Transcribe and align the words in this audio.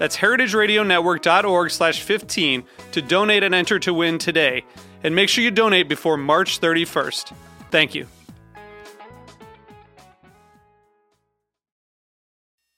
That's 0.00 0.16
heritageradionetwork.org 0.16 1.70
slash 1.70 2.00
15 2.00 2.64
to 2.92 3.02
donate 3.02 3.42
and 3.42 3.54
enter 3.54 3.78
to 3.80 3.92
win 3.92 4.16
today. 4.16 4.64
And 5.04 5.14
make 5.14 5.28
sure 5.28 5.44
you 5.44 5.50
donate 5.50 5.90
before 5.90 6.16
March 6.16 6.58
31st. 6.58 7.34
Thank 7.70 7.94
you. 7.94 8.06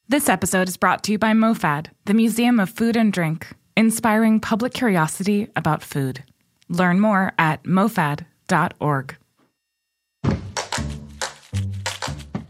This 0.08 0.28
episode 0.28 0.66
is 0.66 0.76
brought 0.76 1.04
to 1.04 1.12
you 1.12 1.18
by 1.18 1.30
MoFad, 1.30 1.86
the 2.06 2.12
Museum 2.12 2.58
of 2.58 2.68
Food 2.68 2.96
and 2.96 3.12
Drink, 3.12 3.46
inspiring 3.76 4.40
public 4.40 4.74
curiosity 4.74 5.46
about 5.54 5.84
food. 5.84 6.24
Learn 6.68 6.98
more 6.98 7.34
at 7.38 7.62
mofad.org. 7.62 9.16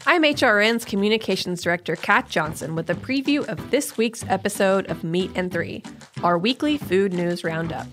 I'm 0.05 0.25
HRN's 0.25 0.85
Communications 0.85 1.63
Director, 1.63 1.95
Kat 1.95 2.29
Johnson, 2.29 2.75
with 2.75 2.91
a 2.91 2.95
preview 2.95 3.47
of 3.47 3.71
this 3.71 3.97
week's 3.97 4.25
episode 4.27 4.91
of 4.91 5.05
Meat 5.05 5.31
and 5.37 5.53
Three, 5.53 5.85
our 6.25 6.37
weekly 6.37 6.77
food 6.77 7.13
news 7.13 7.45
roundup. 7.45 7.87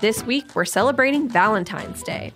This 0.00 0.22
week, 0.22 0.54
we're 0.54 0.64
celebrating 0.64 1.28
Valentine's 1.28 2.04
Day. 2.04 2.32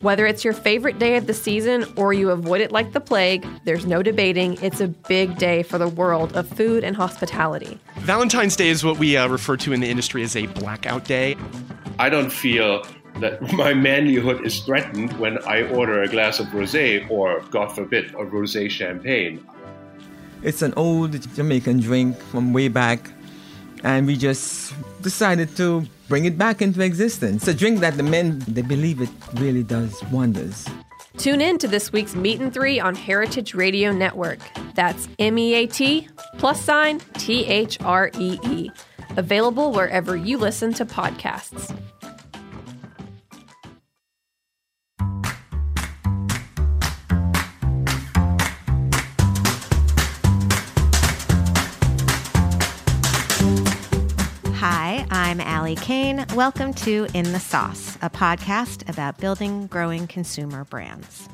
Whether 0.00 0.26
it's 0.26 0.44
your 0.44 0.52
favorite 0.52 0.98
day 0.98 1.16
of 1.16 1.26
the 1.26 1.34
season 1.34 1.86
or 1.96 2.12
you 2.12 2.30
avoid 2.30 2.60
it 2.60 2.72
like 2.72 2.92
the 2.92 3.00
plague, 3.00 3.46
there's 3.64 3.86
no 3.86 4.02
debating 4.02 4.58
it's 4.62 4.82
a 4.82 4.88
big 4.88 5.38
day 5.38 5.62
for 5.62 5.78
the 5.78 5.88
world 5.88 6.36
of 6.36 6.46
food 6.46 6.84
and 6.84 6.96
hospitality. 6.96 7.78
Valentine's 8.00 8.54
Day 8.54 8.68
is 8.68 8.84
what 8.84 8.98
we 8.98 9.16
uh, 9.16 9.28
refer 9.28 9.56
to 9.58 9.72
in 9.72 9.80
the 9.80 9.88
industry 9.88 10.22
as 10.22 10.36
a 10.36 10.44
blackout 10.46 11.06
day. 11.06 11.36
I 11.98 12.10
don't 12.10 12.30
feel 12.30 12.82
that 13.20 13.40
my 13.52 13.72
manlyhood 13.72 14.44
is 14.44 14.60
threatened 14.60 15.12
when 15.18 15.38
I 15.44 15.62
order 15.70 16.02
a 16.02 16.08
glass 16.08 16.40
of 16.40 16.46
rosé 16.48 17.08
or, 17.10 17.42
God 17.50 17.68
forbid, 17.68 18.10
a 18.14 18.24
rosé 18.24 18.70
champagne. 18.70 19.46
It's 20.42 20.62
an 20.62 20.72
old 20.76 21.20
Jamaican 21.34 21.80
drink 21.80 22.18
from 22.30 22.52
way 22.52 22.68
back, 22.68 23.10
and 23.84 24.06
we 24.06 24.16
just 24.16 24.74
decided 25.02 25.54
to 25.56 25.86
bring 26.08 26.24
it 26.24 26.38
back 26.38 26.62
into 26.62 26.80
existence. 26.82 27.42
It's 27.42 27.48
a 27.48 27.54
drink 27.54 27.80
that 27.80 27.96
the 27.96 28.02
men 28.02 28.42
they 28.48 28.62
believe 28.62 29.00
it 29.00 29.10
really 29.34 29.62
does 29.62 30.02
wonders. 30.04 30.66
Tune 31.18 31.42
in 31.42 31.58
to 31.58 31.68
this 31.68 31.92
week's 31.92 32.14
Meat 32.14 32.40
and 32.40 32.54
Three 32.54 32.80
on 32.80 32.94
Heritage 32.94 33.54
Radio 33.54 33.92
Network. 33.92 34.38
That's 34.74 35.08
M 35.18 35.36
E 35.36 35.54
A 35.54 35.66
T 35.66 36.08
plus 36.38 36.62
sign 36.62 37.00
T 37.14 37.44
H 37.44 37.78
R 37.82 38.10
E 38.18 38.38
E. 38.44 38.70
Available 39.16 39.72
wherever 39.72 40.16
you 40.16 40.38
listen 40.38 40.72
to 40.74 40.86
podcasts. 40.86 41.76
I'm 55.30 55.40
Ali 55.42 55.76
Cayne. 55.76 56.26
Welcome 56.34 56.74
to 56.74 57.06
In 57.14 57.30
the 57.30 57.38
Sauce, 57.38 57.96
a 58.02 58.10
podcast 58.10 58.88
about 58.88 59.18
building, 59.18 59.68
growing 59.68 60.08
consumer 60.08 60.64
brands. 60.64 61.28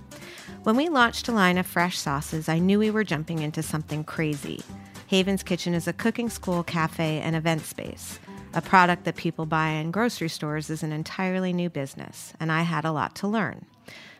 When 0.65 0.77
we 0.77 0.91
launched 0.91 1.29
a 1.29 1.33
line 1.33 1.57
of 1.57 1.67
fresh 1.67 1.97
sauces, 1.97 2.47
I 2.47 2.59
knew 2.59 2.79
we 2.79 2.91
were 2.91 3.05
jumping 3.05 3.39
into 3.39 3.63
something 3.63 4.05
crazy. 4.05 4.61
Haven's 5.09 5.43
Kitchen 5.43 5.73
is 5.73 5.89
a 5.89 5.95
cooking 5.95 6.29
school, 6.29 6.63
cafe, 6.63 7.21
and 7.21 7.35
event 7.35 7.63
space. 7.63 8.19
A 8.53 8.61
product 8.61 9.05
that 9.05 9.17
people 9.17 9.47
buy 9.47 9.69
in 9.69 9.93
grocery 9.93 10.29
stores 10.29 10.69
is 10.69 10.83
an 10.83 10.93
entirely 10.93 11.55
new 11.55 11.71
business, 11.71 12.35
and 12.39 12.53
I 12.53 12.65
had 12.65 12.85
a 12.85 12.93
lot 12.93 13.15
to 13.17 13.27
learn. 13.27 13.65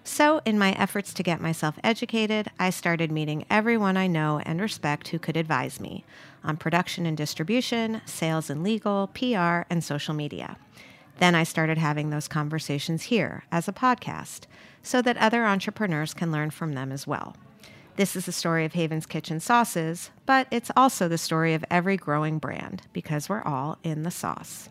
So, 0.05 0.41
in 0.47 0.57
my 0.59 0.71
efforts 0.73 1.13
to 1.15 1.23
get 1.23 1.41
myself 1.41 1.79
educated, 1.85 2.49
I 2.59 2.71
started 2.71 3.11
meeting 3.13 3.45
everyone 3.51 3.97
I 3.97 4.07
know 4.07 4.41
and 4.47 4.59
respect 4.59 5.09
who 5.09 5.19
could 5.19 5.37
advise 5.37 5.81
me 5.81 6.05
on 6.47 6.57
production 6.57 7.05
and 7.05 7.17
distribution, 7.17 8.01
sales 8.07 8.49
and 8.49 8.63
legal, 8.63 9.09
PR, 9.09 9.67
and 9.69 9.85
social 9.85 10.15
media. 10.15 10.57
Then 11.19 11.35
I 11.35 11.45
started 11.45 11.79
having 11.79 12.11
those 12.11 12.29
conversations 12.29 13.05
here 13.05 13.45
as 13.51 13.69
a 13.69 13.73
podcast 13.73 14.43
so 14.83 15.03
that 15.03 15.17
other 15.17 15.45
entrepreneurs 15.45 16.15
can 16.15 16.31
learn 16.31 16.51
from 16.51 16.75
them 16.75 16.93
as 16.93 17.07
well. 17.07 17.37
This 17.97 18.15
is 18.15 18.27
the 18.27 18.33
story 18.33 18.65
of 18.67 18.75
Haven's 18.75 19.07
Kitchen 19.07 19.41
Sauces, 19.41 20.11
but 20.27 20.47
it's 20.51 20.71
also 20.77 21.09
the 21.09 21.17
story 21.17 21.55
of 21.55 21.65
every 21.71 21.97
growing 21.97 22.39
brand 22.39 22.83
because 22.93 23.29
we're 23.29 23.43
all 23.43 23.79
in 23.83 24.03
the 24.03 24.11
sauce. 24.11 24.69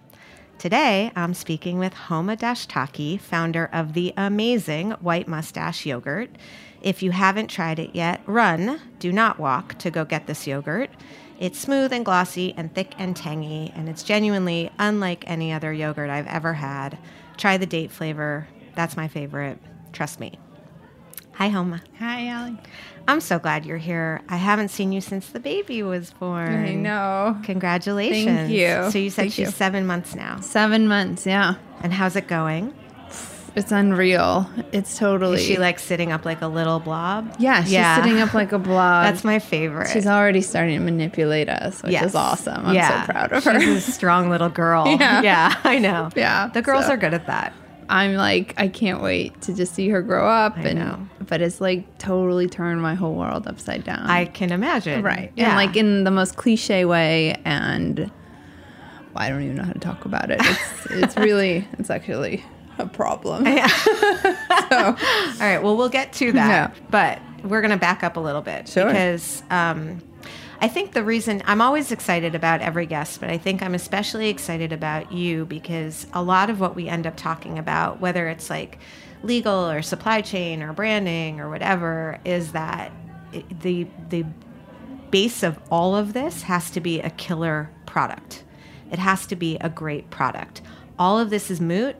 Today, 0.59 1.11
I'm 1.15 1.33
speaking 1.33 1.79
with 1.79 1.93
Homa 1.93 2.37
Dashtaki, 2.37 3.19
founder 3.19 3.69
of 3.73 3.93
the 3.93 4.13
amazing 4.15 4.91
White 4.91 5.27
Moustache 5.27 5.85
Yogurt. 5.85 6.29
If 6.81 7.03
you 7.03 7.11
haven't 7.11 7.47
tried 7.47 7.79
it 7.79 7.89
yet, 7.93 8.21
run, 8.25 8.79
do 8.99 9.11
not 9.11 9.39
walk 9.39 9.77
to 9.79 9.91
go 9.91 10.05
get 10.05 10.27
this 10.27 10.47
yogurt. 10.47 10.91
It's 11.39 11.59
smooth 11.59 11.91
and 11.91 12.05
glossy 12.05 12.53
and 12.55 12.73
thick 12.73 12.93
and 12.97 13.15
tangy, 13.15 13.71
and 13.75 13.89
it's 13.89 14.03
genuinely 14.03 14.71
unlike 14.79 15.23
any 15.27 15.51
other 15.51 15.73
yogurt 15.73 16.09
I've 16.09 16.27
ever 16.27 16.53
had. 16.53 16.97
Try 17.37 17.57
the 17.57 17.65
date 17.65 17.91
flavor. 17.91 18.47
That's 18.75 18.95
my 18.95 19.07
favorite. 19.07 19.59
Trust 19.91 20.19
me. 20.19 20.39
Hi, 21.33 21.49
Homa. 21.49 21.81
Hi, 21.99 22.31
Ali. 22.33 22.57
I'm 23.07 23.19
so 23.19 23.37
glad 23.39 23.65
you're 23.65 23.77
here. 23.77 24.21
I 24.29 24.37
haven't 24.37 24.69
seen 24.69 24.91
you 24.93 25.01
since 25.01 25.27
the 25.27 25.39
baby 25.39 25.83
was 25.83 26.11
born. 26.11 26.65
I 26.65 26.73
know. 26.73 27.37
Congratulations. 27.43 28.25
Thank 28.25 28.51
you. 28.51 28.89
So 28.89 28.97
you 28.97 29.09
said 29.09 29.23
Thank 29.23 29.33
she's 29.33 29.47
you. 29.47 29.51
seven 29.51 29.85
months 29.85 30.15
now. 30.15 30.39
Seven 30.39 30.87
months, 30.87 31.25
yeah. 31.25 31.55
And 31.81 31.91
how's 31.93 32.15
it 32.15 32.27
going? 32.27 32.73
It's 33.55 33.71
unreal. 33.71 34.49
It's 34.73 34.97
totally. 34.97 35.37
Is 35.39 35.45
she 35.45 35.57
like 35.57 35.79
sitting 35.79 36.11
up 36.11 36.25
like 36.25 36.41
a 36.41 36.47
little 36.47 36.79
blob? 36.79 37.35
Yeah, 37.39 37.63
she's 37.63 38.03
sitting 38.03 38.19
up 38.21 38.33
like 38.33 38.51
a 38.51 38.59
blob. 38.59 39.05
That's 39.05 39.23
my 39.23 39.39
favorite. 39.39 39.89
She's 39.89 40.07
already 40.07 40.41
starting 40.41 40.77
to 40.77 40.83
manipulate 40.83 41.47
us, 41.47 41.81
which 41.81 41.93
Yes. 41.93 42.05
is 42.07 42.15
awesome. 42.15 42.65
I'm 42.65 42.75
yeah. 42.75 43.05
so 43.05 43.11
proud 43.13 43.31
of 43.31 43.43
her. 43.45 43.59
She's 43.61 43.87
a 43.87 43.91
strong 43.91 44.29
little 44.29 44.49
girl. 44.49 44.85
Yeah. 44.99 45.21
yeah 45.21 45.55
I 45.63 45.79
know. 45.79 46.09
Yeah, 46.15 46.47
The 46.47 46.61
girls 46.61 46.85
so- 46.85 46.93
are 46.93 46.97
good 46.97 47.13
at 47.13 47.27
that. 47.27 47.53
I'm 47.87 48.15
like, 48.15 48.55
I 48.57 48.67
can't 48.67 48.99
wait 49.03 49.39
to 49.43 49.53
just 49.53 49.75
see 49.75 49.89
her 49.89 50.01
grow 50.01 50.27
up. 50.27 50.57
I 50.57 50.61
and 50.61 50.79
know. 50.79 51.07
but 51.27 51.41
it's 51.41 51.61
like 51.61 51.99
totally 51.99 52.47
turned 52.47 52.81
my 52.81 52.95
whole 52.95 53.13
world 53.13 53.45
upside 53.47 53.83
down. 53.83 54.07
I 54.09 54.25
can 54.25 54.51
imagine. 54.51 55.03
right. 55.03 55.31
Yeah. 55.35 55.49
And 55.49 55.55
like 55.55 55.75
in 55.77 56.03
the 56.03 56.09
most 56.11 56.35
cliche 56.35 56.83
way 56.85 57.39
and 57.45 57.99
well, 57.99 59.23
I 59.23 59.29
don't 59.29 59.43
even 59.43 59.55
know 59.57 59.63
how 59.63 59.73
to 59.73 59.79
talk 59.79 60.03
about 60.05 60.31
it. 60.31 60.39
It's 60.41 60.85
it's 60.89 61.17
really 61.29 61.67
it's 61.73 61.91
actually 61.91 62.43
a 62.77 62.85
problem. 62.85 63.45
Yeah. 63.47 63.67
so 63.67 64.67
All 64.71 64.93
right. 65.39 65.59
Well, 65.61 65.77
we'll 65.77 65.89
get 65.89 66.13
to 66.13 66.31
that. 66.33 66.73
Yeah. 66.75 66.83
But 66.89 67.19
we're 67.43 67.61
going 67.61 67.71
to 67.71 67.77
back 67.77 68.03
up 68.03 68.17
a 68.17 68.19
little 68.19 68.41
bit 68.41 68.67
Sure. 68.67 68.87
because 68.87 69.43
um, 69.49 70.01
I 70.61 70.67
think 70.67 70.93
the 70.93 71.03
reason 71.03 71.43
I'm 71.45 71.61
always 71.61 71.91
excited 71.91 72.33
about 72.35 72.61
every 72.61 72.85
guest, 72.85 73.19
but 73.19 73.29
I 73.29 73.37
think 73.37 73.61
I'm 73.61 73.75
especially 73.75 74.29
excited 74.29 74.71
about 74.71 75.11
you 75.11 75.45
because 75.45 76.07
a 76.13 76.23
lot 76.23 76.49
of 76.49 76.59
what 76.59 76.75
we 76.75 76.87
end 76.87 77.05
up 77.05 77.15
talking 77.17 77.59
about, 77.59 77.99
whether 78.01 78.27
it's 78.27 78.49
like 78.49 78.79
legal 79.23 79.69
or 79.69 79.81
supply 79.81 80.21
chain 80.21 80.63
or 80.63 80.73
branding 80.73 81.39
or 81.39 81.49
whatever, 81.49 82.19
is 82.25 82.51
that 82.53 82.91
the 83.61 83.85
the 84.09 84.25
base 85.11 85.43
of 85.43 85.59
all 85.69 85.95
of 85.95 86.13
this 86.13 86.41
has 86.43 86.71
to 86.71 86.79
be 86.81 86.99
a 87.01 87.09
killer 87.11 87.69
product. 87.85 88.43
It 88.91 88.99
has 88.99 89.25
to 89.27 89.35
be 89.35 89.57
a 89.61 89.69
great 89.69 90.09
product. 90.09 90.61
All 90.97 91.19
of 91.19 91.29
this 91.29 91.51
is 91.51 91.59
moot 91.61 91.95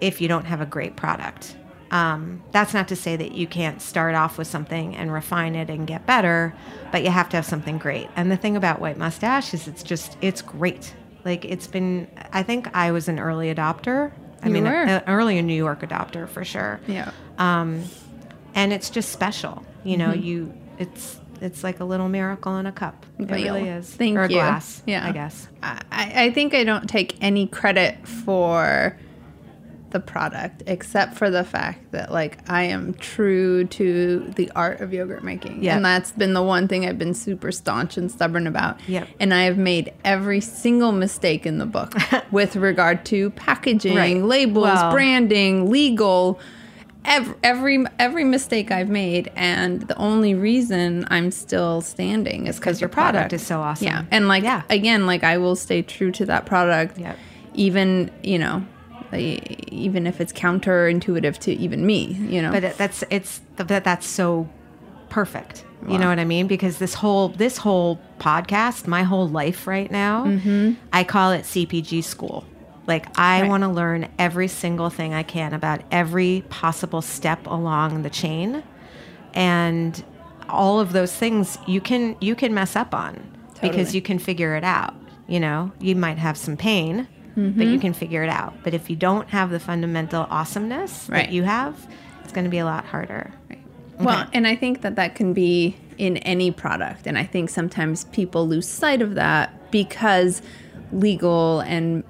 if 0.00 0.20
you 0.20 0.28
don't 0.28 0.44
have 0.46 0.60
a 0.60 0.66
great 0.66 0.96
product. 0.96 1.56
Um, 1.90 2.42
that's 2.52 2.72
not 2.72 2.86
to 2.88 2.96
say 2.96 3.16
that 3.16 3.32
you 3.32 3.46
can't 3.48 3.82
start 3.82 4.14
off 4.14 4.38
with 4.38 4.46
something 4.46 4.94
and 4.94 5.12
refine 5.12 5.56
it 5.56 5.68
and 5.68 5.86
get 5.88 6.06
better, 6.06 6.54
but 6.92 7.02
you 7.02 7.10
have 7.10 7.28
to 7.30 7.36
have 7.36 7.44
something 7.44 7.78
great. 7.78 8.08
And 8.14 8.30
the 8.30 8.36
thing 8.36 8.56
about 8.56 8.80
White 8.80 8.96
Moustache 8.96 9.52
is 9.54 9.66
it's 9.66 9.82
just, 9.82 10.16
it's 10.20 10.40
great. 10.40 10.94
Like 11.24 11.44
it's 11.44 11.66
been, 11.66 12.08
I 12.32 12.44
think 12.44 12.68
I 12.76 12.92
was 12.92 13.08
an 13.08 13.18
early 13.18 13.52
adopter 13.52 14.12
I 14.42 14.46
You 14.46 14.52
mean, 14.54 14.64
were. 14.64 14.70
a- 14.84 15.04
early 15.08 15.36
a 15.38 15.42
New 15.42 15.52
York 15.54 15.80
adopter 15.80 16.28
for 16.28 16.44
sure. 16.44 16.80
Yeah. 16.86 17.10
Um, 17.38 17.82
and 18.54 18.72
it's 18.72 18.88
just 18.88 19.10
special. 19.12 19.64
You 19.84 19.96
know, 19.98 20.10
Mm-hmm. 20.12 20.22
you 20.22 20.54
it's 20.78 21.18
it's 21.42 21.62
like 21.64 21.80
a 21.80 21.84
little 21.84 22.08
miracle 22.08 22.56
in 22.58 22.66
a 22.66 22.72
cup. 22.72 23.04
It 23.18 23.30
really 23.30 23.68
is. 23.68 23.94
Thank 23.94 24.16
or 24.16 24.22
a 24.24 24.28
you. 24.28 24.36
glass. 24.36 24.82
Yeah. 24.86 25.06
I 25.06 25.12
guess. 25.12 25.48
I, 25.62 25.82
I 25.92 26.30
think 26.30 26.54
I 26.54 26.64
don't 26.64 26.88
take 26.88 27.16
any 27.22 27.46
credit 27.48 28.06
for 28.06 28.96
the 29.90 30.00
product 30.00 30.62
except 30.66 31.14
for 31.16 31.30
the 31.30 31.44
fact 31.44 31.92
that 31.92 32.12
like 32.12 32.38
I 32.50 32.64
am 32.64 32.94
true 32.94 33.64
to 33.64 34.20
the 34.36 34.50
art 34.56 34.80
of 34.80 34.92
yogurt 34.92 35.22
making. 35.24 35.62
Yep. 35.62 35.76
And 35.76 35.84
that's 35.84 36.12
been 36.12 36.32
the 36.34 36.42
one 36.42 36.68
thing 36.68 36.86
I've 36.86 36.98
been 36.98 37.14
super 37.14 37.50
staunch 37.52 37.96
and 37.96 38.10
stubborn 38.10 38.46
about. 38.46 38.78
Yep. 38.88 39.08
And 39.20 39.32
I 39.34 39.42
have 39.44 39.58
made 39.58 39.92
every 40.04 40.40
single 40.40 40.92
mistake 40.92 41.46
in 41.46 41.58
the 41.58 41.66
book 41.66 41.94
with 42.30 42.56
regard 42.56 43.04
to 43.06 43.30
packaging, 43.30 43.96
Right. 43.96 44.16
labels, 44.16 44.64
Well- 44.64 44.92
branding, 44.92 45.70
legal 45.70 46.40
every, 47.04 47.34
every 47.42 47.84
every 47.98 48.24
mistake 48.24 48.70
I've 48.70 48.90
made, 48.90 49.30
and 49.34 49.80
the 49.82 49.96
only 49.96 50.34
reason 50.34 51.06
I'm 51.10 51.30
still 51.30 51.80
standing 51.80 52.46
is 52.46 52.56
because 52.56 52.78
your 52.80 52.88
product 52.90 53.32
is 53.32 53.44
so 53.46 53.60
awesome. 53.60 53.86
Yeah, 53.86 54.04
and 54.10 54.28
like 54.28 54.42
Yeah. 54.42 54.62
again, 54.68 55.06
like 55.06 55.24
I 55.24 55.38
will 55.38 55.56
stay 55.56 55.80
true 55.82 56.10
to 56.12 56.26
that 56.26 56.44
product. 56.44 56.98
Yep. 56.98 57.16
Even 57.54 58.10
you 58.22 58.38
know, 58.38 58.64
like, 59.12 59.72
even 59.72 60.06
if 60.06 60.20
it's 60.20 60.32
counterintuitive 60.32 61.38
to 61.38 61.52
even 61.52 61.84
me, 61.86 62.12
you 62.12 62.42
know. 62.42 62.52
But 62.52 62.76
that's 62.76 63.04
it's 63.10 63.40
that 63.56 63.84
that's 63.84 64.06
so 64.06 64.48
perfect. 65.08 65.64
You 65.88 65.96
know 65.98 66.08
what 66.08 66.18
I 66.18 66.26
mean? 66.26 66.46
Because 66.46 66.76
this 66.78 66.92
whole 66.92 67.28
this 67.30 67.56
whole 67.56 67.98
podcast, 68.18 68.86
my 68.86 69.02
whole 69.02 69.26
life 69.28 69.66
right 69.66 69.90
now, 69.90 70.26
mm-hmm. 70.26 70.72
I 70.92 71.04
call 71.04 71.32
it 71.32 71.44
CPG 71.44 72.04
school. 72.04 72.44
Like 72.86 73.18
I 73.18 73.40
Right. 73.42 73.48
want 73.48 73.62
to 73.62 73.68
learn 73.68 74.08
every 74.18 74.46
single 74.48 74.90
thing 74.90 75.14
I 75.14 75.22
can 75.22 75.54
about 75.54 75.80
every 75.90 76.44
possible 76.50 77.00
step 77.00 77.46
along 77.46 78.02
the 78.02 78.10
chain, 78.10 78.62
and 79.32 80.02
all 80.48 80.80
of 80.80 80.92
those 80.92 81.14
things 81.14 81.56
you 81.66 81.80
can 81.80 82.16
you 82.20 82.34
can 82.34 82.52
mess 82.52 82.76
up 82.76 82.94
on 82.94 83.18
because 83.62 83.94
you 83.94 84.02
can 84.02 84.18
figure 84.18 84.56
it 84.56 84.64
out. 84.64 84.94
You 85.28 85.40
know, 85.40 85.72
you 85.80 85.96
might 85.96 86.18
have 86.18 86.36
some 86.36 86.56
pain, 86.56 87.06
but 87.34 87.40
Mm-hmm. 87.42 87.62
you 87.62 87.78
can 87.78 87.92
figure 87.92 88.22
it 88.22 88.28
out. 88.30 88.54
But 88.64 88.74
if 88.74 88.90
you 88.90 88.96
don't 88.96 89.28
have 89.30 89.50
the 89.50 89.60
fundamental 89.60 90.26
awesomeness 90.30 91.08
Right. 91.08 91.26
that 91.26 91.32
you 91.32 91.42
have, 91.44 91.74
it's 92.24 92.32
going 92.32 92.44
to 92.44 92.50
be 92.50 92.58
a 92.58 92.64
lot 92.64 92.84
harder. 92.84 93.32
Right. 93.48 93.58
Well, 93.98 94.26
and 94.32 94.46
I 94.46 94.56
think 94.56 94.80
that 94.82 94.96
that 94.96 95.14
can 95.14 95.32
be 95.32 95.76
in 95.98 96.16
any 96.18 96.50
product. 96.50 97.06
And 97.06 97.18
I 97.18 97.24
think 97.24 97.50
sometimes 97.50 98.04
people 98.06 98.48
lose 98.48 98.66
sight 98.66 99.02
of 99.02 99.14
that 99.14 99.70
because 99.70 100.40
legal 100.92 101.60
and 101.60 102.02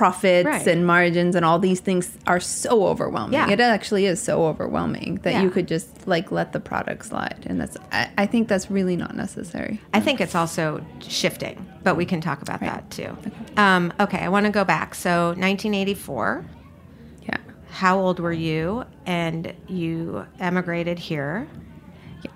profits 0.00 0.46
Right. 0.46 0.66
and 0.66 0.86
margins 0.86 1.34
and 1.36 1.44
all 1.44 1.58
these 1.58 1.80
things 1.80 2.16
are 2.26 2.40
so 2.40 2.86
overwhelming. 2.86 3.34
Yeah. 3.34 3.50
It 3.50 3.60
actually 3.60 4.06
is 4.06 4.18
so 4.18 4.46
overwhelming 4.46 5.16
that 5.24 5.34
Yeah. 5.34 5.42
you 5.42 5.50
could 5.50 5.68
just 5.68 6.06
like 6.08 6.32
let 6.32 6.52
the 6.54 6.58
product 6.60 7.04
slide. 7.04 7.44
And 7.44 7.60
that's, 7.60 7.76
I, 7.92 8.08
I 8.16 8.24
think 8.24 8.48
that's 8.48 8.70
really 8.70 8.96
not 8.96 9.14
necessary. 9.14 9.78
I 9.92 10.00
think 10.00 10.22
it's 10.22 10.34
also 10.34 10.82
shifting, 11.06 11.66
but 11.82 11.96
we 11.98 12.06
can 12.06 12.22
talk 12.22 12.40
about 12.40 12.60
that 12.60 12.90
too. 12.90 13.14
Um, 13.58 13.92
okay, 14.00 14.20
I 14.20 14.30
want 14.30 14.46
to 14.46 14.52
go 14.52 14.64
back. 14.64 14.94
So, 14.94 15.34
1984. 15.36 16.46
Yeah. 17.28 17.36
How 17.70 17.98
old 18.00 18.20
were 18.20 18.32
you? 18.32 18.84
And 19.04 19.52
you 19.68 20.24
emigrated 20.38 20.98
here 20.98 21.46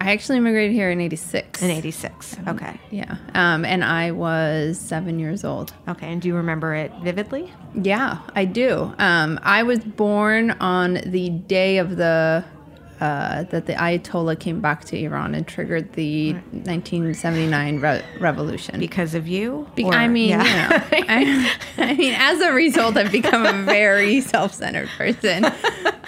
I 0.00 0.12
actually 0.12 0.38
immigrated 0.38 0.72
here 0.72 0.90
in 0.90 1.00
86. 1.00 1.62
in 1.62 1.70
86. 1.70 2.36
Okay. 2.48 2.80
Yeah. 2.90 3.16
Um, 3.34 3.64
and 3.64 3.84
I 3.84 4.10
was 4.12 4.78
seven 4.78 5.18
years 5.18 5.44
old. 5.44 5.72
Okay. 5.88 6.12
And 6.12 6.20
do 6.22 6.28
you 6.28 6.34
remember 6.36 6.74
it 6.74 6.92
vividly? 7.02 7.52
Yeah, 7.74 8.18
I 8.34 8.44
do. 8.44 8.94
Um, 8.98 9.38
I 9.42 9.62
was 9.62 9.80
born 9.80 10.52
on 10.52 11.00
the 11.06 11.30
day 11.30 11.78
of 11.78 11.96
the 11.96 12.44
uh, 13.00 13.42
that 13.44 13.66
the 13.66 13.72
Ayatollah 13.74 14.38
came 14.38 14.60
back 14.60 14.84
to 14.86 14.96
Iran 14.98 15.34
and 15.34 15.46
triggered 15.46 15.92
the 15.94 16.32
1979 16.34 17.80
re- 17.80 18.02
revolution. 18.20 18.78
Because 18.78 19.14
of 19.14 19.26
you? 19.26 19.68
Be- 19.74 19.84
Or- 19.84 19.94
I 19.94 20.06
mean, 20.08 20.30
yeah. 20.30 20.44
you 20.92 21.00
know, 21.00 21.06
I, 21.08 21.54
I 21.78 21.94
mean, 21.94 22.14
as 22.16 22.40
a 22.40 22.52
result, 22.52 22.96
I've 22.96 23.10
become 23.12 23.44
a 23.44 23.52
very 23.64 24.20
self-centered 24.32 24.88
person. 24.96 25.44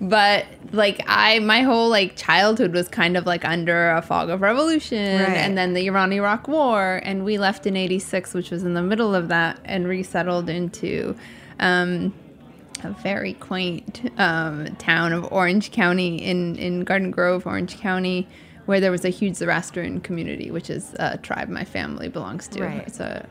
But 0.00 0.46
like 0.72 1.02
I, 1.06 1.40
my 1.40 1.60
whole 1.62 1.90
like 1.90 2.16
childhood 2.16 2.72
was 2.72 2.88
kind 2.88 3.16
of 3.16 3.26
like 3.26 3.44
under 3.44 3.90
a 3.90 4.00
fog 4.02 4.30
of 4.30 4.40
revolution, 4.40 5.20
Right. 5.20 5.36
and 5.36 5.58
then 5.58 5.74
the 5.74 5.86
Iran-Iraq 5.86 6.48
War, 6.48 7.00
and 7.04 7.24
we 7.24 7.36
left 7.36 7.66
in 7.66 7.76
'86, 7.76 8.32
which 8.32 8.50
was 8.50 8.64
in 8.64 8.72
the 8.74 8.82
middle 8.82 9.14
of 9.14 9.28
that, 9.28 9.58
and 9.64 9.86
resettled 9.86 10.48
into. 10.48 11.16
Um, 11.58 12.14
a 12.82 12.88
very 13.02 13.34
quaint 13.34 14.10
um, 14.18 14.74
town 14.76 15.12
of 15.12 15.30
Orange 15.30 15.70
County 15.70 16.16
in, 16.16 16.56
in 16.56 16.84
Garden 16.84 17.10
Grove, 17.10 17.46
Orange 17.46 17.76
County, 17.78 18.26
where 18.64 18.80
there 18.80 18.90
was 18.90 19.04
a 19.04 19.10
huge 19.10 19.36
Zoroastrian 19.36 20.00
community, 20.00 20.50
which 20.50 20.70
is 20.70 20.94
a 20.98 21.18
tribe 21.18 21.50
my 21.50 21.64
family 21.64 22.08
belongs 22.08 22.48
to. 22.48 22.64
Right. 22.64 23.00
A 23.00 23.26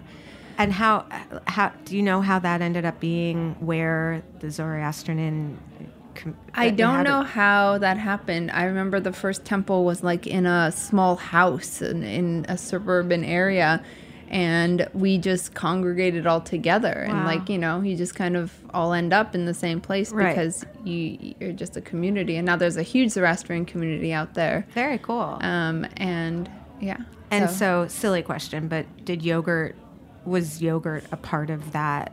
And 0.60 0.72
how, 0.72 1.06
how, 1.48 1.72
do 1.86 1.98
you 1.98 2.04
know 2.04 2.22
how 2.22 2.38
that 2.38 2.62
ended 2.62 2.86
up 2.86 3.00
being 3.00 3.56
where 3.60 4.22
the 4.40 4.52
Zoroastrian. 4.52 5.58
Com- 6.22 6.36
I 6.54 6.70
don't 6.70 7.04
know 7.04 7.22
did- 7.24 7.30
how 7.32 7.78
that 7.80 7.98
happened. 7.98 8.52
I 8.52 8.64
remember 8.66 9.00
the 9.00 9.14
first 9.14 9.46
temple 9.46 9.86
was 9.86 10.04
like 10.04 10.28
in 10.28 10.46
a 10.46 10.72
small 10.72 11.16
house 11.16 11.82
in, 11.82 12.04
in 12.04 12.46
a 12.50 12.58
suburban 12.58 13.24
area, 13.24 13.84
and 14.30 14.88
we 14.94 15.18
just 15.18 15.54
congregated 15.56 16.28
all 16.28 16.42
together. 16.42 16.92
And 17.08 17.26
like 17.26 17.50
you 17.50 17.58
know, 17.58 17.82
you 17.82 17.96
just 17.96 18.16
kind 18.16 18.36
of 18.38 18.54
all 18.74 18.94
end 18.94 19.12
up 19.14 19.34
in 19.34 19.46
the 19.46 19.54
same 19.54 19.82
place 19.82 20.12
Right. 20.12 20.30
because 20.30 20.66
you 20.84 21.34
you're 21.40 21.52
just 21.54 21.76
a 21.78 21.82
community. 21.82 22.36
And 22.36 22.46
now 22.46 22.56
there's 22.56 22.78
a 22.78 22.84
huge 22.84 23.12
Zoroastrian 23.12 23.66
community 23.66 24.14
out 24.14 24.36
there. 24.36 24.68
Very 24.74 25.00
cool. 25.00 25.38
Um, 25.42 25.88
and 25.98 26.50
yeah, 26.80 26.98
And 27.32 27.50
so, 27.50 27.88
silly 27.90 28.22
question, 28.22 28.68
but 28.68 28.86
did 29.04 29.24
yogurt 29.24 29.76
was 30.26 30.62
yogurt 30.62 31.04
a 31.12 31.18
part 31.18 31.50
of 31.50 31.72
that 31.72 32.12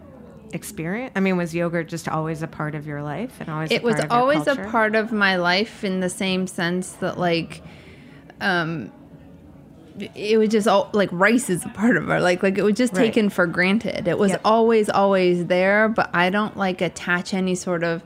experience? 0.57 1.13
I 1.15 1.21
mean, 1.21 1.37
was 1.37 1.55
yogurt 1.55 1.87
just 1.87 2.09
always 2.09 2.43
a 2.43 2.49
part 2.49 2.75
of 2.75 2.85
your 2.89 3.03
life 3.05 3.41
and 3.41 3.49
always? 3.49 3.71
it 3.71 3.85
was 3.85 3.95
part 3.95 4.05
of 4.07 4.11
your 4.11 4.21
always 4.21 4.47
a 4.49 4.57
part 4.57 4.97
of 4.97 5.13
my 5.13 5.37
life 5.37 5.85
in 5.85 6.01
the 6.01 6.09
same 6.11 6.49
sense 6.49 6.93
that 6.95 7.17
like 7.19 7.63
um 8.41 8.91
it 10.15 10.37
was 10.39 10.51
just 10.51 10.69
all 10.69 10.91
like 10.93 11.09
rice 11.13 11.49
is 11.49 11.65
a 11.65 11.69
part 11.71 11.97
of 11.97 12.11
our 12.11 12.21
like 12.21 12.43
like 12.43 12.59
it 12.59 12.63
was 12.63 12.75
just 12.75 12.93
Right. 12.93 13.05
taken 13.07 13.31
for 13.31 13.47
granted 13.47 14.07
it 14.07 14.19
was 14.19 14.33
Yep. 14.33 14.41
always 14.45 14.91
always 14.91 15.47
there 15.47 15.89
but 15.89 16.11
i 16.13 16.29
don't 16.29 16.55
like 16.57 16.83
attach 16.83 17.33
any 17.33 17.55
sort 17.55 17.83
of 17.83 18.03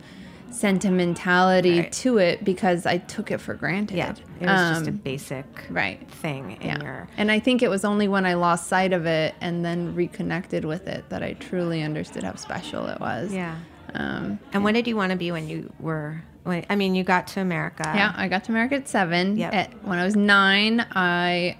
sentimentality 0.51 1.81
Right. 1.81 1.93
to 1.93 2.19
it 2.19 2.45
because 2.45 2.87
i 2.87 2.99
took 2.99 3.31
it 3.31 3.39
for 3.39 3.55
granted 3.55 3.97
Yeah, 3.97 4.11
it 4.41 4.47
was 4.47 4.71
just 4.79 4.87
a 4.87 4.91
Um, 4.91 4.97
basic 4.97 5.47
right 5.71 6.09
thing 6.11 6.53
in 6.61 6.67
yeah. 6.69 6.83
your. 6.83 7.09
And 7.17 7.31
I 7.31 7.39
think 7.39 7.63
it 7.63 7.69
was 7.71 7.85
only 7.85 8.09
when 8.09 8.25
I 8.27 8.35
lost 8.35 8.67
sight 8.69 8.93
of 8.93 9.07
it 9.07 9.35
and 9.41 9.65
then 9.65 9.95
reconnected 9.95 10.65
with 10.65 10.87
it 10.89 11.09
that 11.11 11.23
I 11.23 11.35
truly 11.35 11.83
understood 11.83 12.23
how 12.23 12.35
special 12.37 12.87
it 12.87 13.01
was. 13.01 13.33
Yeah. 13.33 13.57
Um, 13.95 14.39
And 14.53 14.63
what 14.65 14.75
did 14.75 14.87
you 14.87 14.97
want 14.97 15.11
to 15.13 15.17
be 15.19 15.31
when 15.33 15.49
you 15.49 15.73
were? 15.81 16.23
When, 16.45 16.65
I 16.71 16.77
mean, 16.77 16.95
you 16.95 17.05
got 17.05 17.27
to 17.29 17.41
America. 17.41 17.83
Yeah, 17.95 18.13
I 18.17 18.29
got 18.29 18.45
to 18.45 18.53
America 18.53 18.77
at 18.77 18.89
seven. 18.89 19.37
Yep. 19.37 19.55
At, 19.55 19.85
when 19.85 19.99
I 19.99 20.05
was 20.05 20.17
nine, 20.17 20.81
I 20.95 21.57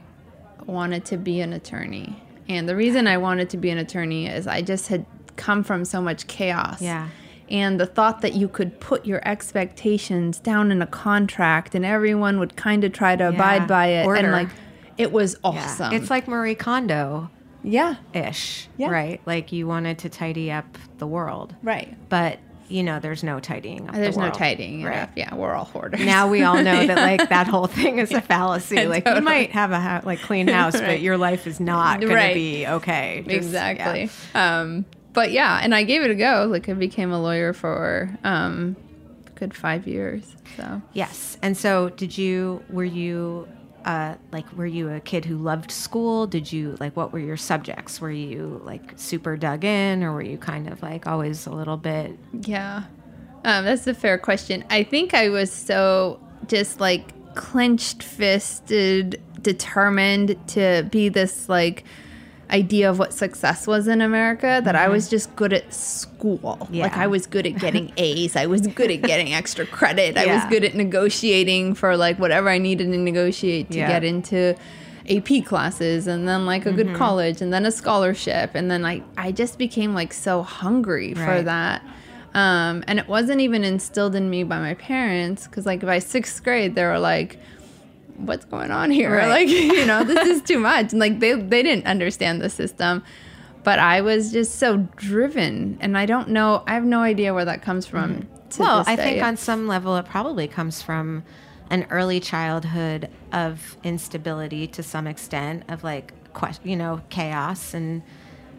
wanted 0.67 1.05
to 1.07 1.17
be 1.17 1.41
an 1.41 1.53
attorney. 1.53 2.23
And 2.49 2.69
the 2.69 2.77
reason 2.77 3.07
I 3.07 3.19
wanted 3.19 3.51
to 3.51 3.57
be 3.59 3.71
an 3.71 3.79
attorney 3.79 4.27
is 4.27 4.47
I 4.47 4.63
just 4.63 4.89
had 4.89 5.05
come 5.37 5.63
from 5.65 5.85
so 5.85 6.01
much 6.01 6.27
chaos. 6.27 6.81
Yeah. 6.81 7.09
And 7.51 7.81
the 7.81 7.87
thought 7.87 8.21
that 8.21 8.35
you 8.35 8.47
could 8.49 8.79
put 8.81 9.05
your 9.07 9.21
expectations 9.27 10.39
down 10.39 10.71
in 10.71 10.81
a 10.83 10.87
contract 10.87 11.75
and 11.75 11.85
everyone 11.85 12.39
would 12.39 12.57
kind 12.57 12.85
of 12.85 12.93
try 12.93 13.17
to 13.17 13.29
abide 13.29 13.67
by 13.67 13.87
it. 13.87 14.07
Order. 14.07 14.21
And 14.21 14.33
like, 14.33 14.49
it 14.99 15.11
was 15.13 15.35
Yeah. 15.43 15.51
awesome. 15.51 15.93
It's 15.93 16.11
like 16.11 16.29
Marie 16.29 16.55
Kondo 16.55 17.31
yeah, 17.63 17.97
ish, 18.15 18.69
Yeah. 18.79 18.89
right? 18.89 19.21
Like 19.27 19.53
you 19.53 19.67
wanted 19.67 19.99
to 19.99 20.09
tidy 20.09 20.51
up 20.51 20.79
the 20.99 21.07
world, 21.07 21.55
right. 21.63 21.95
but 22.09 22.39
you 22.69 22.83
know, 22.85 23.01
there's 23.01 23.25
no 23.25 23.41
tidying 23.41 23.89
up. 23.89 23.95
the 23.97 24.01
There's 24.01 24.17
no 24.17 24.23
world. 24.27 24.35
tidying 24.35 24.85
right? 24.85 24.99
up. 25.01 25.11
Yeah, 25.17 25.35
we're 25.35 25.53
all 25.53 25.65
hoarders. 25.65 26.01
now 26.07 26.29
we 26.29 26.43
all 26.45 26.55
know 26.63 26.87
that 26.87 26.97
like 26.97 27.29
that 27.31 27.49
whole 27.49 27.67
thing 27.67 27.99
is 27.99 28.13
a 28.13 28.21
fallacy. 28.21 28.87
Like 28.87 29.07
you 29.09 29.21
might 29.23 29.51
have 29.51 29.73
a 29.73 29.81
ha- 29.81 30.03
like 30.05 30.21
clean 30.23 30.47
house, 30.47 30.81
but 30.81 31.01
your 31.07 31.19
life 31.19 31.47
is 31.49 31.59
not 31.59 32.01
going 32.01 32.13
Right. 32.15 32.29
to 32.29 32.35
be 32.35 32.67
okay. 32.67 33.25
Just- 33.27 33.37
exactly. 33.37 34.09
yeah. 34.35 34.61
Um, 34.61 34.85
but 35.13 35.33
yeah, 35.33 35.61
and 35.63 35.75
I 35.75 35.85
gave 35.85 36.03
it 36.03 36.11
a 36.11 36.15
go. 36.15 36.47
Like 36.51 36.69
I 36.69 36.75
became 36.75 37.13
a 37.13 37.21
lawyer 37.21 37.53
for 37.53 38.17
um, 38.25 38.77
a 39.27 39.31
good 39.31 39.55
five 39.55 39.87
years. 39.87 40.37
So 40.57 40.83
Yes. 40.93 41.39
And 41.43 41.57
so, 41.57 41.91
did 41.91 42.17
you? 42.17 42.63
Were 42.71 42.85
you? 42.85 43.49
Uh, 43.85 44.15
like, 44.31 44.51
were 44.53 44.67
you 44.67 44.91
a 44.91 45.01
kid 45.01 45.25
who 45.25 45.39
loved 45.39 45.71
school? 45.71 46.27
Did 46.27 46.53
you 46.53 46.77
like? 46.81 46.97
What 46.97 47.13
were 47.13 47.19
your 47.19 47.37
subjects? 47.37 48.01
Were 48.01 48.11
you 48.11 48.61
like 48.65 48.93
super 48.97 49.37
dug 49.37 49.65
in, 49.65 50.03
or 50.03 50.13
were 50.13 50.23
you 50.23 50.39
kind 50.39 50.69
of 50.69 50.83
like 50.83 51.07
always 51.07 51.47
a 51.47 51.51
little 51.51 51.79
bit? 51.79 52.19
yeah, 52.43 52.85
um, 53.45 53.65
that's 53.65 53.87
a 53.87 53.95
fair 53.95 54.19
question. 54.19 54.65
I 54.71 54.83
think 54.83 55.15
I 55.15 55.29
was 55.31 55.51
so 55.51 56.21
just 56.47 56.81
like 56.81 57.35
clenched 57.35 58.03
fisted, 58.03 59.21
determined 59.41 60.37
to 60.49 60.87
be 60.91 61.09
this 61.09 61.49
like 61.49 61.85
idea 62.51 62.91
of 62.91 62.99
what 62.99 63.13
success 63.15 63.67
was 63.67 63.87
in 63.89 64.01
America 64.01 64.61
that 64.65 64.75
I 64.75 64.89
was 64.89 65.09
just 65.09 65.35
good 65.37 65.53
at 65.53 65.73
school. 65.73 66.67
Like 66.71 66.97
I 66.97 67.07
was 67.07 67.27
good 67.27 67.47
at 67.47 67.59
getting 67.59 67.93
A's. 67.97 68.37
I 68.37 68.47
was 68.47 68.67
good 68.67 68.91
at 68.91 69.03
getting 69.03 69.33
extra 69.33 69.67
credit. 69.67 70.17
I 70.19 70.27
was 70.35 70.45
good 70.47 70.65
at 70.65 70.75
negotiating 70.75 71.75
for 71.75 71.97
like 71.97 72.19
whatever 72.19 72.49
I 72.49 72.59
needed 72.59 72.91
to 72.93 72.99
negotiate 72.99 73.71
to 73.71 73.79
Yeah. 73.79 73.89
get 73.89 74.05
into 74.05 74.57
AP 75.09 75.45
classes 75.45 76.07
and 76.07 76.27
then 76.29 76.47
like 76.47 76.67
a 76.67 76.71
Mm-hmm. 76.71 76.77
good 76.89 76.97
college 76.97 77.41
and 77.41 77.53
then 77.53 77.65
a 77.67 77.73
scholarship 77.73 78.51
and 78.55 78.71
then 78.71 78.85
I 78.85 79.03
I 79.17 79.33
just 79.33 79.59
became 79.59 79.95
like 79.95 80.13
so 80.13 80.43
hungry 80.43 81.15
for 81.15 81.43
that. 81.43 81.83
Um, 82.33 82.85
and 82.87 82.99
it 83.01 83.09
wasn't 83.09 83.41
even 83.41 83.65
instilled 83.65 84.15
in 84.15 84.31
me 84.31 84.45
by 84.45 84.61
my 84.61 84.75
parents 84.75 85.47
because 85.49 85.67
like 85.67 85.81
by 85.81 85.99
sixth 85.99 86.45
grade 86.45 86.75
they 86.77 86.85
were 86.85 86.99
like 87.01 87.39
what's 88.17 88.45
going 88.45 88.71
on 88.71 88.91
here 88.91 89.15
Right. 89.17 89.29
like 89.29 89.49
you 89.79 89.85
know 89.87 90.05
this 90.05 90.27
is 90.29 90.43
too 90.43 90.59
much 90.71 90.93
and 90.93 91.01
like 91.01 91.21
they 91.21 91.33
they 91.35 91.63
didn't 91.63 91.87
understand 91.87 92.41
the 92.41 92.51
system 92.51 93.03
but 93.65 93.79
i 93.79 94.01
was 94.01 94.33
just 94.33 94.57
so 94.59 94.79
driven 94.97 95.79
and 95.81 95.97
i 95.99 96.07
don't 96.07 96.29
know 96.29 96.63
i 96.67 96.75
have 96.75 96.85
no 96.85 97.01
idea 97.01 97.33
where 97.35 97.45
that 97.45 97.63
comes 97.63 97.87
from 97.87 98.27
Mm-hmm. 98.51 98.63
well, 98.65 98.83
I 98.85 98.97
think 98.97 99.23
on 99.23 99.37
some 99.37 99.69
level 99.69 99.97
it 99.97 100.07
probably 100.07 100.49
comes 100.49 100.83
from 100.83 101.23
an 101.71 101.87
early 101.91 102.19
childhood 102.19 103.09
of 103.33 103.77
instability 103.85 104.67
to 104.67 104.83
some 104.83 105.07
extent, 105.07 105.63
of 105.69 105.85
like, 105.85 106.13
you 106.65 106.75
know, 106.75 107.01
chaos 107.11 107.75
and 107.75 108.03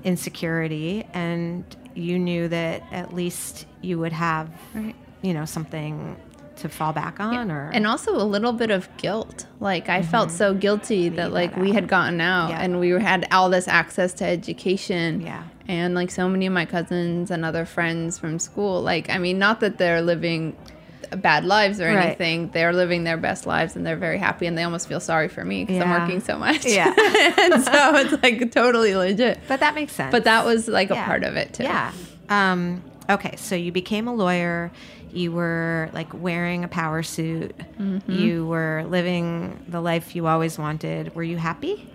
insecurity. 0.06 1.06
And 1.14 1.64
you 1.94 2.18
knew 2.20 2.48
that 2.48 2.84
at 2.92 3.14
least 3.14 3.66
you 3.82 4.00
would 4.00 4.14
have, 4.14 4.50
Right. 4.74 4.96
you 5.22 5.34
know, 5.34 5.46
something 5.46 6.16
to 6.62 6.70
fall 6.70 6.94
back 6.94 7.20
on 7.20 7.52
or. 7.52 7.70
and 7.74 7.86
also 7.86 8.16
a 8.16 8.24
little 8.24 8.54
bit 8.54 8.72
of 8.72 8.88
guilt 8.98 9.46
like 9.60 9.90
i 9.90 10.02
felt 10.02 10.32
so 10.32 10.54
guilty 10.54 11.10
that 11.10 11.28
you 11.28 11.34
like 11.34 11.56
we 11.58 11.72
had 11.72 11.88
gotten 11.88 12.22
out 12.22 12.50
Yeah. 12.50 12.62
and 12.62 12.80
we 12.80 12.90
had 12.90 13.28
all 13.32 13.50
this 13.50 13.68
access 13.68 14.14
to 14.14 14.26
education 14.26 15.22
Yeah. 15.22 15.44
and 15.68 15.94
like 15.96 16.12
so 16.12 16.30
many 16.30 16.46
of 16.46 16.54
my 16.54 16.66
cousins 16.66 17.30
and 17.32 17.44
other 17.44 17.66
friends 17.66 18.18
from 18.20 18.40
school 18.40 18.82
like 18.82 19.10
i 19.10 19.18
mean 19.18 19.38
not 19.40 19.60
that 19.60 19.78
they're 19.78 20.02
living 20.02 20.56
bad 21.18 21.44
lives 21.44 21.82
or 21.82 21.88
Right. 21.88 22.06
anything 22.06 22.52
they're 22.52 22.72
living 22.74 23.04
their 23.04 23.18
best 23.18 23.46
lives 23.46 23.76
and 23.76 23.86
they're 23.86 23.98
very 23.98 24.18
happy 24.18 24.46
and 24.46 24.58
they 24.58 24.64
almost 24.64 24.88
feel 24.88 25.00
sorry 25.02 25.28
for 25.28 25.44
me 25.44 25.66
because 25.66 25.82
i'm 25.82 25.90
working 25.90 26.22
so 26.22 26.38
much 26.38 26.66
Yeah. 26.66 26.94
and 26.96 27.64
so 27.64 27.96
it's 27.98 28.24
like 28.24 28.52
totally 28.52 28.96
legit 28.96 29.40
but 29.48 29.60
that 29.60 29.76
makes 29.76 29.94
sense. 29.94 30.12
but 30.12 30.24
that 30.26 30.46
was 30.46 30.68
like 30.68 30.90
a 30.92 30.96
part 30.96 31.24
of 31.24 31.36
it 31.36 31.54
too 31.54 31.64
Yeah. 31.64 31.92
Um, 32.30 32.82
okay, 33.10 33.36
so 33.36 33.56
you 33.56 33.74
became 33.74 34.08
a 34.08 34.14
lawyer. 34.16 34.72
You 35.14 35.32
were 35.32 35.90
like 35.94 36.14
wearing 36.14 36.64
a 36.64 36.68
power 36.68 37.04
suit. 37.04 37.56
Mm-hmm. 37.80 38.12
You 38.12 38.46
were 38.48 38.86
living 38.88 39.64
the 39.68 39.82
life 39.82 40.16
you 40.16 40.28
always 40.28 40.58
wanted. 40.58 41.14
Were 41.16 41.24
you 41.24 41.38
happy 41.38 41.88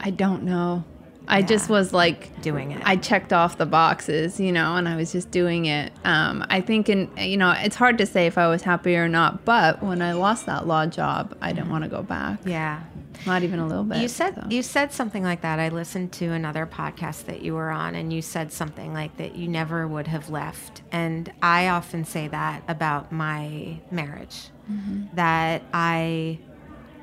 i 0.00 0.10
don't 0.10 0.42
know 0.42 0.84
I 1.26 1.38
Yeah. 1.38 1.46
just 1.46 1.70
was 1.70 1.94
like 1.94 2.42
doing 2.42 2.72
it? 2.72 2.82
I 2.84 2.96
checked 2.96 3.32
off 3.32 3.56
the 3.56 3.64
boxes, 3.64 4.38
you 4.38 4.52
know, 4.52 4.76
and 4.76 4.86
I 4.86 4.94
was 4.96 5.10
just 5.10 5.30
doing 5.30 5.64
it. 5.64 5.90
Um, 6.04 6.44
I 6.50 6.60
think, 6.60 6.90
and 6.90 7.08
you 7.18 7.38
know, 7.38 7.54
it's 7.56 7.76
hard 7.76 7.96
to 7.96 8.04
say 8.04 8.26
if 8.26 8.36
I 8.36 8.46
was 8.48 8.60
happy 8.60 8.94
or 8.94 9.08
not. 9.08 9.46
But 9.46 9.82
when 9.82 10.02
I 10.02 10.12
lost 10.12 10.44
that 10.44 10.66
law 10.66 10.84
job, 10.84 11.34
I 11.40 11.54
didn't 11.54 11.70
want 11.70 11.84
to 11.84 11.88
go 11.88 12.02
back. 12.02 12.40
yeah. 12.44 12.82
Not 13.26 13.42
even 13.42 13.58
a 13.58 13.66
little 13.66 13.84
bit. 13.84 13.98
You 13.98 14.08
said 14.08 14.34
so. 14.34 14.46
you 14.50 14.62
said 14.62 14.92
something 14.92 15.22
like 15.22 15.40
that. 15.42 15.58
I 15.58 15.68
listened 15.70 16.12
to 16.14 16.26
another 16.26 16.66
podcast 16.66 17.24
that 17.26 17.42
you 17.42 17.54
were 17.54 17.70
on, 17.70 17.94
and 17.94 18.12
you 18.12 18.20
said 18.22 18.52
something 18.52 18.92
like 18.92 19.16
that 19.16 19.34
you 19.36 19.48
never 19.48 19.86
would 19.88 20.06
have 20.08 20.30
left. 20.30 20.82
And 20.92 21.32
I 21.42 21.68
often 21.68 22.04
say 22.04 22.28
that 22.28 22.62
about 22.68 23.12
my 23.12 23.80
marriage, 23.90 24.48
mm-hmm. 24.70 25.14
that 25.14 25.62
I 25.72 26.38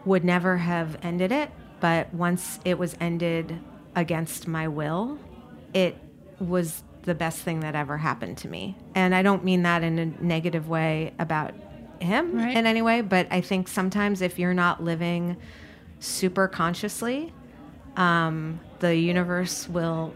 would 0.05 0.23
never 0.23 0.57
have 0.57 0.97
ended 1.03 1.31
it, 1.31 1.49
but 1.79 2.13
once 2.13 2.59
it 2.65 2.77
was 2.77 2.95
ended 2.99 3.59
against 3.95 4.47
my 4.47 4.67
will, 4.67 5.17
it 5.73 5.97
was 6.39 6.83
the 7.03 7.15
best 7.15 7.39
thing 7.39 7.61
that 7.61 7.75
ever 7.75 7.97
happened 7.97 8.37
to 8.39 8.47
me. 8.47 8.77
And 8.93 9.15
I 9.15 9.21
don't 9.23 9.43
mean 9.43 9.63
that 9.63 9.83
in 9.83 9.97
a 9.99 10.05
negative 10.05 10.67
way 10.69 11.13
about 11.17 11.53
him 11.99 12.35
Right. 12.35 12.55
in 12.55 12.65
any 12.65 12.81
way, 12.81 13.01
but 13.01 13.27
I 13.31 13.41
think 13.41 13.67
sometimes 13.67 14.21
if 14.21 14.37
you're 14.39 14.53
not 14.53 14.83
living 14.83 15.37
super 16.01 16.47
consciously, 16.49 17.31
um, 17.95 18.59
the 18.79 18.95
universe 18.95 19.69
will 19.69 20.13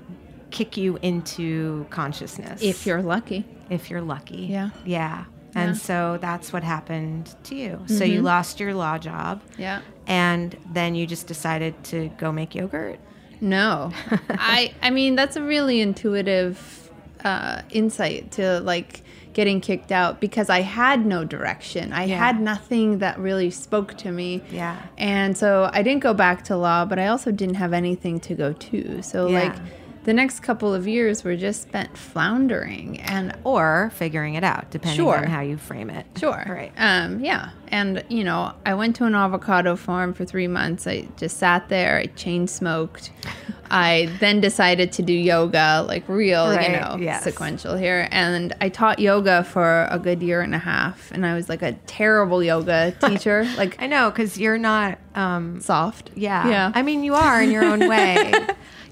kick 0.51 0.75
you 0.77 0.97
into 1.01 1.85
consciousness 1.89 2.61
if 2.61 2.85
you're 2.85 3.01
lucky. 3.01 3.45
if 3.69 3.89
you're 3.89 4.01
lucky. 4.01 4.47
Yeah. 4.49 4.69
Yeah. 4.85 5.25
And 5.55 5.69
Yeah. 5.75 5.81
so 5.81 6.17
that's 6.19 6.51
what 6.51 6.63
happened 6.63 7.33
to 7.45 7.55
you. 7.55 7.79
So 7.87 8.03
you 8.03 8.21
lost 8.21 8.59
your 8.59 8.73
law 8.73 8.97
job 8.97 9.41
Yeah. 9.57 9.81
and 10.05 10.55
then 10.73 10.95
you 10.95 11.07
just 11.07 11.27
decided 11.27 11.81
to 11.85 12.09
go 12.17 12.31
make 12.33 12.53
yogurt. 12.55 12.99
No, 13.41 13.91
I 14.29 14.73
I 14.81 14.89
mean 14.91 15.15
that's 15.15 15.35
a 15.35 15.41
really 15.41 15.79
intuitive 15.81 16.91
uh, 17.23 17.61
insight 17.69 18.31
to 18.33 18.59
like 18.61 19.01
getting 19.35 19.59
kicked 19.61 19.91
out 19.91 20.19
because 20.21 20.49
I 20.49 20.61
had 20.61 21.05
no 21.05 21.23
direction. 21.25 21.91
I 21.93 22.05
Yeah. 22.05 22.17
had 22.17 22.39
nothing 22.39 22.99
that 22.99 23.19
really 23.19 23.51
spoke 23.51 23.95
to 23.97 24.11
me. 24.11 24.41
Yeah. 24.49 24.77
And 24.97 25.37
so 25.37 25.69
I 25.73 25.83
didn't 25.83 26.01
go 26.01 26.13
back 26.13 26.45
to 26.45 26.55
law, 26.55 26.85
but 26.85 26.97
I 26.97 27.07
also 27.07 27.31
didn't 27.31 27.55
have 27.55 27.73
anything 27.73 28.19
to 28.21 28.33
go 28.33 28.53
to. 28.53 29.01
So 29.03 29.27
Yeah. 29.27 29.39
like 29.41 29.55
the 30.05 30.13
next 30.13 30.39
couple 30.41 30.73
of 30.73 30.87
years 30.87 31.23
were 31.23 31.35
just 31.35 31.61
spent 31.63 31.97
floundering 31.97 32.99
and 33.01 33.35
Or 33.43 33.91
figuring 33.95 34.35
it 34.35 34.43
out, 34.43 34.71
depending 34.71 34.97
Sure. 34.97 35.17
on 35.17 35.23
how 35.25 35.41
you 35.41 35.57
frame 35.57 35.89
it. 35.89 36.05
Sure. 36.17 36.43
Right. 36.47 36.71
Um, 36.77 37.19
yeah. 37.19 37.49
And, 37.69 38.03
you 38.07 38.23
know, 38.23 38.53
I 38.65 38.73
went 38.75 38.95
to 38.97 39.05
an 39.05 39.15
avocado 39.15 39.75
farm 39.75 40.13
for 40.13 40.23
three 40.23 40.47
months. 40.47 40.87
I 40.87 41.07
just 41.17 41.37
sat 41.37 41.67
there. 41.69 41.97
I 41.97 42.05
chain 42.05 42.47
smoked. 42.47 43.11
I 43.71 44.09
then 44.19 44.39
decided 44.41 44.91
to 44.93 45.01
do 45.01 45.11
yoga, 45.11 45.83
like 45.87 46.07
real, 46.07 46.47
Right, 46.51 46.69
you 46.71 46.77
know, 46.79 46.97
yes. 46.99 47.23
sequential 47.23 47.75
here. 47.75 48.07
And 48.11 48.55
I 48.61 48.69
taught 48.69 48.99
yoga 48.99 49.43
for 49.43 49.87
a 49.89 49.97
good 49.97 50.21
year 50.21 50.41
and 50.41 50.53
a 50.53 50.59
half. 50.59 51.11
And 51.11 51.25
I 51.25 51.33
was 51.33 51.49
like 51.49 51.63
a 51.63 51.73
terrible 51.87 52.43
yoga 52.43 52.93
teacher, 53.01 53.47
like 53.57 53.81
I 53.81 53.87
know, 53.87 54.11
because 54.11 54.37
you're 54.37 54.59
not, 54.59 54.99
um, 55.15 55.59
soft. 55.61 56.11
yeah. 56.15 56.47
Yeah. 56.47 56.71
I 56.75 56.83
mean, 56.83 57.03
you 57.03 57.15
are 57.15 57.41
in 57.41 57.49
your 57.49 57.65
own 57.65 57.87
way. 57.89 58.31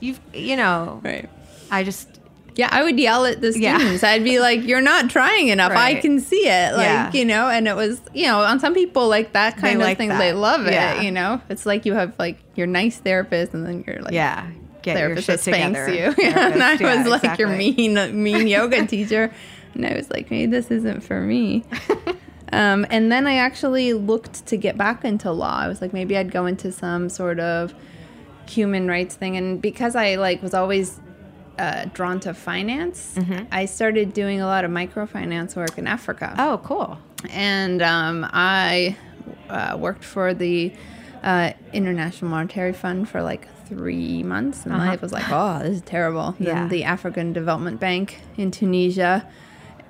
You've, 0.04 0.20
you 0.34 0.56
know, 0.58 1.00
right. 1.04 1.30
I 1.72 1.84
just, 1.84 2.10
Yeah, 2.56 2.70
I 2.72 2.84
would 2.84 3.00
yell 3.00 3.26
at 3.26 3.42
the 3.42 3.52
Yeah. 3.58 3.78
students. 3.78 4.04
I'd 4.04 4.24
be 4.24 4.40
like, 4.40 4.64
"You're 4.64 4.82
not 4.82 5.10
trying 5.10 5.48
enough. 5.48 5.72
I 5.72 5.96
can 5.96 6.20
see 6.20 6.46
it." 6.48 6.76
Like, 6.76 6.86
Yeah. 6.86 7.12
you 7.12 7.26
know, 7.26 7.48
and 7.50 7.68
it 7.68 7.76
was, 7.76 8.00
you 8.14 8.28
know, 8.28 8.42
on 8.42 8.60
some 8.60 8.76
people 8.76 9.08
like 9.08 9.34
that 9.34 9.58
kind 9.58 9.82
of 9.82 9.88
like 9.88 9.98
thing, 9.98 10.10
that. 10.10 10.20
they 10.20 10.34
love 10.34 10.68
it. 10.68 10.74
Yeah. 10.74 11.02
You 11.02 11.10
know, 11.10 11.42
it's 11.50 11.66
like 11.66 11.86
you 11.88 11.94
have 11.96 12.14
like 12.20 12.38
your 12.56 12.68
nice 12.68 12.98
therapist, 12.98 13.56
and 13.56 13.66
then 13.66 13.84
you're 13.88 14.02
like, 14.04 14.14
yeah, 14.14 14.46
get 14.84 14.92
your 14.92 15.16
therapist 15.16 15.26
shit 15.28 15.40
spanks 15.40 15.80
together. 15.86 16.14
you. 16.22 16.26
and 16.36 16.62
I. 16.62 16.74
Yeah, 16.74 16.98
was 17.04 17.24
like 17.24 17.40
your 17.40 17.50
mean, 17.50 17.96
mean 18.22 18.48
yoga 18.48 18.86
teacher, 18.86 19.32
and 19.74 19.84
I 19.86 19.96
was 19.96 20.12
like, 20.12 20.30
maybe 20.30 20.52
this 20.52 20.70
isn't 20.70 21.02
for 21.02 21.22
me. 21.22 21.64
um, 22.52 22.86
and 22.92 23.12
then 23.12 23.26
I 23.26 23.38
actually 23.38 23.94
looked 23.94 24.46
to 24.48 24.58
get 24.58 24.78
back 24.78 25.04
into 25.04 25.32
law. 25.32 25.58
I 25.58 25.68
was 25.68 25.82
like, 25.82 25.92
maybe 25.92 26.16
I'd 26.18 26.32
go 26.32 26.46
into 26.46 26.72
some 26.72 27.10
sort 27.10 27.40
of 27.40 27.74
human 28.50 28.88
rights 28.88 29.16
thing, 29.16 29.38
and 29.38 29.62
because 29.62 29.96
I 29.96 30.16
like 30.16 30.42
was 30.42 30.54
always 30.54 31.00
uh, 31.58 31.86
drawn 31.94 32.20
to 32.22 32.34
finance, 32.34 33.16
I 33.52 33.66
started 33.66 34.14
doing 34.14 34.42
a 34.42 34.46
lot 34.46 34.66
of 34.66 34.72
microfinance 34.72 35.56
work 35.56 35.78
in 35.78 35.88
Africa 35.88 36.34
Oh, 36.38 36.60
cool. 36.64 36.98
and 37.30 37.82
um, 37.82 38.28
I 38.34 38.98
uh, 39.50 39.78
worked 39.80 40.04
for 40.04 40.34
the 40.34 40.74
uh, 41.22 41.54
International 41.72 42.30
Monetary 42.32 42.74
Fund 42.74 43.08
for 43.08 43.22
like 43.22 43.48
three 43.68 44.24
months. 44.24 44.66
And 44.66 44.74
I 44.74 44.96
was 44.98 45.12
like, 45.14 45.24
oh, 45.30 45.60
this 45.60 45.76
is 45.78 45.82
terrible. 45.82 46.36
Yeah. 46.40 46.54
Then 46.56 46.70
the 46.70 46.84
African 46.84 47.32
Development 47.34 47.80
Bank 47.80 48.20
in 48.36 48.52
Tunisia, 48.52 49.26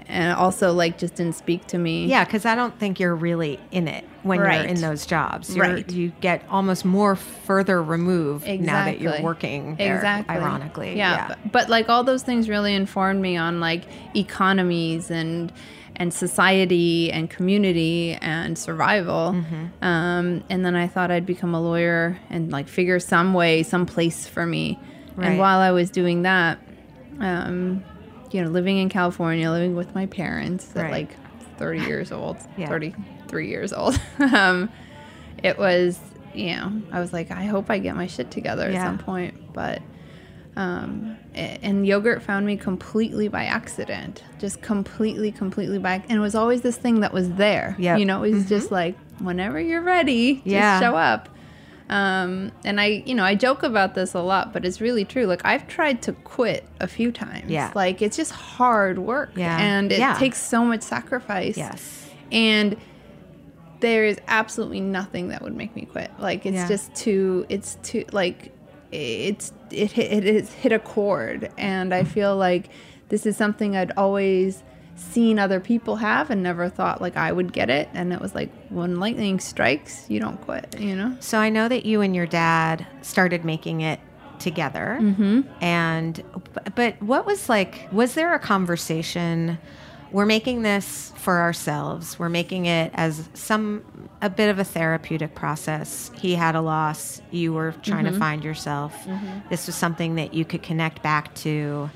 and 0.07 0.33
also 0.35 0.73
like 0.73 0.97
just 0.97 1.15
didn't 1.15 1.35
speak 1.35 1.65
to 1.67 1.77
me. 1.77 2.05
Yeah, 2.07 2.23
because 2.25 2.45
I 2.45 2.55
don't 2.55 2.77
think 2.79 2.99
you're 2.99 3.15
really 3.15 3.59
in 3.71 3.87
it 3.87 4.05
when 4.23 4.39
you're 4.39 4.49
in 4.49 4.79
those 4.81 5.05
jobs. 5.05 5.55
You're, 5.55 5.65
Right. 5.65 5.89
You 5.91 6.11
get 6.21 6.43
almost 6.49 6.85
more 6.85 7.15
further 7.15 7.81
removed 7.83 8.47
now 8.47 8.85
that 8.85 8.99
you're 9.01 9.21
working 9.21 9.75
there, 9.75 9.95
exactly 9.95 10.35
ironically. 10.35 10.95
yeah, 10.97 11.27
But, 11.29 11.51
but 11.51 11.69
like 11.69 11.89
all 11.89 12.03
those 12.03 12.23
things 12.23 12.47
really 12.49 12.73
informed 12.73 13.21
me 13.21 13.37
on 13.37 13.59
like 13.59 13.83
economies 14.15 15.11
and 15.11 15.51
and 15.95 16.11
society 16.11 17.11
and 17.11 17.29
community 17.29 18.17
and 18.19 18.57
survival 18.57 19.31
Mm-hmm. 19.33 19.85
um, 19.85 20.43
and 20.49 20.65
then 20.65 20.75
i 20.75 20.87
thought 20.87 21.11
i'd 21.11 21.25
become 21.27 21.53
a 21.53 21.61
lawyer 21.61 22.17
and 22.31 22.51
like 22.51 22.67
figure 22.67 22.99
some 22.99 23.35
way 23.35 23.61
some 23.61 23.85
place 23.85 24.25
for 24.27 24.43
me 24.45 24.79
Right. 25.15 25.27
and 25.27 25.37
while 25.39 25.59
i 25.59 25.69
was 25.69 25.91
doing 25.91 26.23
that 26.23 26.57
um, 27.19 27.83
you 28.33 28.43
know 28.43 28.49
living 28.49 28.77
in 28.77 28.89
california 28.89 29.49
living 29.49 29.75
with 29.75 29.93
my 29.95 30.05
parents 30.07 30.75
at 30.75 30.89
like 30.91 31.15
30 31.57 31.79
years 31.81 32.11
old 32.11 32.37
Yeah. 32.57 32.67
33 32.67 33.47
years 33.47 33.71
old 33.73 33.99
um, 34.19 34.69
it 35.43 35.57
was 35.57 35.99
you 36.33 36.55
know 36.55 36.81
i 36.91 36.99
was 36.99 37.13
like 37.13 37.31
i 37.31 37.43
hope 37.45 37.69
i 37.69 37.77
get 37.77 37.95
my 37.95 38.07
shit 38.07 38.31
together 38.31 38.69
Yeah. 38.69 38.79
at 38.81 38.85
some 38.87 38.97
point 38.97 39.53
but 39.53 39.81
um, 40.55 41.17
a- 41.33 41.37
and 41.63 41.85
yogurt 41.87 42.21
found 42.21 42.45
me 42.45 42.57
completely 42.57 43.27
by 43.27 43.45
accident 43.45 44.23
just 44.39 44.61
completely 44.61 45.31
completely 45.31 45.79
by 45.79 45.93
and 46.09 46.11
it 46.11 46.19
was 46.19 46.35
always 46.35 46.61
this 46.61 46.77
thing 46.77 46.99
that 47.01 47.11
was 47.13 47.31
there 47.33 47.75
Yep. 47.79 47.99
you 47.99 48.05
know 48.05 48.23
it 48.23 48.31
was 48.31 48.47
just 48.49 48.71
like 48.71 48.95
whenever 49.19 49.59
you're 49.59 49.81
ready 49.81 50.35
just 50.35 50.45
Yeah. 50.47 50.79
show 50.79 50.95
up 50.95 51.29
Um, 51.93 52.51
and 52.65 52.81
I, 52.81 53.03
you 53.05 53.13
know, 53.13 53.23
I 53.23 53.35
joke 53.35 53.61
about 53.63 53.93
this 53.93 54.13
a 54.15 54.21
lot, 54.21 54.51
but 54.51 54.65
it's 54.65 54.81
really 54.81 55.05
true. 55.05 55.25
Like 55.25 55.41
I've 55.45 55.67
tried 55.67 56.01
to 56.03 56.13
quit 56.13 56.65
a 56.79 56.87
few 56.87 57.11
times. 57.11 57.51
Yeah. 57.51 57.71
Like 57.75 58.01
it's 58.01 58.17
just 58.17 58.31
hard 58.31 58.97
work. 58.97 59.31
Yeah. 59.35 59.57
And 59.59 59.91
it 59.91 59.99
Yeah. 59.99 60.15
takes 60.17 60.39
so 60.41 60.65
much 60.65 60.81
sacrifice. 60.81 61.55
Yes. 61.55 62.09
And 62.31 62.77
there 63.79 64.05
is 64.05 64.17
absolutely 64.27 64.79
nothing 64.79 65.27
that 65.27 65.41
would 65.41 65.55
make 65.55 65.75
me 65.75 65.83
quit. 65.85 66.09
Like 66.17 66.45
it's 66.45 66.55
Yeah. 66.55 66.67
just 66.67 66.95
too. 66.95 67.45
It's 67.49 67.77
too 67.83 68.05
like 68.11 68.51
it's 68.91 69.51
it 69.71 69.97
it 69.97 70.23
has 70.23 70.51
hit 70.53 70.71
a 70.71 70.79
chord, 70.79 71.51
and 71.57 71.93
I 71.93 72.03
feel 72.03 72.35
like 72.35 72.69
this 73.09 73.25
is 73.25 73.35
something 73.37 73.75
I'd 73.75 73.91
always 73.97 74.63
seen 74.95 75.39
other 75.39 75.59
people 75.59 75.95
have 75.97 76.29
and 76.29 76.43
never 76.43 76.69
thought 76.69 77.01
like 77.01 77.17
I 77.17 77.31
would 77.31 77.51
get 77.53 77.69
it. 77.69 77.89
And 77.93 78.13
it 78.13 78.21
was 78.21 78.33
like 78.35 78.51
when 78.69 78.99
lightning 78.99 79.39
strikes, 79.39 80.09
you 80.09 80.19
don't 80.19 80.39
quit. 80.41 80.75
You 80.79 80.95
know. 80.95 81.17
So 81.19 81.37
I 81.39 81.49
know 81.49 81.67
that 81.67 81.85
you 81.85 82.01
and 82.01 82.15
your 82.15 82.27
dad 82.27 82.85
started 83.01 83.43
making 83.45 83.81
it 83.81 83.99
together. 84.39 84.97
Mm-hmm. 85.01 85.41
And 85.61 86.23
but 86.75 87.01
what 87.01 87.25
was 87.25 87.49
like 87.49 87.87
was 87.91 88.13
there 88.15 88.33
a 88.33 88.39
conversation 88.39 89.57
we're 90.11 90.27
making 90.27 90.61
this 90.61 91.11
for 91.15 91.39
ourselves. 91.39 92.19
We're 92.19 92.29
making 92.29 92.67
it 92.67 92.91
as 92.93 93.27
some 93.33 93.83
a 94.21 94.29
bit 94.29 94.49
of 94.51 94.59
a 94.59 94.63
therapeutic 94.63 95.33
process. 95.33 96.11
He 96.15 96.35
had 96.35 96.53
a 96.53 96.61
loss, 96.61 97.19
you 97.31 97.51
were 97.51 97.71
trying 97.81 98.05
Mm-hmm. 98.05 98.13
to 98.13 98.19
find 98.19 98.43
yourself. 98.43 98.93
This 99.49 99.65
was 99.65 99.75
something 99.75 100.13
that 100.15 100.35
you 100.35 100.45
could 100.45 100.61
connect 100.61 101.01
back 101.01 101.33
to 101.35 101.89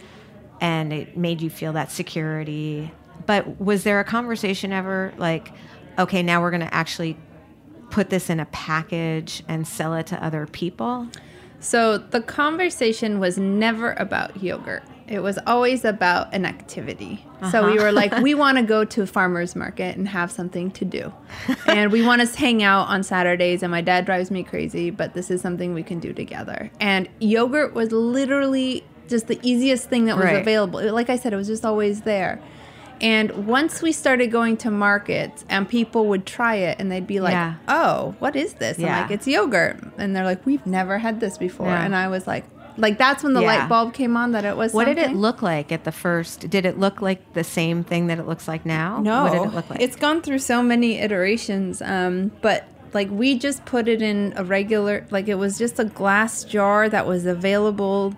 and 0.61 0.93
it 0.93 1.17
made 1.17 1.41
you 1.41 1.49
feel 1.49 1.73
that 1.73 1.91
security. 1.91 2.91
But 3.25 3.59
was 3.59 3.83
there 3.83 3.99
a 3.99 4.03
conversation 4.03 4.71
ever 4.71 5.13
like 5.17 5.51
okay, 5.97 6.21
now 6.21 6.41
we're 6.41 6.51
going 6.51 6.61
to 6.61 6.73
actually 6.73 7.17
put 7.89 8.09
this 8.09 8.29
in 8.29 8.39
a 8.39 8.45
package 8.45 9.43
and 9.47 9.67
sell 9.67 9.93
it 9.95 10.07
to 10.07 10.23
other 10.23 10.45
people? 10.45 11.07
So 11.59 11.97
the 11.97 12.21
conversation 12.21 13.19
was 13.19 13.37
never 13.37 13.93
about 13.93 14.43
yogurt. 14.43 14.83
It 15.07 15.19
was 15.19 15.39
always 15.47 15.85
about 15.85 16.33
an 16.33 16.45
activity. 16.45 17.25
So 17.51 17.71
we 17.71 17.79
were 17.79 17.93
like, 17.93 18.11
uh-huh. 18.11 18.21
we 18.21 18.33
want 18.33 18.57
to 18.57 18.63
go 18.63 18.83
to 18.83 19.03
a 19.03 19.07
farmer's 19.07 19.55
market 19.55 19.95
and 19.95 20.07
have 20.07 20.31
something 20.31 20.69
to 20.71 20.85
do. 20.85 21.13
and 21.65 21.91
we 21.93 22.05
want 22.05 22.21
to 22.21 22.37
hang 22.37 22.61
out 22.61 22.89
on 22.89 23.03
Saturdays. 23.03 23.63
And 23.63 23.71
my 23.71 23.81
dad 23.81 24.05
drives 24.05 24.31
me 24.31 24.43
crazy, 24.43 24.89
but 24.89 25.13
this 25.13 25.31
is 25.31 25.39
something 25.39 25.73
we 25.73 25.83
can 25.83 25.99
do 25.99 26.11
together. 26.11 26.69
And 26.81 27.07
yogurt 27.19 27.73
was 27.73 27.91
literally 27.93 28.83
just 29.07 29.27
the 29.27 29.39
easiest 29.41 29.89
thing 29.89 30.05
that 30.05 30.15
was 30.15 30.25
Right. 30.25 30.37
available. 30.41 30.81
Like 30.93 31.09
I 31.09 31.15
said, 31.17 31.33
it 31.33 31.37
was 31.37 31.47
just 31.47 31.65
always 31.65 32.01
there. 32.01 32.39
And 32.99 33.45
once 33.45 33.81
we 33.83 33.91
started 33.91 34.31
going 34.31 34.57
to 34.57 34.71
markets 34.71 35.45
and 35.49 35.69
people 35.69 36.07
would 36.07 36.25
try 36.25 36.55
it 36.55 36.77
and 36.79 36.91
they'd 36.91 37.05
be 37.05 37.19
like, 37.19 37.33
Yeah. 37.33 37.53
oh, 37.67 38.15
what 38.19 38.35
is 38.35 38.53
this? 38.55 38.79
Yeah. 38.79 38.95
I'm 38.95 39.01
like, 39.03 39.11
it's 39.11 39.27
yogurt. 39.27 39.77
And 39.99 40.15
they're 40.15 40.25
like, 40.25 40.43
we've 40.47 40.65
never 40.65 40.97
had 40.97 41.19
this 41.19 41.37
before. 41.37 41.67
Yeah. 41.67 41.83
And 41.85 41.95
I 41.95 42.07
was 42.07 42.25
like, 42.25 42.45
like 42.75 42.97
that's 42.97 43.23
when 43.23 43.33
the 43.33 43.41
Yeah. 43.41 43.47
light 43.61 43.69
bulb 43.69 43.93
came 43.93 44.17
on 44.17 44.31
that 44.31 44.45
it 44.45 44.57
was 44.57 44.73
What 44.73 44.85
did 44.85 44.97
it 44.97 45.05
something. 45.05 45.21
look 45.21 45.41
like 45.43 45.71
at 45.71 45.83
the 45.83 45.91
first? 45.91 46.49
Did 46.49 46.65
it 46.65 46.79
look 46.79 46.99
like 47.01 47.33
the 47.33 47.43
same 47.43 47.83
thing 47.83 48.07
that 48.07 48.17
it 48.17 48.27
looks 48.27 48.47
like 48.47 48.65
now? 48.65 48.99
No, 49.01 49.23
What 49.23 49.33
did 49.33 49.41
it 49.43 49.53
look 49.53 49.69
like? 49.69 49.79
it's 49.81 49.95
gone 49.95 50.21
through 50.23 50.39
so 50.39 50.63
many 50.63 50.97
iterations. 50.99 51.81
Um, 51.83 52.31
but 52.41 52.65
like 52.93 53.09
we 53.11 53.37
just 53.37 53.63
put 53.65 53.87
it 53.87 54.01
in 54.01 54.33
a 54.37 54.43
regular, 54.43 55.05
like 55.11 55.27
it 55.27 55.35
was 55.35 55.59
just 55.59 55.79
a 55.79 55.85
glass 55.85 56.43
jar 56.43 56.89
that 56.89 57.05
was 57.05 57.27
available 57.27 58.15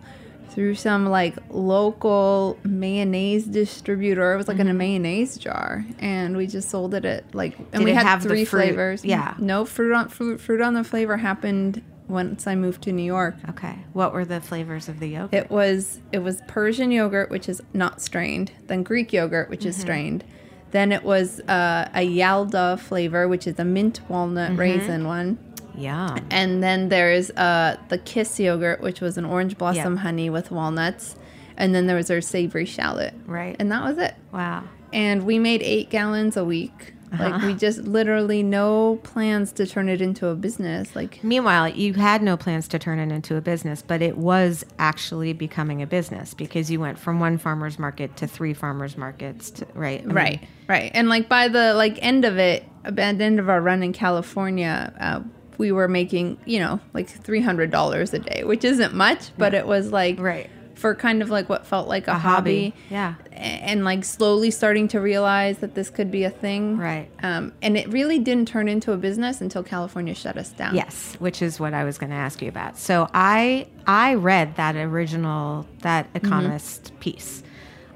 through 0.51 0.75
some 0.75 1.08
like 1.08 1.36
local 1.50 2.58
mayonnaise 2.63 3.46
distributor. 3.46 4.34
It 4.34 4.38
was 4.38 4.48
like 4.48 4.60
in 4.60 4.68
a 4.68 4.74
mayonnaise 4.74 5.38
jar, 5.38 5.86
and 6.00 6.36
we 6.36 6.48
just 6.48 6.70
sold 6.70 6.94
it 6.94 7.06
at 7.06 7.34
like, 7.36 7.58
and 7.58 7.68
Mm-hmm. 7.68 7.77
Did 7.79 7.86
we 7.86 7.91
had 7.94 8.20
three 8.22 8.46
flavors. 8.46 9.06
Yeah. 9.06 9.36
no 9.39 9.65
fruit 9.65 9.94
on 9.94 10.10
fruit, 10.10 10.41
fruit 10.41 10.62
on 10.62 10.74
the 10.74 10.84
flavor 10.84 11.18
happened 11.18 11.82
once 12.08 12.48
I 12.48 12.56
moved 12.56 12.82
to 12.84 12.91
New 12.91 13.03
York. 13.03 13.36
okay. 13.50 13.75
What 13.94 14.13
were 14.13 14.25
the 14.25 14.41
flavors 14.41 14.89
of 14.89 15.00
the 15.00 15.08
yogurt? 15.10 15.34
It 15.34 15.51
was 15.51 16.00
it 16.12 16.20
was 16.20 16.41
Persian 16.48 16.91
yogurt, 16.91 17.29
which 17.29 17.48
is 17.48 17.62
not 17.74 18.01
strained. 18.01 18.51
Then 18.68 18.84
Greek 18.84 19.13
yogurt, 19.13 19.50
which 19.50 19.65
is 19.65 19.77
strained. 19.77 20.24
Then 20.72 20.91
it 20.91 21.03
was 21.03 21.39
uh, 21.41 21.89
a 21.96 22.08
Yalda 22.08 22.79
flavor, 22.79 23.27
which 23.27 23.48
is 23.48 23.57
a 23.57 23.66
mint 23.66 24.01
walnut 24.07 24.55
raisin 24.55 25.07
one. 25.07 25.38
Yum. 25.79 26.27
And 26.29 26.61
then 26.61 26.89
there's 26.89 27.31
uh, 27.31 27.77
the 27.89 27.98
Kiss 27.98 28.39
yogurt, 28.39 28.81
which 28.81 29.01
was 29.01 29.18
an 29.18 29.25
orange 29.25 29.57
blossom 29.57 29.98
honey 29.98 30.29
with 30.29 30.51
walnuts. 30.51 31.15
And 31.57 31.75
then 31.75 31.87
there 31.87 31.96
was 31.96 32.09
our 32.09 32.22
savory 32.22 32.65
shallot. 32.65 33.13
Right. 33.25 33.55
And 33.59 33.72
that 33.72 33.83
was 33.83 33.98
it. 33.98 34.15
Wow. 34.31 34.63
And 34.94 35.25
we 35.25 35.39
made 35.39 35.61
eight 35.61 35.89
gallons 35.89 36.37
a 36.37 36.46
week. 36.46 36.94
Like 37.18 37.42
we 37.42 37.53
just 37.55 37.79
literally 37.79 38.44
no 38.44 38.98
plans 38.98 39.51
to 39.53 39.65
turn 39.65 39.89
it 39.89 40.01
into 40.01 40.27
a 40.27 40.35
business. 40.35 40.96
Like 40.96 41.24
Meanwhile, 41.24 41.70
you 41.70 41.96
had 41.96 42.22
no 42.22 42.37
plans 42.37 42.68
to 42.70 42.79
turn 42.79 43.00
it 43.00 43.11
into 43.11 43.35
a 43.35 43.42
business, 43.42 43.81
but 43.81 44.01
it 44.01 44.18
was 44.18 44.63
actually 44.77 45.33
becoming 45.33 45.81
a 45.81 45.87
business 45.87 46.35
because 46.35 46.70
you 46.70 46.79
went 46.79 47.00
from 47.00 47.20
one 47.20 47.39
farmer's 47.39 47.79
market 47.79 48.15
to 48.18 48.27
three 48.27 48.53
farmers 48.53 48.96
markets, 48.96 49.50
to, 49.51 49.68
right? 49.74 50.01
I 50.01 50.05
mean, 50.05 50.15
right 50.15 50.48
right 50.68 50.92
and 50.94 51.09
like 51.09 51.27
by 51.27 51.48
the 51.48 51.74
like 51.74 51.98
end 52.01 52.24
of 52.24 52.37
it 52.37 52.63
by 52.83 53.11
the 53.11 53.24
end 53.24 53.39
of 53.39 53.50
our 53.50 53.59
run 53.59 53.81
in 53.81 53.92
california 53.92 54.94
uh, 55.00 55.22
we 55.59 55.72
were 55.72 55.87
making 55.87 56.39
you 56.45 56.57
know 56.59 56.79
like 56.95 57.07
$300 57.07 58.13
a 58.13 58.19
day 58.19 58.43
which 58.43 58.63
isn't 58.65 58.95
much 58.95 59.29
but 59.37 59.53
it 59.53 59.67
was 59.67 59.91
like 59.91 60.19
Right. 60.19 60.50
for 60.74 60.95
kind 60.95 61.22
of 61.22 61.29
like 61.29 61.50
what 61.50 61.65
felt 61.67 61.87
like 61.87 62.07
a, 62.07 62.11
A 62.11 62.13
hobby. 62.15 62.69
hobby, 62.69 62.74
Yeah. 62.89 63.13
And 63.33 63.83
like 63.85 64.03
slowly 64.05 64.50
starting 64.51 64.87
to 64.89 65.00
realize 65.00 65.57
that 65.59 65.75
this 65.75 65.89
could 65.89 66.09
be 66.11 66.24
a 66.24 66.29
thing 66.29 66.77
Right. 66.77 67.09
um, 67.22 67.51
and 67.61 67.77
it 67.77 67.87
really 67.89 68.17
didn't 68.19 68.48
turn 68.48 68.67
into 68.69 68.91
a 68.93 68.98
business 68.98 69.41
until 69.41 69.61
california 69.63 70.15
shut 70.15 70.37
us 70.37 70.50
down 70.50 70.74
Yes, 70.75 71.15
which 71.19 71.41
is 71.41 71.59
what 71.59 71.74
I 71.74 71.83
was 71.83 71.98
going 71.98 72.09
to 72.11 72.15
ask 72.15 72.41
you 72.41 72.50
about. 72.50 72.77
So 72.77 73.07
I 73.13 73.67
I 73.85 74.15
read 74.15 74.55
that 74.55 74.75
original 74.75 75.67
that 75.81 76.07
Economist 76.15 76.98
piece. 77.00 77.43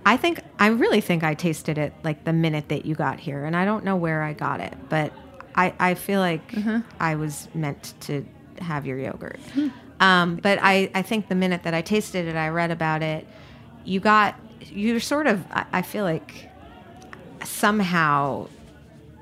I 0.05 0.17
think 0.17 0.41
I 0.59 0.67
really 0.67 0.99
think 0.99 1.23
I 1.23 1.33
tasted 1.33 1.77
it 1.77 1.93
like 2.03 2.25
the 2.25 2.33
minute 2.33 2.67
that 2.69 2.85
you 2.85 2.93
got 2.93 3.21
here, 3.21 3.45
and 3.45 3.55
I 3.55 3.63
don't 3.63 3.85
know 3.85 3.95
where 3.95 4.21
I 4.21 4.33
got 4.33 4.59
it, 4.59 4.73
but 4.89 5.13
I 5.55 5.73
I 5.79 5.93
feel 5.95 6.19
like 6.19 6.53
I 6.99 7.15
was 7.15 7.47
meant 7.53 7.93
to 8.01 8.25
have 8.59 8.85
your 8.85 8.97
yogurt. 8.99 9.39
Um, 9.99 10.35
but 10.37 10.59
I 10.61 10.89
I 10.95 11.01
think 11.01 11.27
the 11.29 11.35
minute 11.35 11.63
that 11.63 11.73
I 11.73 11.81
tasted 11.81 12.27
it, 12.27 12.35
I 12.35 12.49
read 12.49 12.71
about 12.71 13.01
it. 13.03 13.27
You 13.85 13.99
got 13.99 14.35
you're 14.71 14.99
sort 14.99 15.27
of 15.27 15.43
I, 15.51 15.65
I 15.73 15.81
feel 15.81 16.03
like 16.03 16.49
somehow 17.43 18.47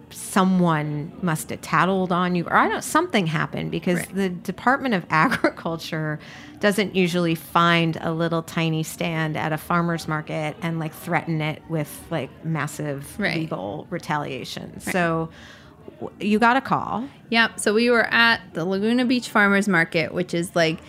someone 0.09 1.11
must 1.21 1.49
have 1.49 1.61
tattled 1.61 2.11
on 2.11 2.35
you 2.35 2.43
or 2.45 2.53
I 2.55 2.67
don't 2.67 2.83
something 2.83 3.27
happened 3.27 3.71
because 3.71 3.97
Right. 3.99 4.15
the 4.15 4.29
Department 4.29 4.93
of 4.93 5.05
Agriculture 5.09 6.19
doesn't 6.59 6.95
usually 6.95 7.33
find 7.35 7.97
a 8.01 8.11
little 8.11 8.43
tiny 8.43 8.83
stand 8.83 9.37
at 9.37 9.53
a 9.53 9.57
farmer's 9.57 10.07
market 10.09 10.55
and 10.61 10.79
like 10.79 10.93
threaten 10.93 11.41
it 11.41 11.61
with 11.69 12.05
like 12.11 12.29
massive 12.45 13.17
Right. 13.19 13.35
legal 13.37 13.87
retaliation. 13.89 14.79
So 14.81 14.91
w- 14.91 15.29
you 16.19 16.39
got 16.39 16.57
a 16.57 16.61
call. 16.61 17.07
Yep. 17.29 17.59
So 17.59 17.73
we 17.73 17.89
were 17.89 18.05
at 18.13 18.41
the 18.53 18.65
Laguna 18.65 19.05
Beach 19.05 19.29
Farmers 19.29 19.67
Market, 19.67 20.13
which 20.13 20.33
is 20.33 20.55
like 20.55 20.79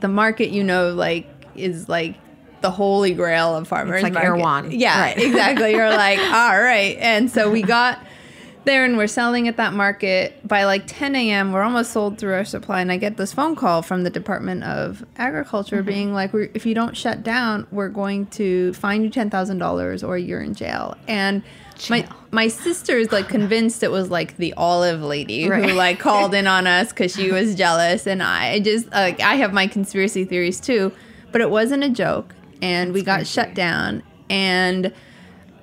the 0.00 0.08
market 0.08 0.50
you 0.50 0.62
know, 0.64 0.90
like 0.92 1.28
is 1.56 1.88
like 1.88 2.16
the 2.60 2.70
holy 2.70 3.12
grail 3.14 3.56
of 3.56 3.68
farmers 3.68 4.02
like 4.02 4.12
market. 4.14 4.26
Erewhon. 4.28 4.70
Yeah, 4.70 4.98
Right. 5.00 5.18
exactly. 5.18 5.72
You're 5.72 5.90
like, 5.90 6.18
all 6.20 6.60
right. 6.60 6.96
And 6.98 7.30
so 7.30 7.50
we 7.50 7.62
got 7.62 7.98
there 8.64 8.84
and 8.84 8.96
we're 8.96 9.06
selling 9.06 9.48
at 9.48 9.56
that 9.58 9.72
market 9.72 10.46
by 10.46 10.64
like 10.64 10.84
10 10.86 11.14
a.m. 11.16 11.52
We're 11.52 11.62
almost 11.62 11.92
sold 11.92 12.18
through 12.18 12.34
our 12.34 12.44
supply, 12.44 12.80
and 12.80 12.90
I 12.90 12.96
get 12.96 13.16
this 13.16 13.32
phone 13.32 13.56
call 13.56 13.82
from 13.82 14.02
the 14.04 14.10
Department 14.10 14.64
of 14.64 15.04
Agriculture 15.16 15.76
Mm-hmm. 15.78 15.86
being 15.86 16.14
like, 16.14 16.32
we're, 16.32 16.50
"If 16.54 16.64
you 16.66 16.74
don't 16.74 16.96
shut 16.96 17.22
down, 17.22 17.66
we're 17.70 17.88
going 17.88 18.26
to 18.26 18.72
fine 18.74 19.02
you 19.02 19.10
ten 19.10 19.30
thousand 19.30 19.58
dollars 19.58 20.02
or 20.02 20.16
you're 20.18 20.40
in 20.40 20.54
jail." 20.54 20.96
And 21.08 21.42
my 21.90 22.06
my 22.30 22.48
sister's 22.48 23.10
like 23.12 23.28
convinced 23.28 23.82
it 23.82 23.90
was 23.90 24.10
like 24.10 24.36
the 24.36 24.54
olive 24.54 25.02
lady 25.02 25.48
Right. 25.48 25.64
who 25.70 25.72
like 25.74 25.98
called 26.08 26.32
in 26.34 26.46
on 26.46 26.66
us 26.66 26.90
because 26.90 27.12
she 27.14 27.32
was 27.32 27.54
jealous, 27.54 28.06
and 28.06 28.22
I 28.22 28.60
just 28.60 28.90
like 28.92 29.20
I 29.20 29.34
have 29.36 29.52
my 29.52 29.66
conspiracy 29.66 30.24
theories 30.24 30.60
too, 30.60 30.92
but 31.32 31.40
it 31.40 31.50
wasn't 31.50 31.82
a 31.84 31.90
joke, 31.90 32.34
and 32.62 32.92
we 32.92 33.02
got 33.02 33.26
shut 33.26 33.54
down, 33.54 34.02
and 34.30 34.92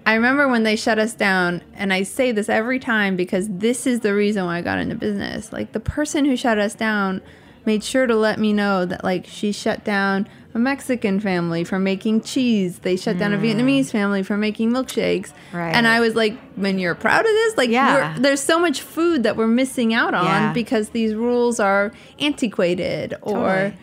I 0.05 0.15
remember 0.15 0.47
when 0.47 0.63
they 0.63 0.75
shut 0.75 0.97
us 0.99 1.13
down, 1.13 1.61
and 1.75 1.93
I 1.93 2.03
say 2.03 2.31
this 2.31 2.49
every 2.49 2.79
time 2.79 3.15
because 3.15 3.47
this 3.49 3.85
is 3.85 3.99
the 3.99 4.13
reason 4.13 4.45
why 4.45 4.57
I 4.57 4.61
got 4.61 4.79
into 4.79 4.95
business. 4.95 5.53
Like 5.53 5.71
the 5.73 5.79
person 5.79 6.25
who 6.25 6.35
shut 6.35 6.57
us 6.57 6.73
down 6.73 7.21
made 7.65 7.83
sure 7.83 8.07
to 8.07 8.15
let 8.15 8.39
me 8.39 8.51
know 8.53 8.85
that 8.85 9.03
like 9.03 9.25
she 9.27 9.51
shut 9.51 9.83
down 9.83 10.27
a 10.53 10.59
Mexican 10.59 11.19
family 11.19 11.63
for 11.63 11.77
making 11.79 12.21
cheese. 12.21 12.79
They 12.79 12.97
shut 12.97 13.17
down 13.19 13.33
a 13.33 13.37
Vietnamese 13.37 13.91
family 13.91 14.21
for 14.23 14.35
making 14.35 14.71
milkshakes. 14.71 15.29
Mm. 15.29 15.33
Right. 15.53 15.75
And 15.75 15.87
I 15.87 15.99
was 16.01 16.15
like, 16.15 16.37
when 16.55 16.77
you're 16.79 16.95
proud 16.95 17.21
of 17.21 17.31
this? 17.31 17.55
Like, 17.57 17.69
Yeah. 17.69 18.17
there's 18.19 18.41
so 18.41 18.59
much 18.59 18.81
food 18.81 19.23
that 19.23 19.37
we're 19.37 19.47
missing 19.47 19.93
out 19.93 20.13
on 20.13 20.25
Yeah. 20.25 20.53
because 20.53 20.89
these 20.89 21.13
rules 21.15 21.59
are 21.59 21.91
antiquated 22.19 23.13
or." 23.21 23.33
Totally. 23.39 23.73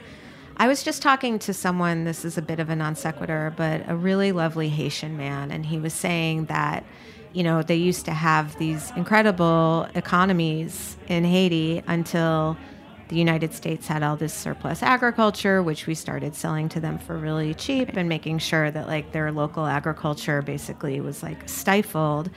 I 0.61 0.67
was 0.67 0.83
just 0.83 1.03
talking 1.03 1.39
to 1.41 1.55
someone, 1.55 2.03
this 2.03 2.25
is 2.25 2.37
a 2.37 2.43
bit 2.43 2.59
of 2.59 2.69
a 2.69 2.75
non 2.75 2.97
sequitur, 2.97 3.55
but 3.57 3.89
a 3.89 3.95
really 3.95 4.33
lovely 4.33 4.69
Haitian 4.69 5.17
man, 5.17 5.53
and 5.53 5.65
he 5.65 5.79
was 5.79 5.95
saying 5.95 6.47
that, 6.47 6.85
you 7.33 7.45
know, 7.45 7.63
they 7.63 7.77
used 7.77 8.05
to 8.07 8.11
have 8.11 8.59
these 8.59 8.91
incredible 8.97 9.87
economies 9.95 10.97
in 11.07 11.25
Haiti 11.25 11.83
until 11.87 12.57
the 13.07 13.17
United 13.17 13.55
States 13.55 13.87
had 13.87 14.03
all 14.03 14.17
this 14.17 14.35
surplus 14.35 14.83
agriculture, 14.83 15.63
which 15.63 15.87
we 15.87 15.95
started 15.95 16.35
selling 16.35 16.69
to 16.71 16.81
them 16.81 16.99
for 16.99 17.17
really 17.17 17.55
cheap 17.55 17.97
and 17.97 18.09
making 18.09 18.39
sure 18.39 18.71
that 18.71 18.89
like 18.89 19.13
their 19.13 19.31
local 19.31 19.65
agriculture 19.65 20.43
basically 20.43 21.01
was 21.01 21.23
like 21.23 21.49
stifled. 21.49 22.31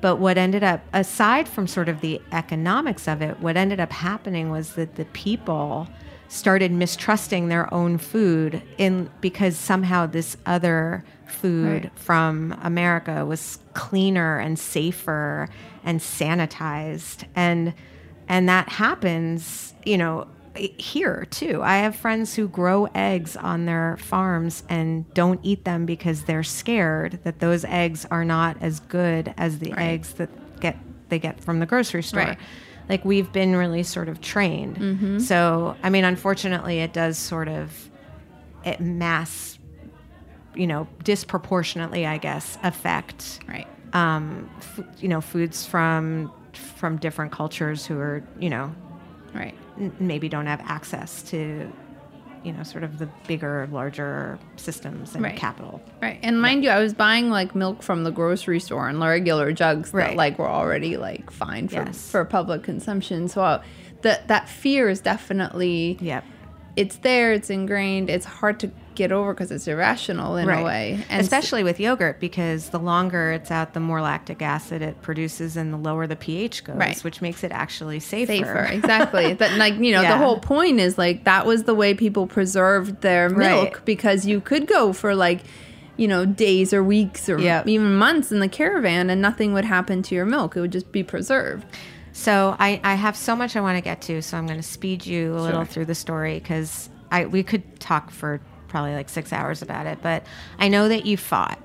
But 0.00 0.16
what 0.16 0.38
ended 0.38 0.62
up, 0.62 0.80
aside 0.92 1.48
from 1.48 1.66
sort 1.66 1.88
of 1.88 2.00
the 2.00 2.22
economics 2.32 3.08
of 3.08 3.20
it, 3.20 3.40
what 3.40 3.56
ended 3.56 3.80
up 3.80 3.90
happening 3.90 4.50
was 4.50 4.74
that 4.74 4.94
the 4.94 5.06
people 5.06 5.88
started 6.28 6.72
mistrusting 6.72 7.48
their 7.48 7.72
own 7.72 7.98
food 7.98 8.62
in 8.78 9.08
because 9.20 9.56
somehow 9.56 10.06
this 10.06 10.36
other 10.46 11.04
food 11.26 11.84
Right. 11.84 11.98
from 11.98 12.56
America 12.62 13.24
was 13.24 13.58
cleaner 13.74 14.38
and 14.38 14.58
safer 14.58 15.48
and 15.84 16.00
sanitized 16.00 17.24
and 17.34 17.74
and 18.28 18.48
that 18.48 18.68
happens 18.68 19.74
you 19.84 19.98
know 19.98 20.26
here 20.56 21.26
too 21.30 21.60
i 21.62 21.78
have 21.78 21.96
friends 21.96 22.34
who 22.36 22.46
grow 22.48 22.86
eggs 22.94 23.36
on 23.36 23.66
their 23.66 23.96
farms 23.98 24.62
and 24.68 25.12
don't 25.12 25.40
eat 25.42 25.64
them 25.64 25.84
because 25.84 26.22
they're 26.24 26.44
scared 26.44 27.18
that 27.24 27.40
those 27.40 27.64
eggs 27.66 28.06
are 28.10 28.24
not 28.24 28.56
as 28.62 28.80
good 28.80 29.34
as 29.36 29.58
the 29.58 29.72
eggs 29.76 30.12
that 30.14 30.30
get 30.60 30.76
they 31.08 31.18
get 31.18 31.42
from 31.42 31.58
the 31.58 31.66
grocery 31.66 32.02
store 32.02 32.20
Right. 32.22 32.38
Like 32.88 33.04
we've 33.04 33.32
been 33.32 33.56
really 33.56 33.82
sort 33.82 34.08
of 34.08 34.20
trained 34.20 35.22
so 35.22 35.76
i 35.82 35.90
mean 35.90 36.04
unfortunately 36.04 36.80
it 36.80 36.92
does 36.92 37.16
sort 37.18 37.48
of 37.48 37.90
it 38.64 38.80
mass 38.80 39.58
you 40.54 40.66
know 40.66 40.86
disproportionately 41.02 42.06
i 42.06 42.16
guess 42.18 42.58
affect 42.62 43.40
Right. 43.48 43.66
um, 43.92 44.48
f- 44.58 44.80
you 45.00 45.08
know, 45.08 45.20
foods 45.20 45.66
from 45.66 46.30
from 46.52 46.96
different 46.98 47.32
cultures 47.32 47.84
who 47.86 47.98
are, 47.98 48.22
you 48.38 48.48
know, 48.50 48.74
Right. 49.34 49.54
n- 49.78 49.92
maybe 49.98 50.28
don't 50.28 50.46
have 50.46 50.60
access 50.64 51.22
to, 51.30 51.70
you 52.44 52.52
know, 52.52 52.62
sort 52.62 52.84
of 52.84 52.98
the 52.98 53.08
bigger, 53.26 53.66
larger 53.72 54.38
systems 54.56 55.14
and 55.14 55.24
Right. 55.24 55.34
capital. 55.36 55.80
Right. 56.02 56.18
And 56.22 56.40
mind 56.40 56.62
you, 56.62 56.70
I 56.70 56.78
was 56.78 56.92
buying 56.92 57.30
like 57.30 57.54
milk 57.54 57.82
from 57.82 58.04
the 58.04 58.10
grocery 58.12 58.60
store 58.60 58.88
in 58.88 59.00
regular 59.00 59.50
jugs 59.52 59.90
that 59.92 59.96
Right. 59.98 60.16
like 60.16 60.38
were 60.38 60.48
already 60.48 60.96
like 60.98 61.30
fine 61.30 61.68
for, 61.68 61.76
Yes. 61.76 62.10
for 62.10 62.24
public 62.24 62.62
consumption. 62.62 63.28
So 63.28 63.42
uh, 63.42 63.62
that 64.02 64.28
that 64.28 64.48
fear 64.48 64.90
is 64.90 65.00
definitely 65.00 65.96
Yep. 66.00 66.24
it's 66.76 66.96
there, 66.96 67.32
it's 67.32 67.48
ingrained. 67.50 68.10
It's 68.10 68.26
hard 68.26 68.60
to 68.60 68.70
get 68.94 69.12
over 69.12 69.34
because 69.34 69.50
it's 69.50 69.66
irrational 69.68 70.36
in 70.36 70.48
a 70.48 70.62
way. 70.62 71.04
And 71.08 71.20
especially 71.20 71.62
with 71.64 71.78
yogurt 71.80 72.20
because 72.20 72.70
the 72.70 72.78
longer 72.78 73.32
it's 73.32 73.50
out, 73.50 73.74
the 73.74 73.80
more 73.80 74.00
lactic 74.00 74.42
acid 74.42 74.82
it 74.82 75.00
produces, 75.02 75.56
and 75.56 75.72
the 75.72 75.76
lower 75.78 76.06
the 76.06 76.16
pH 76.16 76.64
goes, 76.64 76.76
Right. 76.76 76.98
which 77.04 77.20
makes 77.22 77.44
it 77.44 77.52
actually 77.52 78.00
safer. 78.00 78.32
safer. 78.32 78.64
Exactly. 78.72 79.32
that 79.34 79.58
like, 79.58 79.74
you 79.74 79.92
know, 79.92 80.02
Yeah. 80.02 80.16
the 80.18 80.24
whole 80.24 80.38
point 80.40 80.80
is 80.80 80.96
like 80.98 81.24
that 81.24 81.46
was 81.46 81.64
the 81.64 81.74
way 81.74 81.94
people 81.94 82.26
preserved 82.26 83.00
their 83.02 83.28
milk 83.30 83.74
Right. 83.74 83.84
because 83.84 84.26
you 84.26 84.40
could 84.40 84.66
go 84.66 84.92
for 84.92 85.14
like 85.14 85.40
you 85.96 86.08
know, 86.08 86.24
days 86.26 86.72
or 86.74 86.82
weeks 86.82 87.28
or 87.28 87.38
Yep. 87.38 87.68
even 87.68 87.94
months 87.94 88.32
in 88.32 88.40
the 88.40 88.48
caravan 88.48 89.10
and 89.10 89.22
nothing 89.22 89.52
would 89.52 89.64
happen 89.64 90.02
to 90.02 90.14
your 90.16 90.24
milk. 90.26 90.56
It 90.56 90.60
would 90.60 90.72
just 90.72 90.90
be 90.90 91.04
preserved. 91.04 91.64
So 92.12 92.56
I, 92.58 92.80
I 92.82 92.94
have 92.94 93.16
so 93.16 93.36
much 93.36 93.54
I 93.54 93.60
want 93.60 93.76
to 93.76 93.80
get 93.80 94.00
to, 94.02 94.20
so 94.20 94.36
I'm 94.36 94.46
going 94.46 94.58
to 94.58 94.62
speed 94.64 95.06
you 95.06 95.34
a 95.36 95.38
little 95.40 95.64
through 95.64 95.84
the 95.84 95.94
story 95.94 96.40
because 96.40 96.88
I 97.12 97.26
we 97.26 97.44
could 97.44 97.78
talk 97.78 98.10
for 98.10 98.40
probably 98.74 98.92
like 98.92 99.08
six 99.08 99.32
hours 99.32 99.62
about 99.62 99.86
it. 99.86 99.98
But 100.02 100.26
I 100.58 100.66
know 100.66 100.88
that 100.88 101.06
you 101.06 101.16
fought. 101.16 101.60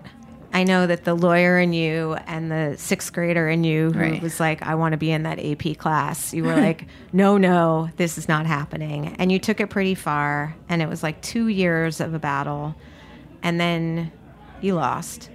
I 0.54 0.64
know 0.64 0.86
that 0.86 1.06
the 1.06 1.16
lawyer 1.16 1.58
in 1.58 1.74
you 1.74 2.14
and 2.28 2.52
the 2.52 2.76
sixth 2.78 3.12
grader 3.14 3.50
in 3.50 3.64
you 3.64 3.92
who 3.92 4.00
Right. 4.00 4.22
was 4.22 4.40
like, 4.40 4.62
I 4.62 4.76
want 4.76 4.92
to 4.94 4.98
be 4.98 5.10
in 5.12 5.24
that 5.24 5.40
AP 5.40 5.76
class. 5.80 6.36
You 6.36 6.44
were 6.44 6.56
like, 6.68 6.86
no, 7.12 7.40
no, 7.40 7.90
this 7.98 8.20
is 8.20 8.28
not 8.28 8.46
happening. 8.46 9.16
And 9.18 9.32
you 9.32 9.40
took 9.40 9.60
it 9.60 9.72
pretty 9.72 9.96
far. 9.96 10.56
And 10.70 10.84
it 10.84 10.88
was 10.88 11.02
like 11.02 11.20
two 11.24 11.48
years 11.48 12.00
of 12.00 12.14
a 12.14 12.20
battle. 12.20 12.76
And 13.42 13.60
then 13.60 14.12
you 14.62 14.76
lost. 14.76 15.32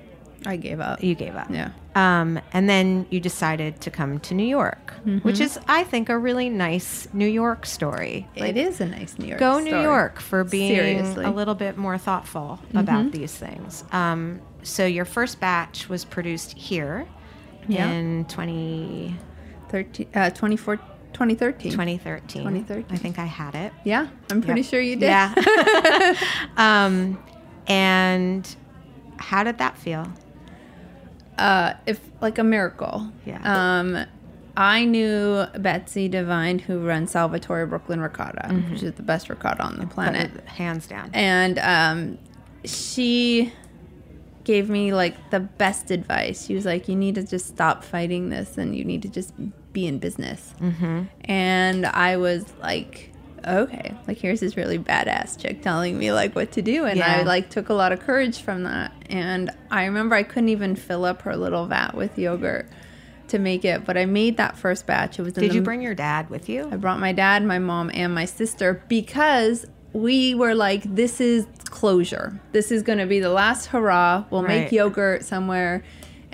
I 0.46 0.54
gave 0.56 0.78
up. 0.78 1.02
You 1.02 1.16
gave 1.16 1.34
up. 1.34 1.50
Yeah. 1.50 1.70
Um, 1.94 2.40
and 2.52 2.68
then 2.68 3.06
you 3.10 3.20
decided 3.20 3.80
to 3.82 3.90
come 3.90 4.18
to 4.20 4.34
New 4.34 4.46
York, 4.46 4.92
Mm-hmm. 5.04 5.18
which 5.18 5.38
is, 5.38 5.58
I 5.68 5.84
think, 5.84 6.08
a 6.08 6.16
really 6.18 6.48
nice 6.48 7.06
New 7.12 7.26
York 7.26 7.66
story. 7.66 8.26
it 8.34 8.56
is 8.56 8.80
a 8.80 8.86
nice 8.86 9.18
New 9.18 9.26
York 9.26 9.38
story. 9.38 9.52
Go 9.52 9.60
New. 9.60 9.82
York 9.82 10.18
for 10.18 10.44
being 10.44 10.74
Seriously. 10.74 11.24
a 11.26 11.30
little 11.30 11.54
bit 11.54 11.76
more 11.76 11.98
thoughtful 11.98 12.58
about 12.74 13.12
these 13.12 13.32
things. 13.36 13.84
Um, 13.92 14.40
so 14.62 14.86
your 14.86 15.04
first 15.04 15.40
batch 15.40 15.88
was 15.90 16.04
produced 16.06 16.56
here 16.56 17.06
Yeah. 17.68 17.90
in 17.90 18.24
20, 18.26 19.14
13, 19.68 20.06
uh, 20.14 20.30
24, 20.30 20.76
2013. 21.12 21.70
2013. 21.70 22.42
2013. 22.42 22.86
I 22.90 22.96
think 22.98 23.18
I 23.18 23.26
had 23.26 23.54
it. 23.54 23.72
Yeah, 23.84 24.08
I'm 24.30 24.40
pretty 24.40 24.62
Yep. 24.62 24.70
sure 24.70 24.80
you 24.80 24.96
did. 24.96 25.06
Yeah. 25.10 25.34
um, 26.56 27.22
and 27.66 28.56
how 29.18 29.44
did 29.44 29.58
that 29.58 29.76
feel? 29.76 30.10
Uh, 31.38 31.74
if 31.86 32.00
like 32.20 32.38
a 32.38 32.44
miracle. 32.44 33.10
Yeah. 33.26 33.40
Um, 33.80 34.06
I 34.56 34.84
knew 34.84 35.44
Betsy 35.58 36.08
Devine, 36.08 36.60
who 36.60 36.78
runs 36.86 37.10
Salvatore 37.10 37.66
Brooklyn 37.66 38.00
Ricotta, 38.00 38.46
Mm-hmm. 38.48 38.72
which 38.72 38.82
is 38.84 38.92
the 38.92 39.02
best 39.02 39.28
ricotta 39.28 39.62
on 39.62 39.78
the 39.78 39.86
planet. 39.86 40.30
Hands 40.48 40.86
down. 40.86 41.10
and 41.12 41.58
um, 41.58 42.18
she 42.64 43.52
gave 44.44 44.68
me 44.68 44.92
like 44.92 45.30
the 45.30 45.40
best 45.40 45.90
advice. 45.90 46.46
She 46.46 46.54
was 46.54 46.64
like, 46.64 46.88
"You 46.88 46.94
need 46.96 47.14
to 47.16 47.24
just 47.24 47.46
stop 47.46 47.82
fighting 47.82 48.28
this, 48.30 48.56
and 48.58 48.76
you 48.76 48.84
need 48.84 49.02
to 49.02 49.08
just 49.08 49.32
be 49.72 49.86
in 49.86 49.98
business." 49.98 50.54
Mm-hmm. 50.60 51.02
And 51.24 51.86
I 51.86 52.16
was 52.16 52.44
like, 52.60 53.10
"Okay, 53.46 53.94
like 54.06 54.18
here's 54.18 54.40
this 54.40 54.56
really 54.56 54.78
badass 54.78 55.38
chick 55.40 55.62
telling 55.62 55.98
me 55.98 56.12
like 56.12 56.34
what 56.34 56.52
to 56.52 56.62
do," 56.62 56.84
and 56.84 57.02
I 57.02 57.22
like 57.22 57.50
took 57.50 57.68
a 57.68 57.74
lot 57.74 57.92
of 57.92 58.00
courage 58.00 58.40
from 58.42 58.62
that. 58.64 58.92
And 59.10 59.50
I 59.70 59.84
remember 59.84 60.14
I 60.14 60.22
couldn't 60.22 60.48
even 60.48 60.76
fill 60.76 61.04
up 61.04 61.22
her 61.22 61.36
little 61.36 61.66
vat 61.66 61.94
with 61.94 62.18
yogurt 62.18 62.68
to 63.28 63.38
make 63.38 63.64
it, 63.64 63.84
but 63.84 63.96
I 63.96 64.06
made 64.06 64.36
that 64.36 64.56
first 64.56 64.86
batch. 64.86 65.18
It 65.18 65.22
was 65.22 65.32
Did 65.34 65.50
the 65.50 65.54
you 65.54 65.62
bring 65.62 65.80
your 65.82 65.94
dad 65.94 66.30
with 66.30 66.48
you? 66.48 66.68
I 66.70 66.76
brought 66.76 67.00
my 67.00 67.12
dad, 67.12 67.44
my 67.44 67.58
mom, 67.58 67.90
and 67.94 68.14
my 68.14 68.24
sister 68.26 68.82
because 68.88 69.66
we 69.92 70.34
were 70.34 70.54
like, 70.54 70.82
this 70.82 71.20
is 71.20 71.46
closure. 71.70 72.38
This 72.52 72.70
is 72.72 72.82
going 72.82 72.98
to 72.98 73.06
be 73.06 73.20
the 73.20 73.30
last 73.30 73.66
hurrah. 73.66 74.24
We'll 74.30 74.42
Right. 74.42 74.62
make 74.64 74.72
yogurt 74.72 75.24
somewhere. 75.24 75.82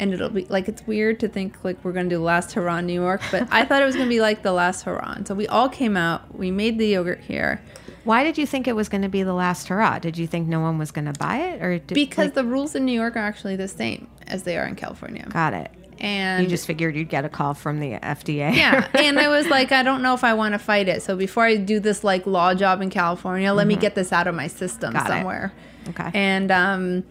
And 0.01 0.13
it'll 0.15 0.31
be 0.31 0.47
like, 0.47 0.67
it's 0.67 0.85
weird 0.87 1.21
to 1.21 1.29
think 1.29 1.63
like 1.63 1.77
we're 1.85 1.93
going 1.93 2.07
to 2.09 2.15
do 2.15 2.19
the 2.19 2.25
last 2.25 2.53
hurrah 2.55 2.79
in 2.79 2.87
New 2.87 2.95
York, 3.01 3.21
but 3.31 3.47
I 3.53 3.65
thought 3.67 3.83
it 3.83 3.85
was 3.85 3.95
going 3.95 4.07
to 4.09 4.11
be 4.11 4.21
like 4.21 4.43
the 4.43 4.53
last 4.53 4.83
hurrah. 4.85 5.13
And 5.15 5.29
so 5.29 5.35
we 5.35 5.47
all 5.47 5.69
came 5.69 5.97
out, 5.97 6.37
we 6.37 6.51
made 6.51 6.79
the 6.79 6.87
yogurt 6.87 7.21
here 7.21 7.61
Why 8.05 8.25
did 8.25 8.39
you 8.39 8.47
think 8.47 8.67
it 8.67 8.75
was 8.75 8.89
going 8.89 9.03
to 9.03 9.09
be 9.11 9.23
the 9.23 9.35
last 9.35 9.69
hurrah? 9.69 9.99
Did 9.99 10.17
you 10.17 10.27
think 10.27 10.49
no 10.49 10.59
one 10.61 10.79
was 10.79 10.91
going 10.91 11.05
to 11.05 11.13
buy 11.13 11.37
it, 11.51 11.63
or 11.63 11.79
did, 11.79 11.95
because 11.95 12.27
like- 12.29 12.35
the 12.35 12.45
rules 12.45 12.75
in 12.75 12.85
New 12.87 12.93
York 12.99 13.15
are 13.15 13.19
actually 13.21 13.57
the 13.57 13.69
same 13.69 14.09
as 14.27 14.43
they 14.45 14.57
are 14.57 14.67
in 14.67 14.75
California. 14.75 15.27
got 15.29 15.53
it? 15.55 15.71
And 16.03 16.43
You 16.43 16.49
just 16.49 16.67
figured 16.67 16.97
you'd 16.97 17.11
get 17.11 17.27
a 17.27 17.29
call 17.29 17.53
from 17.53 17.79
the 17.79 17.91
FDA. 17.99 18.57
yeah 18.57 18.89
and 18.95 19.19
i 19.21 19.29
was 19.29 19.47
like 19.49 19.71
i 19.71 19.83
don't 19.83 20.01
know 20.01 20.15
if 20.15 20.25
i 20.25 20.33
want 20.33 20.55
to 20.55 20.59
fight 20.59 20.89
it 20.89 21.03
so 21.03 21.15
before 21.15 21.45
i 21.45 21.57
do 21.57 21.79
this 21.79 22.03
like 22.03 22.27
law 22.27 22.55
job 22.55 22.81
in 22.81 22.89
california 22.89 23.53
let 23.53 23.67
me 23.67 23.77
get 23.77 23.95
this 23.95 24.11
out 24.11 24.27
of 24.27 24.35
my 24.35 24.47
system 24.47 24.95
Mm-hmm. 24.95 25.07
Got 25.07 25.11
it. 25.11 25.19
somewhere 25.19 25.53
Okay. 25.91 26.11
and 26.15 26.51
um 26.51 27.05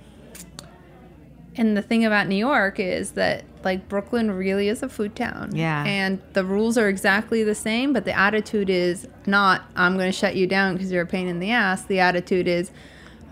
and 1.56 1.76
the 1.76 1.82
thing 1.82 2.06
about 2.06 2.28
new 2.28 2.36
york 2.36 2.80
is 2.80 3.12
that 3.12 3.44
like 3.64 3.88
brooklyn 3.90 4.32
really 4.32 4.68
is 4.70 4.82
a 4.84 4.90
food 4.90 5.16
town 5.16 5.50
Yeah. 5.54 5.84
and 5.86 6.22
the 6.34 6.46
rules 6.46 6.78
are 6.78 6.88
exactly 6.88 7.44
the 7.44 7.56
same 7.56 7.92
but 7.94 8.06
the 8.06 8.18
attitude 8.18 8.70
is 8.70 9.08
not 9.26 9.64
i'm 9.76 9.96
going 9.98 10.12
to 10.12 10.18
shut 10.18 10.36
you 10.36 10.48
down 10.48 10.76
because 10.76 10.92
you're 10.92 11.04
a 11.04 11.08
pain 11.08 11.28
in 11.28 11.40
the 11.40 11.52
ass 11.52 11.84
the 11.86 12.00
attitude 12.00 12.48
is 12.48 12.72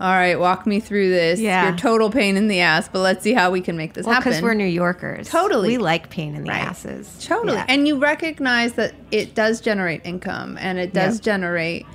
all 0.00 0.10
right 0.12 0.38
walk 0.38 0.64
me 0.66 0.78
through 0.80 1.08
this 1.10 1.40
Yeah. 1.40 1.68
you're 1.68 1.76
total 1.76 2.08
pain 2.10 2.36
in 2.36 2.46
the 2.48 2.60
ass 2.60 2.88
but 2.88 3.00
let's 3.00 3.22
see 3.22 3.32
how 3.32 3.50
we 3.50 3.60
can 3.60 3.76
make 3.76 3.94
this 3.94 4.04
well, 4.06 4.14
happen 4.14 4.30
because 4.30 4.42
we're 4.42 4.54
New 4.54 4.64
Yorkers. 4.64 5.28
Totally. 5.28 5.70
we 5.70 5.78
like 5.78 6.08
pain 6.08 6.36
in 6.36 6.44
the 6.44 6.50
Right. 6.50 6.62
asses. 6.62 7.16
Totally. 7.24 7.54
Yeah. 7.54 7.64
And 7.68 7.88
you 7.88 7.98
recognize 7.98 8.74
that 8.74 8.94
it 9.10 9.34
does 9.34 9.60
generate 9.60 10.02
income 10.06 10.56
and 10.60 10.78
it 10.78 10.92
does 10.94 11.16
Yep. 11.16 11.22
generate 11.24 11.86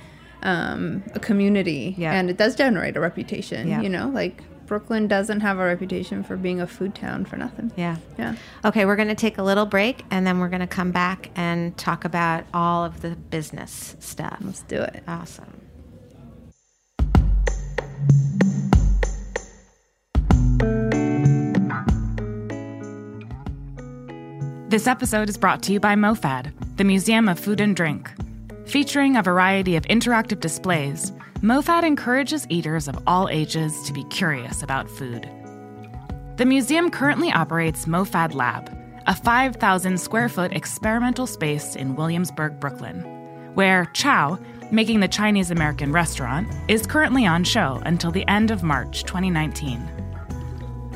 um, 0.42 1.02
a 1.14 1.18
community 1.18 1.94
Yep. 1.96 2.12
and 2.12 2.28
it 2.30 2.36
does 2.36 2.54
generate 2.54 2.96
a 2.98 3.00
reputation. 3.00 3.68
Yep. 3.68 3.82
You 3.84 3.88
know, 3.88 4.10
like 4.12 4.42
Brooklyn 4.66 5.08
doesn't 5.08 5.40
have 5.40 5.58
a 5.58 5.64
reputation 5.64 6.22
for 6.22 6.36
being 6.36 6.60
a 6.60 6.66
food 6.66 6.94
town 6.94 7.24
for 7.24 7.36
nothing. 7.36 7.70
yeah. 7.76 7.96
Yeah. 8.18 8.36
Okay, 8.64 8.84
we're 8.84 8.96
going 8.96 9.08
to 9.08 9.14
take 9.14 9.38
a 9.38 9.42
little 9.42 9.66
break, 9.66 10.04
and 10.10 10.26
then 10.26 10.38
we're 10.38 10.48
going 10.48 10.60
to 10.60 10.66
come 10.66 10.90
back 10.90 11.30
and 11.34 11.76
talk 11.76 12.04
about 12.04 12.44
all 12.54 12.84
of 12.84 13.02
the 13.02 13.10
business 13.10 13.96
stuff. 14.00 14.38
Let's 14.40 14.62
do 14.62 14.80
it. 14.80 15.02
Awesome. 15.06 15.60
This 24.68 24.88
episode 24.88 25.28
is 25.28 25.36
brought 25.36 25.62
to 25.64 25.72
you 25.72 25.78
by 25.78 25.94
MoFad, 25.94 26.52
the 26.78 26.84
Museum 26.84 27.28
of 27.28 27.38
Food 27.38 27.60
and 27.60 27.76
Drink. 27.76 28.10
Featuring 28.66 29.16
a 29.16 29.22
variety 29.22 29.76
of 29.76 29.84
interactive 29.84 30.40
displays, 30.40 31.12
MoFad 31.44 31.82
encourages 31.82 32.46
eaters 32.48 32.88
of 32.88 32.98
all 33.06 33.28
ages 33.28 33.82
to 33.82 33.92
be 33.92 34.04
curious 34.04 34.62
about 34.62 34.88
food. 34.88 35.28
The 36.36 36.46
museum 36.46 36.90
currently 36.90 37.30
operates 37.30 37.84
MoFad 37.84 38.32
Lab, 38.32 38.74
a 39.06 39.14
5,000 39.14 40.00
square 40.00 40.30
foot 40.30 40.54
experimental 40.54 41.26
space 41.26 41.76
in 41.76 41.96
Williamsburg, 41.96 42.58
Brooklyn, 42.60 43.02
where 43.52 43.84
Chow, 43.92 44.38
making 44.70 45.00
the 45.00 45.06
Chinese 45.06 45.50
American 45.50 45.92
restaurant, 45.92 46.48
is 46.66 46.86
currently 46.86 47.26
on 47.26 47.44
show 47.44 47.78
until 47.84 48.10
the 48.10 48.26
end 48.26 48.50
of 48.50 48.62
March 48.62 49.04
2019. 49.04 49.86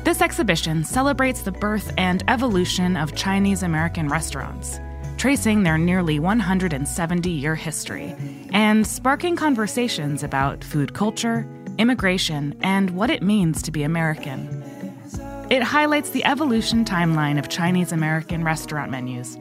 This 0.03 0.19
exhibition 0.19 0.83
celebrates 0.83 1.43
the 1.43 1.51
birth 1.51 1.93
and 1.95 2.23
evolution 2.27 2.97
of 2.97 3.15
Chinese 3.15 3.61
American 3.61 4.07
restaurants, 4.07 4.79
tracing 5.19 5.63
their 5.63 5.77
nearly 5.77 6.17
170 6.17 7.29
year 7.29 7.53
history 7.53 8.15
and 8.53 8.87
sparking 8.87 9.35
conversations 9.35 10.23
about 10.23 10.63
food 10.63 10.93
culture, 10.93 11.45
immigration, 11.77 12.57
and 12.61 12.91
what 12.91 13.09
it 13.09 13.21
means 13.21 13.61
to 13.61 13.69
be 13.69 13.83
American. 13.83 14.47
It 15.49 15.61
highlights 15.61 16.11
the 16.11 16.23
evolution 16.23 16.85
timeline 16.85 17.37
of 17.37 17.49
Chinese 17.49 17.91
American 17.91 18.45
restaurant 18.45 18.91
menus, 18.91 19.37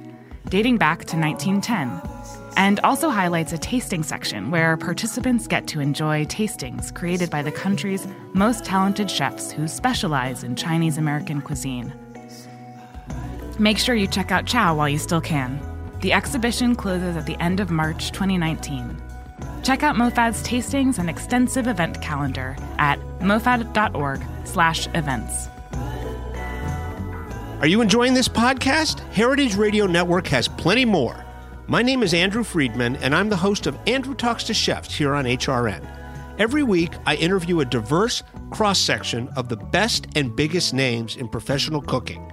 dating 0.49 0.79
back 0.79 1.05
to 1.05 1.17
1910, 1.17 2.03
and 2.57 2.81
also 2.81 3.09
highlights 3.09 3.53
a 3.53 3.59
tasting 3.59 4.03
section 4.03 4.51
where 4.51 4.77
participants 4.77 5.47
get 5.47 5.69
to 5.69 5.79
enjoy 5.79 6.25
tastings 6.25 6.93
created 6.93 7.31
by 7.31 7.41
the 7.41 7.53
country's 7.53 8.09
most 8.33 8.65
talented 8.65 9.09
chefs 9.09 9.53
who 9.53 9.69
specialize 9.69 10.43
in 10.43 10.57
Chinese 10.57 10.99
American 10.99 11.41
cuisine. 11.41 11.93
Make 13.61 13.79
sure 13.79 13.95
you 13.95 14.09
check 14.09 14.33
out 14.33 14.47
Chow 14.47 14.75
while 14.75 14.89
you 14.89 14.99
still 14.99 15.21
can. 15.21 15.68
The 16.01 16.13
exhibition 16.13 16.77
closes 16.77 17.17
at 17.17 17.27
the 17.27 17.37
end 17.43 17.59
of 17.59 17.71
March 17.71 18.13
2019. 18.13 19.03
Check 19.65 19.83
out 19.83 19.97
MoFad's 19.97 20.47
tastings 20.47 20.99
and 20.99 21.11
extensive 21.11 21.67
event 21.67 22.01
calendar 22.01 22.57
at 22.79 23.01
mofad.org/events. 23.21 25.49
Are 27.61 27.67
you 27.67 27.81
enjoying 27.81 28.15
this 28.15 28.29
podcast? 28.29 29.01
Heritage 29.13 29.57
Radio 29.57 29.87
Network 29.87 30.29
has 30.29 30.47
plenty 30.47 30.85
more. 30.85 31.25
My 31.67 31.83
name 31.83 32.05
is 32.05 32.15
Andrew 32.15 32.45
Friedman, 32.45 32.95
and 32.97 33.13
I'm 33.13 33.29
the 33.29 33.37
host 33.37 33.67
of 33.67 33.77
Andrew 33.89 34.15
Talks 34.15 34.45
to 34.45 34.55
Chefs 34.55 34.95
here 34.95 35.15
on 35.15 35.27
HRN. 35.27 35.85
Every 36.39 36.63
week, 36.63 36.93
I 37.05 37.17
interview 37.17 37.59
a 37.59 37.65
diverse 37.65 38.23
cross 38.51 38.79
section 38.79 39.29
of 39.35 39.49
the 39.49 39.57
best 39.57 40.07
and 40.15 40.37
biggest 40.37 40.73
names 40.73 41.17
in 41.17 41.29
professional 41.29 41.83
cooking. 41.83 42.31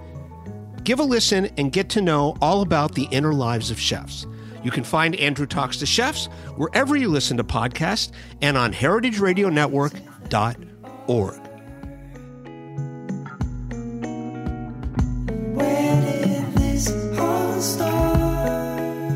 Give 0.86 1.00
a 1.00 1.02
listen 1.02 1.50
and 1.58 1.70
get 1.72 1.88
to 1.90 2.00
know 2.00 2.34
all 2.40 2.62
about 2.62 2.94
the 2.94 3.08
inner 3.10 3.34
lives 3.34 3.70
of 3.72 3.80
chefs. 3.80 4.24
You 4.62 4.70
can 4.70 4.84
find 4.84 5.16
Andrew 5.16 5.44
Talks 5.44 5.78
to 5.78 5.86
Chefs 5.86 6.26
wherever 6.54 6.94
you 6.94 7.08
listen 7.08 7.36
to 7.38 7.44
podcasts 7.44 8.12
and 8.40 8.56
on 8.56 8.72
heritageradionetwork.org. 8.72 11.34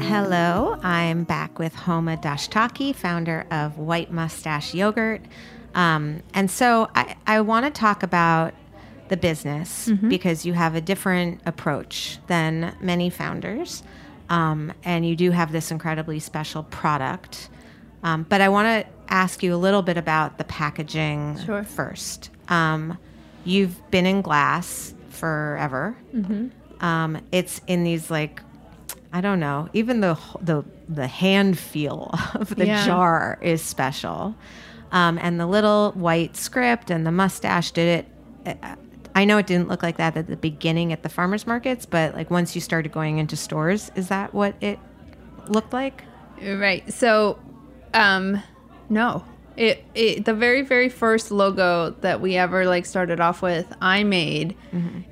Hello, 0.02 0.76
I'm 0.83 1.22
back 1.22 1.61
with 1.61 1.76
Homa 1.76 2.16
Dashtaki, 2.16 2.96
founder 2.96 3.46
of 3.52 3.78
White 3.78 4.11
Moustache 4.11 4.74
Yogurt. 4.74 5.22
Um, 5.76 6.24
and 6.35 6.50
so 6.50 6.90
I, 6.96 7.14
I 7.28 7.42
want 7.42 7.64
to 7.66 7.70
talk 7.70 8.02
about 8.02 8.54
the 9.11 9.16
business 9.18 9.90
because 10.09 10.46
you 10.46 10.55
have 10.55 10.75
a 10.75 10.81
different 10.81 11.40
approach 11.44 12.18
than 12.29 12.75
many 12.81 13.11
founders. 13.11 13.83
Um, 14.31 14.73
and 14.85 15.05
you 15.07 15.14
do 15.16 15.31
have 15.33 15.53
this 15.53 15.70
incredibly 15.70 16.18
special 16.20 16.62
product. 16.62 17.51
Um, 18.03 18.25
but 18.29 18.40
I 18.40 18.49
want 18.49 18.66
to 18.87 18.92
ask 19.12 19.42
you 19.42 19.55
a 19.55 19.59
little 19.59 19.83
bit 19.83 19.96
about 19.99 20.38
the 20.38 20.44
packaging 20.44 21.38
Sure. 21.44 21.64
first. 21.64 22.31
Um, 22.49 22.96
you've 23.44 23.77
been 23.90 24.07
in 24.07 24.23
glass 24.23 24.94
forever. 25.11 25.96
Um, 26.81 27.18
it's 27.33 27.61
in 27.66 27.85
these 27.85 28.11
like 28.11 28.40
I 29.12 29.20
don't 29.20 29.40
know. 29.40 29.68
Even 29.73 30.01
the 30.01 30.16
the 30.40 30.62
the 30.88 31.09
hand 31.09 31.59
feel 31.59 32.11
of 32.35 32.55
the 32.55 32.66
Yeah. 32.66 32.87
jar 32.87 33.38
is 33.42 33.61
special, 33.61 34.37
um, 34.92 35.18
and 35.20 35.38
the 35.40 35.46
little 35.49 35.90
white 35.92 36.37
script 36.37 36.90
and 36.90 37.05
the 37.05 37.11
mustache 37.11 37.73
did 37.73 38.07
it. 38.46 38.59
I 39.14 39.25
know 39.25 39.38
it 39.38 39.46
didn't 39.46 39.68
look 39.68 39.83
like 39.83 39.96
that 39.96 40.16
at 40.16 40.27
the 40.29 40.37
beginning 40.37 40.92
at 40.92 41.03
the 41.03 41.09
farmers 41.09 41.46
markets, 41.46 41.85
but 41.87 42.14
like 42.14 42.31
once 42.31 42.55
you 42.55 42.61
started 42.61 42.92
going 42.92 43.18
into 43.18 43.37
stores, 43.37 43.90
is 43.94 44.09
that 44.09 44.33
what 44.33 44.55
it 44.61 44.79
looked 45.49 45.73
like? 45.73 46.05
Right. 46.42 46.90
So, 46.92 47.38
um, 47.92 48.42
no. 48.88 49.25
It, 49.57 49.85
it 49.94 50.25
the 50.25 50.33
very 50.33 50.62
very 50.62 50.88
first 50.88 51.31
logo 51.31 51.90
that 52.01 52.20
we 52.23 52.37
ever 52.37 52.64
like 52.64 52.87
started 52.87 53.20
off 53.20 53.42
with, 53.42 53.70
I 53.83 54.05
made 54.05 54.57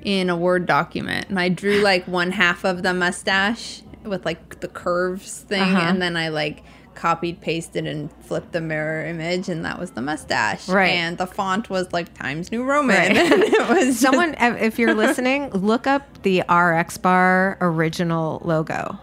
in 0.01 0.29
a 0.29 0.35
Word 0.35 0.65
document, 0.65 1.29
and 1.29 1.39
I 1.39 1.49
drew 1.49 1.81
like 1.81 2.07
one 2.07 2.31
half 2.31 2.63
of 2.63 2.81
the 2.81 2.93
mustache 2.93 3.83
with 4.03 4.25
like 4.25 4.61
the 4.61 4.67
curves 4.69 5.41
thing, 5.41 5.61
Uh-huh. 5.61 5.81
and 5.81 6.01
then 6.01 6.15
I 6.17 6.29
like 6.29 6.63
copied 6.95 7.41
pasted 7.41 7.87
and 7.87 8.11
flipped 8.23 8.51
the 8.51 8.61
mirror 8.61 9.05
image, 9.05 9.49
and 9.49 9.63
that 9.65 9.79
was 9.79 9.91
the 9.91 10.01
mustache. 10.01 10.67
Right. 10.67 10.89
And 10.91 11.17
the 11.17 11.27
font 11.27 11.69
was 11.69 11.91
like 11.93 12.13
Times 12.17 12.51
New 12.51 12.63
Roman. 12.63 12.95
Right. 12.95 13.11
it 13.15 13.69
was 13.69 13.99
Someone, 13.99 14.35
if 14.39 14.77
you're 14.77 14.93
listening, 15.05 15.49
look 15.51 15.87
up 15.87 16.23
the 16.23 16.41
RX 16.49 16.97
Bar 16.97 17.57
original 17.61 18.41
logo. 18.43 18.97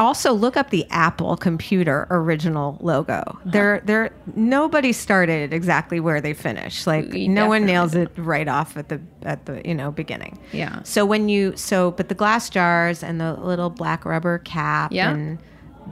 Also, 0.00 0.32
look 0.32 0.56
up 0.56 0.70
the 0.70 0.84
Apple 0.90 1.36
Computer 1.36 2.08
original 2.10 2.78
logo. 2.80 3.38
They're 3.44 3.80
they're 3.84 4.10
nobody 4.34 4.92
started 4.92 5.52
exactly 5.52 6.00
where 6.00 6.20
they 6.20 6.34
finished. 6.34 6.84
Like 6.84 7.12
We 7.12 7.28
no 7.28 7.46
one 7.46 7.64
nails 7.64 7.94
it 7.94 8.10
right 8.16 8.48
off 8.48 8.76
at 8.76 8.88
the 8.88 9.00
at 9.22 9.46
the 9.46 9.62
you 9.64 9.72
know 9.72 9.92
beginning. 9.92 10.40
Yeah. 10.50 10.82
So 10.82 11.06
when 11.06 11.28
you 11.28 11.56
so 11.56 11.92
but 11.92 12.08
the 12.08 12.16
glass 12.16 12.50
jars 12.50 13.04
and 13.04 13.20
the 13.20 13.34
little 13.34 13.70
black 13.70 14.04
rubber 14.04 14.38
cap 14.38 14.90
Yeah. 14.92 15.12
and 15.12 15.38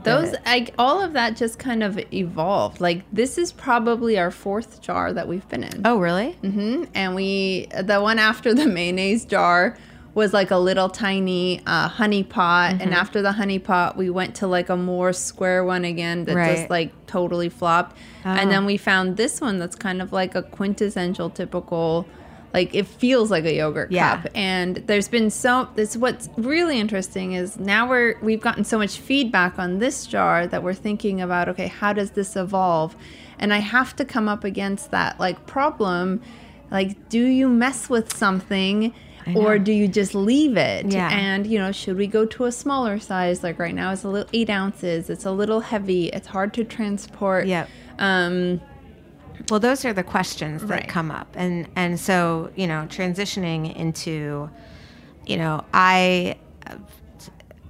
Those, 0.03 0.35
like 0.45 0.73
all 0.77 1.01
of 1.01 1.13
that 1.13 1.35
just 1.35 1.57
kind 1.57 1.81
of 1.81 1.97
evolved. 2.13 2.81
Like 2.81 3.03
this 3.11 3.37
is 3.37 3.51
probably 3.51 4.17
our 4.19 4.31
fourth 4.31 4.81
jar 4.81 5.13
that 5.13 5.27
we've 5.27 5.47
been 5.49 5.63
in. 5.63 5.81
oh 5.85 5.97
really 5.97 6.35
mm-hmm 6.43 6.83
And 6.93 7.15
we, 7.15 7.67
the 7.81 7.99
one 8.01 8.19
after 8.19 8.53
the 8.53 8.65
mayonnaise 8.77 9.25
jar 9.25 9.77
was 10.13 10.31
like 10.33 10.49
a 10.49 10.57
little 10.57 10.87
tiny 10.89 11.61
uh, 11.65 11.89
honey 11.89 12.23
pot. 12.23 12.71
Mm-hmm. 12.73 12.81
And 12.83 12.93
after 12.93 13.21
the 13.21 13.33
honey 13.33 13.59
pot, 13.59 13.97
we 13.97 14.09
went 14.09 14.35
to 14.35 14.47
like 14.47 14.69
a 14.69 14.77
more 14.77 15.11
square 15.11 15.65
one 15.65 15.83
again 15.83 16.23
that 16.25 16.35
Right. 16.35 16.55
just 16.55 16.69
like 16.69 17.05
totally 17.05 17.49
flopped. 17.49 17.97
And 18.23 18.49
then 18.49 18.65
we 18.65 18.77
found 18.77 19.17
this 19.17 19.41
one 19.41 19.59
that's 19.59 19.75
kind 19.75 20.01
of 20.01 20.11
like 20.13 20.33
a 20.33 20.41
quintessential 20.41 21.29
typical. 21.29 22.07
Like 22.55 22.73
it 22.73 22.87
feels 22.87 23.29
like 23.29 23.43
a 23.45 23.53
yogurt 23.53 23.91
Yeah. 23.91 24.21
cup, 24.21 24.31
and 24.33 24.77
there's 24.87 25.09
been 25.09 25.29
so. 25.29 25.67
This 25.75 25.97
what's 25.97 26.29
really 26.37 26.79
interesting 26.79 27.33
is 27.33 27.59
now 27.59 27.81
we're 27.89 28.15
we've 28.21 28.39
gotten 28.39 28.63
so 28.63 28.77
much 28.77 28.97
feedback 28.97 29.59
on 29.59 29.79
this 29.79 30.07
jar 30.07 30.47
that 30.47 30.63
we're 30.63 30.73
thinking 30.87 31.19
about. 31.21 31.49
Okay, 31.49 31.67
how 31.67 31.91
does 31.91 32.11
this 32.11 32.35
evolve? 32.37 32.95
And 33.39 33.53
I 33.53 33.57
have 33.75 33.93
to 33.97 34.05
come 34.05 34.29
up 34.29 34.43
against 34.45 34.91
that 34.91 35.19
like 35.19 35.45
problem 35.45 36.21
like 36.71 37.09
do 37.09 37.23
you 37.39 37.47
mess 37.49 37.89
with 37.89 38.15
something 38.15 38.93
or 39.35 39.59
do 39.59 39.71
you 39.71 39.87
just 39.87 40.13
leave 40.15 40.55
it 40.55 40.85
Yeah. 40.85 41.09
and 41.11 41.45
you 41.45 41.59
know 41.59 41.71
should 41.71 41.97
we 41.97 42.07
go 42.07 42.25
to 42.35 42.45
a 42.45 42.51
smaller 42.51 42.97
size 42.99 43.43
like 43.43 43.59
right 43.59 43.75
now 43.75 43.91
it's 43.91 44.03
a 44.03 44.07
little 44.09 44.29
eight 44.33 44.49
ounces 44.49 45.09
it's 45.09 45.25
a 45.25 45.31
little 45.31 45.59
heavy 45.71 46.07
it's 46.09 46.27
hard 46.27 46.53
to 46.53 46.63
transport 46.63 47.45
Yeah. 47.45 47.65
um 47.99 48.61
Well, 49.49 49.59
those 49.59 49.85
are 49.85 49.93
the 49.93 50.03
questions 50.03 50.61
that 50.63 50.69
Right. 50.69 50.87
come 50.87 51.11
up, 51.11 51.27
and 51.35 51.67
and 51.75 51.99
so 51.99 52.51
you 52.55 52.67
know, 52.67 52.87
transitioning 52.89 53.75
into, 53.75 54.49
you 55.25 55.37
know, 55.37 55.63
I, 55.73 56.37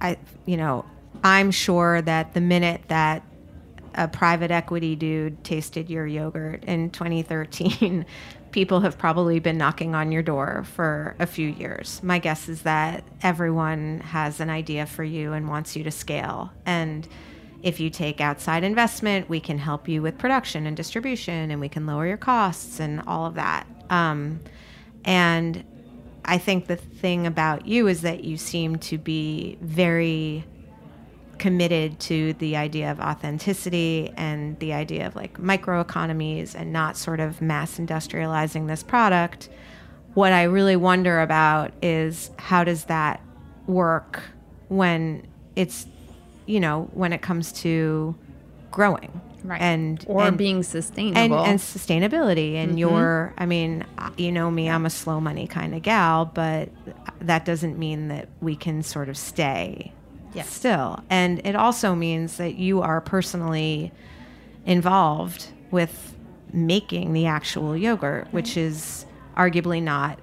I, 0.00 0.16
you 0.46 0.56
know, 0.56 0.84
I'm 1.24 1.50
sure 1.50 2.02
that 2.02 2.34
the 2.34 2.40
minute 2.40 2.82
that 2.88 3.22
a 3.94 4.08
private 4.08 4.50
equity 4.50 4.94
dude 4.94 5.42
tasted 5.44 5.88
your 5.88 6.06
yogurt 6.06 6.64
in 6.64 6.90
2013, 6.90 8.04
people 8.50 8.80
have 8.80 8.98
probably 8.98 9.38
been 9.38 9.56
knocking 9.58 9.94
on 9.94 10.12
your 10.12 10.22
door 10.22 10.64
for 10.74 11.14
a 11.18 11.26
few 11.26 11.48
years. 11.48 12.00
My 12.02 12.18
guess 12.18 12.48
is 12.48 12.62
that 12.62 13.04
everyone 13.22 14.00
has 14.00 14.40
an 14.40 14.50
idea 14.50 14.86
for 14.86 15.02
you 15.04 15.32
and 15.32 15.48
wants 15.48 15.76
you 15.76 15.84
to 15.84 15.90
scale. 15.90 16.52
And 16.66 17.06
if 17.62 17.80
you 17.80 17.90
take 17.90 18.20
outside 18.20 18.64
investment, 18.64 19.28
we 19.28 19.40
can 19.40 19.58
help 19.58 19.88
you 19.88 20.02
with 20.02 20.18
production 20.18 20.66
and 20.66 20.76
distribution, 20.76 21.50
and 21.50 21.60
we 21.60 21.68
can 21.68 21.86
lower 21.86 22.06
your 22.06 22.16
costs 22.16 22.80
and 22.80 23.02
all 23.06 23.26
of 23.26 23.34
that. 23.34 23.66
Um, 23.90 24.40
and 25.04 25.64
I 26.24 26.38
think 26.38 26.66
the 26.66 26.76
thing 26.76 27.26
about 27.26 27.66
you 27.66 27.86
is 27.86 28.02
that 28.02 28.24
you 28.24 28.36
seem 28.36 28.76
to 28.78 28.98
be 28.98 29.58
very 29.60 30.44
committed 31.38 32.00
to 32.00 32.32
the 32.34 32.56
idea 32.56 32.90
of 32.90 32.98
authenticity 32.98 34.12
and 34.16 34.58
the 34.58 34.72
idea 34.72 35.06
of 35.06 35.14
like 35.14 35.38
microeconomies 35.38 36.54
and 36.54 36.72
not 36.72 36.96
sort 36.96 37.20
of 37.20 37.40
mass 37.42 37.78
industrializing 37.78 38.66
this 38.66 38.82
product. 38.82 39.48
What 40.14 40.32
I 40.32 40.44
really 40.44 40.76
wonder 40.76 41.20
about 41.20 41.72
is 41.82 42.30
how 42.38 42.64
does 42.64 42.84
that 42.84 43.20
work 43.66 44.22
when 44.68 45.26
it's, 45.54 45.86
you 46.46 46.60
know, 46.60 46.88
when 46.92 47.12
it 47.12 47.22
comes 47.22 47.52
to 47.52 48.14
growing. 48.70 49.20
Right. 49.44 49.60
And 49.60 50.04
or 50.08 50.24
and- 50.24 50.36
being 50.36 50.62
sustainable 50.64 51.44
and 51.44 51.60
sustainability 51.60 52.54
and 52.54 52.80
your 52.80 53.32
i 53.38 53.46
mean 53.46 53.84
uh, 53.96 54.10
you 54.16 54.32
know 54.32 54.50
me 54.50 54.68
i'm 54.68 54.84
a 54.84 54.90
slow 54.90 55.20
money 55.20 55.46
kind 55.46 55.72
of 55.72 55.82
gal 55.82 56.24
but 56.24 56.70
that 57.20 57.44
doesn't 57.44 57.78
mean 57.78 58.08
that 58.08 58.28
we 58.40 58.56
can 58.56 58.82
sort 58.82 59.08
of 59.08 59.16
stay 59.16 59.92
Yes. 60.34 60.50
Still. 60.50 61.00
And 61.08 61.40
it 61.46 61.56
also 61.56 61.94
means 61.94 62.36
that 62.36 62.56
you 62.56 62.82
are 62.82 63.00
personally 63.00 63.90
involved 64.66 65.46
with 65.70 66.14
making 66.52 67.14
the 67.14 67.24
actual 67.26 67.74
yogurt, 67.74 68.28
which 68.32 68.56
is 68.56 69.06
arguably 69.34 69.82
not 69.82 70.18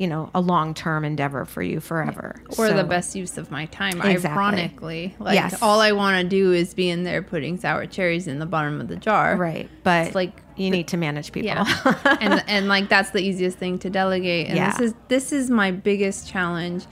you 0.00 0.06
know 0.08 0.30
a 0.34 0.40
long-term 0.40 1.04
endeavor 1.04 1.44
for 1.44 1.62
you 1.62 1.78
forever 1.78 2.34
or 2.56 2.68
So- 2.68 2.74
the 2.76 2.84
best 2.84 3.14
use 3.14 3.36
of 3.36 3.50
my 3.50 3.66
time 3.66 4.00
Exactly. 4.00 4.30
ironically 4.30 5.14
like 5.18 5.34
Yes. 5.34 5.60
all 5.62 5.80
i 5.82 5.92
want 5.92 6.20
to 6.22 6.26
do 6.26 6.52
is 6.52 6.72
be 6.72 6.88
in 6.88 7.04
there 7.04 7.20
putting 7.22 7.58
sour 7.58 7.84
cherries 7.84 8.26
in 8.26 8.38
the 8.38 8.46
bottom 8.46 8.80
of 8.80 8.88
the 8.88 8.96
jar 8.96 9.36
right 9.36 9.68
but 9.84 10.06
It's 10.06 10.14
like 10.14 10.32
you 10.56 10.70
need 10.70 10.88
to 10.88 10.96
manage 10.96 11.32
people 11.32 11.48
yeah 11.48 11.94
and 12.20 12.42
and 12.48 12.66
like 12.68 12.88
that's 12.88 13.10
the 13.10 13.20
easiest 13.20 13.58
thing 13.58 13.78
to 13.80 13.90
delegate 13.90 14.46
and 14.48 14.56
Yeah. 14.56 14.70
this 14.72 14.80
is 14.80 14.94
this 15.08 15.32
is 15.32 15.50
my 15.50 15.70
biggest 15.70 16.26
challenge 16.28 16.86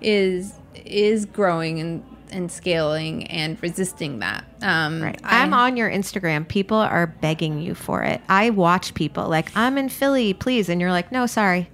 is 0.00 0.54
is 0.84 1.26
growing 1.26 1.80
and 1.80 2.04
and 2.32 2.50
scaling 2.50 3.24
and 3.28 3.56
resisting 3.62 4.18
that 4.18 4.44
um 4.62 5.02
Right. 5.02 5.20
I- 5.24 5.42
I'm 5.42 5.54
on 5.54 5.76
your 5.76 5.88
Instagram. 5.90 6.46
People 6.46 6.76
are 6.78 7.06
begging 7.06 7.60
you 7.60 7.74
for 7.74 8.02
it. 8.02 8.20
I 8.28 8.50
watch 8.50 8.94
people 8.94 9.28
like, 9.28 9.56
I'm 9.56 9.78
in 9.78 9.88
Philly, 9.88 10.34
please. 10.34 10.68
And 10.68 10.80
you're 10.80 10.90
like, 10.90 11.12
no, 11.12 11.26
sorry. 11.26 11.70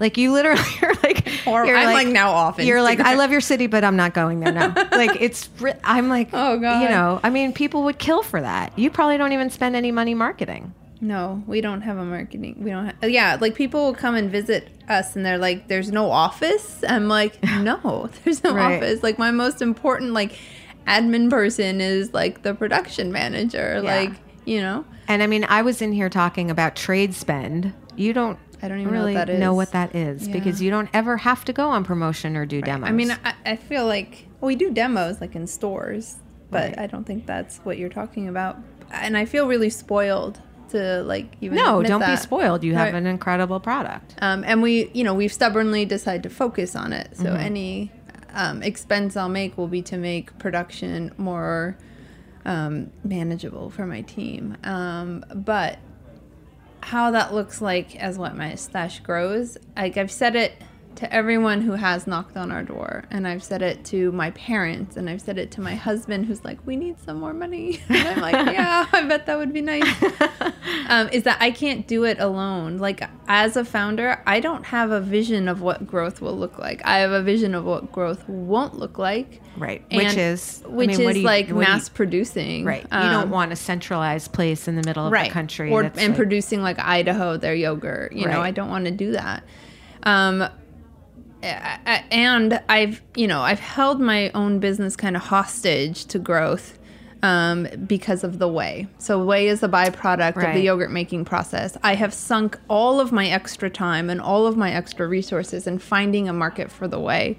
Like 0.00 0.16
you 0.16 0.32
literally 0.32 0.60
are 0.82 0.94
like, 1.02 1.28
Or 1.46 1.64
you're 1.64 1.76
I'm, 1.76 1.92
like, 1.92 2.08
now 2.08 2.30
off 2.30 2.58
You're 2.58 2.82
like, 2.82 3.00
I 3.00 3.14
love 3.14 3.30
your 3.30 3.40
city, 3.40 3.66
but 3.66 3.84
I'm 3.84 3.96
not 3.96 4.14
going 4.14 4.40
there 4.40 4.52
now. 4.52 4.72
like 4.92 5.20
it's, 5.20 5.48
I'm 5.84 6.08
like, 6.08 6.30
Oh, 6.32 6.58
God. 6.58 6.82
you 6.82 6.88
know, 6.88 7.20
I 7.22 7.30
mean, 7.30 7.52
people 7.52 7.84
would 7.84 7.98
kill 7.98 8.22
for 8.22 8.40
that. 8.40 8.76
You 8.78 8.90
probably 8.90 9.16
don't 9.18 9.32
even 9.32 9.50
spend 9.50 9.76
any 9.76 9.92
money 9.92 10.14
marketing. 10.14 10.74
No, 11.00 11.42
we 11.46 11.60
don't 11.60 11.82
have 11.82 11.98
a 11.98 12.04
marketing. 12.04 12.56
We 12.60 12.70
don't. 12.70 12.86
have... 12.86 12.94
Uh, 13.02 13.06
yeah, 13.08 13.36
like 13.38 13.54
people 13.54 13.84
will 13.84 13.94
come 13.94 14.14
and 14.14 14.30
visit 14.30 14.68
us, 14.88 15.16
and 15.16 15.26
they're 15.26 15.36
like, 15.36 15.68
"There's 15.68 15.92
no 15.92 16.10
office." 16.10 16.82
I'm 16.88 17.08
like, 17.08 17.42
"No, 17.60 18.08
there's 18.24 18.42
no 18.42 18.54
Right. 18.54 18.76
office." 18.76 19.02
Like 19.02 19.18
my 19.18 19.30
most 19.30 19.60
important 19.60 20.12
like 20.12 20.38
admin 20.86 21.28
person 21.28 21.82
is 21.82 22.14
like 22.14 22.42
the 22.42 22.54
production 22.54 23.12
manager. 23.12 23.80
Yeah. 23.82 23.94
Like 23.94 24.12
you 24.46 24.62
know, 24.62 24.86
And 25.06 25.22
I 25.22 25.26
mean, 25.26 25.44
I 25.44 25.60
was 25.60 25.82
in 25.82 25.92
here 25.92 26.08
talking 26.08 26.50
about 26.50 26.74
trade 26.74 27.12
spend. 27.12 27.74
You 27.96 28.14
don't. 28.14 28.38
I 28.64 28.68
don't 28.68 28.80
even 28.80 28.94
know 28.94 29.02
what 29.04 29.28
really 29.28 29.38
know 29.38 29.52
what 29.52 29.72
that 29.72 29.94
is 29.94 30.26
Yeah. 30.26 30.32
because 30.32 30.62
you 30.62 30.70
don't 30.70 30.88
ever 30.94 31.18
have 31.18 31.44
to 31.44 31.52
go 31.52 31.68
on 31.68 31.84
promotion 31.84 32.34
or 32.34 32.46
do 32.46 32.62
demos. 32.62 32.88
I 32.88 32.92
mean, 32.92 33.10
I, 33.10 33.34
I 33.44 33.56
feel 33.56 33.84
like 33.86 34.26
well, 34.40 34.46
we 34.46 34.56
do 34.56 34.70
demos 34.70 35.20
like 35.20 35.34
in 35.36 35.46
stores, 35.46 36.16
but 36.50 36.70
Right. 36.70 36.78
I 36.78 36.86
don't 36.86 37.04
think 37.04 37.26
that's 37.26 37.58
what 37.58 37.76
you're 37.76 37.90
talking 37.90 38.26
about. 38.26 38.56
And 38.90 39.16
I 39.18 39.26
feel 39.26 39.46
really 39.46 39.68
spoiled 39.70 40.40
to 40.70 41.02
like 41.02 41.36
even 41.42 41.58
no, 41.58 41.82
don't 41.82 42.04
be 42.06 42.16
spoiled. 42.16 42.64
You 42.64 42.74
have 42.74 42.86
Right. 42.86 42.94
an 42.94 43.06
incredible 43.06 43.60
product. 43.60 44.14
Um, 44.22 44.44
and 44.46 44.62
we, 44.62 44.90
you 44.94 45.04
know, 45.04 45.12
we've 45.12 45.32
stubbornly 45.32 45.84
decided 45.84 46.22
to 46.22 46.30
focus 46.30 46.74
on 46.74 46.94
it. 46.94 47.16
So 47.18 47.24
Mm-hmm. 47.24 47.36
any 47.36 47.92
um, 48.32 48.62
expense 48.62 49.14
I'll 49.14 49.28
make 49.28 49.58
will 49.58 49.68
be 49.68 49.82
to 49.82 49.98
make 49.98 50.36
production 50.38 51.12
more 51.18 51.76
um, 52.46 52.90
manageable 53.04 53.68
for 53.70 53.86
my 53.86 54.00
team. 54.00 54.56
Um, 54.64 55.22
but 55.34 55.78
how 56.84 57.10
that 57.12 57.32
looks 57.32 57.62
like 57.62 57.96
as 57.96 58.18
White 58.18 58.36
Moustache 58.36 59.00
grows, 59.00 59.56
like 59.74 59.96
I've 59.96 60.12
said 60.12 60.36
it 60.36 60.52
to 60.96 61.12
everyone 61.12 61.60
who 61.62 61.72
has 61.72 62.06
knocked 62.06 62.36
on 62.36 62.50
our 62.52 62.62
door, 62.62 63.04
and 63.10 63.26
I've 63.26 63.42
said 63.42 63.62
it 63.62 63.84
to 63.86 64.12
my 64.12 64.30
parents, 64.32 64.96
and 64.96 65.08
I've 65.10 65.20
said 65.20 65.38
it 65.38 65.50
to 65.52 65.60
my 65.60 65.74
husband, 65.74 66.26
who's 66.26 66.44
like, 66.44 66.58
"We 66.66 66.76
need 66.76 66.98
some 67.00 67.18
more 67.18 67.32
money," 67.34 67.80
and 67.88 68.08
I'm 68.08 68.20
like, 68.20 68.34
"Yeah, 68.54 68.86
I 68.92 69.02
bet 69.02 69.26
that 69.26 69.36
would 69.38 69.52
be 69.52 69.60
nice." 69.60 69.86
um, 70.88 71.08
is 71.12 71.24
that 71.24 71.38
I 71.40 71.50
can't 71.50 71.86
do 71.86 72.04
it 72.04 72.18
alone. 72.20 72.78
Like 72.78 73.02
as 73.28 73.56
a 73.56 73.64
founder, 73.64 74.22
I 74.26 74.40
don't 74.40 74.64
have 74.66 74.90
a 74.90 75.00
vision 75.00 75.48
of 75.48 75.60
what 75.60 75.86
growth 75.86 76.20
will 76.20 76.36
look 76.36 76.58
like. 76.58 76.80
I 76.84 76.98
have 76.98 77.10
a 77.12 77.22
vision 77.22 77.54
of 77.54 77.64
what 77.64 77.90
growth 77.92 78.28
won't 78.28 78.78
look 78.78 78.98
like. 78.98 79.40
Right. 79.56 79.82
Which 79.92 80.04
And- 80.08 80.18
is- 80.18 80.62
I 80.64 80.68
which 80.68 80.88
mean, 80.96 81.04
what 81.04 81.10
is 81.12 81.16
you- 81.18 81.22
like 81.26 81.46
do 81.48 81.54
you- 81.54 81.60
mass 81.60 81.88
producing. 81.88 82.64
Right. 82.64 82.82
you 82.82 82.88
Um, 82.98 83.10
don't 83.12 83.30
want 83.30 83.52
a 83.52 83.56
centralized 83.56 84.32
place 84.32 84.66
in 84.66 84.74
the 84.76 84.82
middle 84.82 85.06
of 85.06 85.12
right. 85.12 85.28
the 85.28 85.32
country. 85.32 85.70
or 85.70 85.82
and 85.82 85.96
like- 85.96 86.16
producing 86.16 86.60
like 86.62 86.78
Idaho 86.80 87.36
their 87.36 87.54
yogurt. 87.54 88.12
You 88.12 88.26
know, 88.26 88.40
I 88.40 88.50
don't 88.50 88.68
want 88.68 88.86
to 88.86 88.90
do 88.90 89.12
that. 89.12 89.44
Um, 90.02 90.44
and 91.44 92.60
I've 92.68 93.02
you 93.16 93.26
know 93.26 93.40
I've 93.42 93.60
held 93.60 94.00
my 94.00 94.30
own 94.30 94.58
business 94.58 94.96
kind 94.96 95.16
of 95.16 95.22
hostage 95.22 96.06
to 96.06 96.18
growth 96.18 96.78
um, 97.22 97.66
because 97.86 98.22
of 98.22 98.38
the 98.38 98.48
whey. 98.48 98.86
So 98.98 99.24
whey 99.24 99.48
is 99.48 99.62
a 99.62 99.68
byproduct 99.68 100.36
of 100.46 100.54
the 100.54 100.60
yogurt 100.60 100.90
making 100.90 101.24
process. 101.24 101.76
I 101.82 101.94
have 101.94 102.12
sunk 102.12 102.58
all 102.68 103.00
of 103.00 103.12
my 103.12 103.28
extra 103.28 103.70
time 103.70 104.10
and 104.10 104.20
all 104.20 104.46
of 104.46 104.56
my 104.56 104.72
extra 104.72 105.08
resources 105.08 105.66
in 105.66 105.78
finding 105.78 106.28
a 106.28 106.32
market 106.34 106.70
for 106.70 106.86
the 106.86 107.00
whey. 107.00 107.36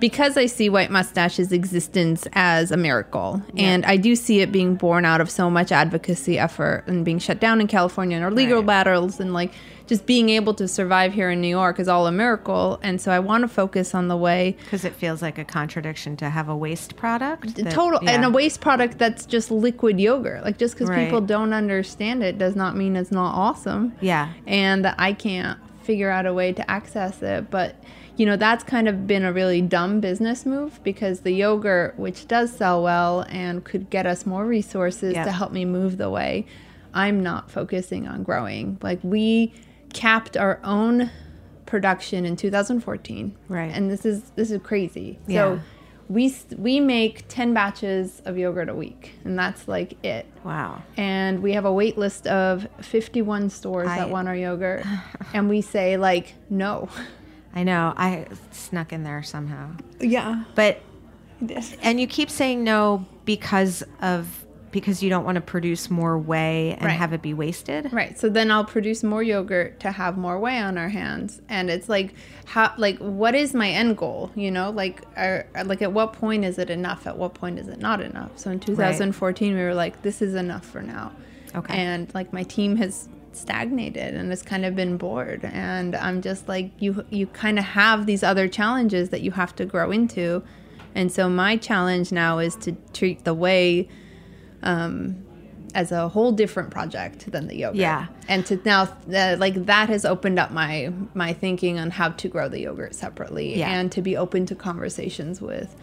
Because 0.00 0.36
I 0.36 0.46
see 0.46 0.68
White 0.68 0.90
Moustache's 0.90 1.52
existence 1.52 2.26
as 2.32 2.72
a 2.72 2.76
miracle, 2.76 3.40
and 3.56 3.86
I 3.86 3.96
do 3.96 4.16
see 4.16 4.40
it 4.40 4.50
being 4.50 4.74
born 4.74 5.04
out 5.04 5.20
of 5.20 5.30
so 5.30 5.48
much 5.48 5.70
advocacy 5.70 6.40
effort 6.40 6.82
and 6.88 7.04
being 7.04 7.20
shut 7.20 7.38
down 7.38 7.60
in 7.60 7.68
California 7.68 8.16
and 8.16 8.24
our 8.24 8.32
legal 8.32 8.58
Right. 8.58 8.66
battles 8.66 9.20
and 9.20 9.32
like 9.32 9.52
just 9.86 10.06
being 10.06 10.28
able 10.30 10.54
to 10.54 10.66
survive 10.68 11.12
here 11.12 11.30
in 11.30 11.40
New 11.40 11.48
York 11.48 11.78
is 11.80 11.88
all 11.88 12.06
a 12.06 12.12
miracle. 12.12 12.78
And 12.82 13.00
so 13.00 13.10
I 13.12 13.18
want 13.18 13.42
to 13.42 13.48
focus 13.48 13.94
on 13.94 14.08
the 14.08 14.16
whey 14.16 14.56
because 14.64 14.84
it 14.84 14.94
feels 14.94 15.22
like 15.22 15.38
a 15.38 15.44
contradiction 15.44 16.16
to 16.18 16.30
have 16.30 16.48
a 16.48 16.56
waste 16.56 16.96
product. 16.96 17.56
that- 17.56 17.70
total 17.72 18.00
and 18.08 18.24
a 18.24 18.30
waste 18.30 18.60
product 18.60 18.98
that's 18.98 19.26
just 19.26 19.50
liquid 19.50 19.98
yogurt. 20.00 20.44
Like 20.44 20.58
just 20.58 20.74
because 20.74 20.88
Right. 20.88 21.04
people 21.04 21.20
don't 21.20 21.52
understand 21.52 22.22
it 22.22 22.38
does 22.38 22.56
not 22.56 22.76
mean 22.76 22.96
it's 22.96 23.12
not 23.12 23.34
awesome. 23.34 23.92
Yeah. 24.00 24.28
And 24.46 24.84
that 24.84 24.94
I 24.98 25.12
can't 25.12 25.58
figure 25.82 26.10
out 26.10 26.26
a 26.26 26.32
way 26.32 26.52
to 26.52 26.70
access 26.70 27.22
it. 27.22 27.50
But 27.50 27.76
you 28.16 28.26
know, 28.26 28.36
that's 28.36 28.62
kind 28.62 28.88
of 28.88 29.06
been 29.06 29.24
a 29.24 29.32
really 29.32 29.62
dumb 29.62 29.98
business 29.98 30.44
move 30.44 30.78
because 30.84 31.20
the 31.20 31.32
yogurt, 31.32 31.98
which 31.98 32.28
does 32.28 32.52
sell 32.52 32.82
well 32.82 33.24
and 33.30 33.64
could 33.64 33.88
get 33.88 34.06
us 34.06 34.26
more 34.26 34.44
resources 34.44 35.14
Yep. 35.14 35.24
to 35.24 35.32
help 35.32 35.50
me 35.50 35.64
move 35.64 35.96
the 35.96 36.10
whey, 36.10 36.44
I'm 36.92 37.22
not 37.22 37.50
focusing 37.50 38.06
on 38.06 38.22
growing. 38.22 38.76
Like 38.82 38.98
we 39.02 39.54
capped 39.92 40.36
our 40.36 40.60
own 40.64 41.10
production 41.66 42.26
in 42.26 42.36
2014. 42.36 43.36
Right. 43.48 43.70
And 43.74 43.90
this 43.90 44.04
is 44.04 44.30
this 44.36 44.50
is 44.50 44.60
crazy. 44.62 45.18
Yeah. 45.26 45.56
So 45.56 45.60
we 46.08 46.34
we 46.58 46.80
make 46.80 47.26
10 47.28 47.54
batches 47.54 48.20
of 48.24 48.36
yogurt 48.36 48.68
a 48.68 48.74
week 48.74 49.12
and 49.24 49.38
that's 49.38 49.66
like 49.68 50.02
it. 50.04 50.26
Wow. 50.44 50.82
And 50.96 51.42
we 51.42 51.52
have 51.54 51.64
a 51.64 51.72
wait 51.72 51.96
list 51.96 52.26
of 52.26 52.66
51 52.80 53.50
stores 53.50 53.88
I- 53.88 53.98
that 53.98 54.10
want 54.10 54.28
our 54.28 54.36
yogurt 54.36 54.84
and 55.34 55.48
we 55.48 55.60
say 55.62 55.96
like 55.96 56.34
no. 56.50 56.88
I 57.54 57.64
know. 57.64 57.92
I 57.96 58.26
snuck 58.50 58.92
in 58.92 59.02
there 59.02 59.22
somehow. 59.22 59.72
Yeah. 60.00 60.44
But 60.54 60.80
and 61.82 62.00
you 62.00 62.06
keep 62.06 62.30
saying 62.30 62.64
no 62.64 63.04
because 63.24 63.82
of 64.00 64.41
because 64.72 65.02
you 65.02 65.10
don't 65.10 65.24
want 65.24 65.36
to 65.36 65.40
produce 65.40 65.90
more 65.90 66.18
whey 66.18 66.72
and 66.72 66.86
Right. 66.86 66.98
have 66.98 67.12
it 67.12 67.22
be 67.22 67.34
wasted. 67.34 67.92
Right. 67.92 68.18
So 68.18 68.28
then 68.28 68.50
I'll 68.50 68.64
produce 68.64 69.04
more 69.04 69.22
yogurt 69.22 69.78
to 69.80 69.92
have 69.92 70.16
more 70.16 70.38
whey 70.38 70.58
on 70.58 70.78
our 70.78 70.88
hands. 70.88 71.40
And 71.48 71.70
it's 71.70 71.88
like 71.88 72.14
how 72.46 72.72
like 72.78 72.98
what 72.98 73.34
is 73.34 73.54
my 73.54 73.68
end 73.68 73.98
goal? 73.98 74.30
You 74.34 74.50
know, 74.50 74.70
like 74.70 75.02
are, 75.16 75.46
like 75.64 75.82
at 75.82 75.92
what 75.92 76.14
point 76.14 76.44
is 76.44 76.58
it 76.58 76.70
enough? 76.70 77.06
At 77.06 77.18
what 77.18 77.34
point 77.34 77.58
is 77.58 77.68
it 77.68 77.78
not 77.78 78.00
enough? 78.00 78.30
So 78.36 78.50
in 78.50 78.58
2014 78.58 79.54
we 79.54 79.62
were 79.62 79.74
like 79.74 80.02
this 80.02 80.22
is 80.22 80.34
enough 80.34 80.64
for 80.64 80.82
now. 80.82 81.12
Okay. 81.54 81.76
And 81.76 82.12
like 82.14 82.32
my 82.32 82.42
team 82.42 82.76
has 82.76 83.08
stagnated 83.32 84.14
and 84.14 84.30
has 84.30 84.42
kind 84.42 84.64
of 84.64 84.76
been 84.76 84.96
bored 84.98 85.42
and 85.44 85.96
I'm 85.96 86.20
just 86.20 86.48
like 86.48 86.70
you 86.78 87.04
you 87.10 87.26
kind 87.26 87.58
of 87.58 87.64
have 87.64 88.06
these 88.06 88.22
other 88.22 88.48
challenges 88.48 89.10
that 89.10 89.20
you 89.20 89.32
have 89.32 89.54
to 89.56 89.66
grow 89.66 89.90
into. 89.90 90.42
And 90.94 91.10
so 91.12 91.28
my 91.28 91.56
challenge 91.56 92.12
now 92.12 92.38
is 92.38 92.54
to 92.56 92.72
treat 92.92 93.24
the 93.24 93.32
whey 93.34 93.88
um, 94.62 95.24
as 95.74 95.90
a 95.90 96.08
whole 96.08 96.32
different 96.32 96.70
project 96.70 97.30
than 97.32 97.46
the 97.48 97.56
yogurt. 97.56 97.76
Yeah. 97.76 98.06
And 98.28 98.44
to 98.46 98.60
now, 98.64 98.82
uh, 99.14 99.36
like 99.38 99.54
that 99.66 99.88
has 99.88 100.04
opened 100.04 100.38
up 100.38 100.50
my 100.50 100.92
my 101.14 101.32
thinking 101.32 101.78
on 101.78 101.90
how 101.90 102.10
to 102.10 102.28
grow 102.28 102.48
the 102.48 102.60
yogurt 102.60 102.94
separately, 102.94 103.58
Yeah. 103.58 103.70
and 103.70 103.90
to 103.92 104.02
be 104.02 104.16
open 104.16 104.44
to 104.46 104.54
conversations 104.54 105.40
with 105.40 105.74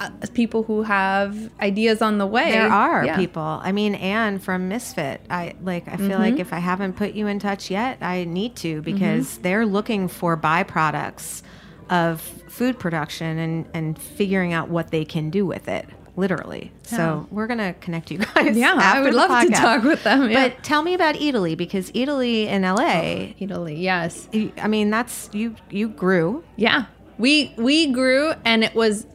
uh, 0.00 0.10
people 0.32 0.64
who 0.64 0.82
have 0.82 1.48
ideas 1.60 2.02
on 2.02 2.18
the 2.18 2.26
whey. 2.26 2.50
There 2.50 2.66
are 2.72 3.04
Yeah. 3.06 3.16
people. 3.16 3.60
I 3.62 3.70
mean, 3.70 3.94
Anne 3.94 4.40
from 4.40 4.68
Misfit. 4.68 5.20
I 5.30 5.54
like. 5.62 5.86
I 5.86 5.96
feel 5.96 6.08
Mm-hmm. 6.08 6.20
like 6.20 6.38
if 6.40 6.52
I 6.52 6.58
haven't 6.58 6.94
put 6.94 7.12
you 7.14 7.28
in 7.28 7.38
touch 7.38 7.70
yet, 7.70 7.98
I 8.00 8.24
need 8.24 8.56
to 8.56 8.82
because 8.82 9.38
they're 9.38 9.64
looking 9.64 10.08
for 10.08 10.36
byproducts 10.36 11.42
of 11.90 12.20
food 12.48 12.78
production 12.80 13.38
and 13.38 13.66
and 13.74 13.96
figuring 13.96 14.52
out 14.52 14.68
what 14.68 14.90
they 14.90 15.04
can 15.04 15.30
do 15.30 15.46
with 15.46 15.68
it. 15.68 15.86
Literally. 16.16 16.70
So 16.84 17.26
we're 17.30 17.46
gonna 17.48 17.74
connect 17.74 18.10
you 18.10 18.18
guys. 18.34 18.56
Yeah, 18.56 18.74
I 18.78 19.00
would 19.00 19.14
love 19.14 19.46
to 19.46 19.50
talk 19.50 19.82
with 19.82 20.04
them. 20.04 20.30
Yeah. 20.30 20.48
But 20.48 20.62
tell 20.62 20.82
me 20.82 20.94
about 20.94 21.16
Eataly 21.16 21.56
because 21.56 21.90
Eataly 21.92 22.46
in 22.46 22.62
LA. 22.62 22.74
Oh, 22.74 23.34
Eataly, 23.40 23.80
yes. 23.80 24.28
I 24.58 24.68
mean, 24.68 24.90
that's 24.90 25.28
you. 25.32 25.56
You 25.70 25.88
grew. 25.88 26.44
Yeah. 26.56 26.86
We 27.18 27.52
we 27.56 27.92
grew 27.92 28.32
and 28.44 28.62
it 28.62 28.74
was 28.74 29.06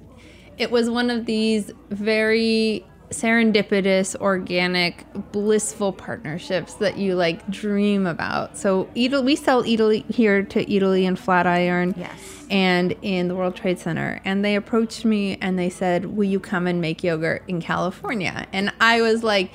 it 0.58 0.72
was 0.72 0.90
one 0.90 1.10
of 1.10 1.26
these 1.26 1.72
very 1.90 2.86
serendipitous, 3.10 4.16
organic, 4.16 5.06
blissful 5.32 5.92
partnerships 5.94 6.76
that 6.76 6.98
you 6.98 7.16
like 7.16 7.48
dream 7.50 8.06
about. 8.06 8.58
So 8.58 8.86
Eataly, 8.96 9.24
we 9.24 9.36
sell 9.36 9.64
Eataly 9.64 10.10
here 10.12 10.44
to 10.44 10.66
Eataly 10.66 11.08
and 11.08 11.18
Flatiron. 11.18 11.94
Yes. 11.98 12.46
And 12.52 12.96
in 13.04 13.28
the 13.28 13.36
World 13.36 13.56
Trade 13.56 13.78
Center. 13.78 14.20
And 14.26 14.44
they 14.44 14.56
approached 14.56 15.06
me 15.06 15.38
and 15.40 15.60
they 15.60 15.70
said, 15.70 16.18
Will 16.18 16.24
you 16.24 16.40
come 16.40 16.66
and 16.66 16.82
make 16.82 17.04
yogurt 17.04 17.44
in 17.48 17.62
California? 17.62 18.48
And 18.52 18.74
I 18.82 19.02
was 19.02 19.24
like, 19.24 19.52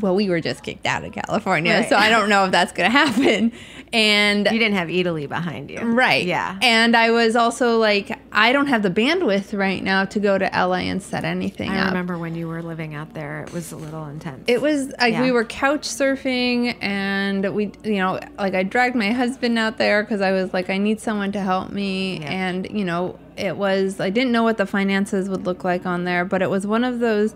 well, 0.00 0.14
we 0.14 0.28
were 0.28 0.40
just 0.40 0.62
kicked 0.62 0.86
out 0.86 1.04
of 1.04 1.12
California, 1.12 1.72
Right. 1.74 1.88
so 1.88 1.96
I 1.96 2.10
don't 2.10 2.28
know 2.28 2.44
if 2.46 2.50
that's 2.50 2.72
going 2.72 2.90
to 2.90 2.96
happen. 2.98 3.52
And 3.92 4.46
You 4.50 4.58
didn't 4.58 4.74
have 4.74 4.88
Eataly 4.88 5.28
behind 5.28 5.70
you. 5.70 5.78
Right. 5.80 6.26
Yeah. 6.26 6.58
And 6.62 6.96
I 6.96 7.12
was 7.12 7.36
also 7.36 7.78
like, 7.78 8.10
I 8.32 8.52
don't 8.52 8.66
have 8.66 8.82
the 8.82 8.90
bandwidth 8.90 9.56
right 9.56 9.80
now 9.82 10.04
to 10.06 10.18
go 10.18 10.36
to 10.36 10.46
LA 10.52 10.78
and 10.90 11.00
set 11.00 11.24
anything 11.24 11.68
up. 11.70 11.76
I 11.76 11.80
up. 11.82 11.86
remember 11.88 12.18
when 12.18 12.34
you 12.34 12.48
were 12.48 12.60
living 12.60 12.96
out 12.96 13.14
there, 13.14 13.44
it 13.44 13.52
was 13.52 13.70
a 13.70 13.76
little 13.76 14.06
intense. 14.06 14.44
It 14.48 14.60
was 14.60 14.88
like 15.00 15.12
Yeah. 15.12 15.22
we 15.22 15.30
were 15.30 15.44
couch 15.44 15.82
surfing, 15.88 16.76
and 16.82 17.54
we, 17.54 17.70
you 17.84 17.96
know, 17.96 18.18
like 18.36 18.54
I 18.54 18.64
dragged 18.64 18.96
my 18.96 19.12
husband 19.12 19.58
out 19.60 19.78
there 19.78 20.02
because 20.02 20.20
I 20.20 20.32
was 20.32 20.52
like, 20.52 20.70
I 20.70 20.78
need 20.78 21.00
someone 21.00 21.30
to 21.32 21.40
help 21.40 21.70
me. 21.70 22.18
Yeah. 22.18 22.32
And, 22.32 22.68
you 22.70 22.84
know, 22.84 23.16
it 23.36 23.56
was, 23.56 24.00
I 24.00 24.10
didn't 24.10 24.32
know 24.32 24.42
what 24.42 24.56
the 24.56 24.66
finances 24.66 25.28
would 25.28 25.46
look 25.46 25.62
like 25.62 25.86
on 25.86 26.02
there, 26.04 26.24
but 26.24 26.42
it 26.42 26.50
was 26.50 26.66
one 26.66 26.82
of 26.82 26.98
those 26.98 27.34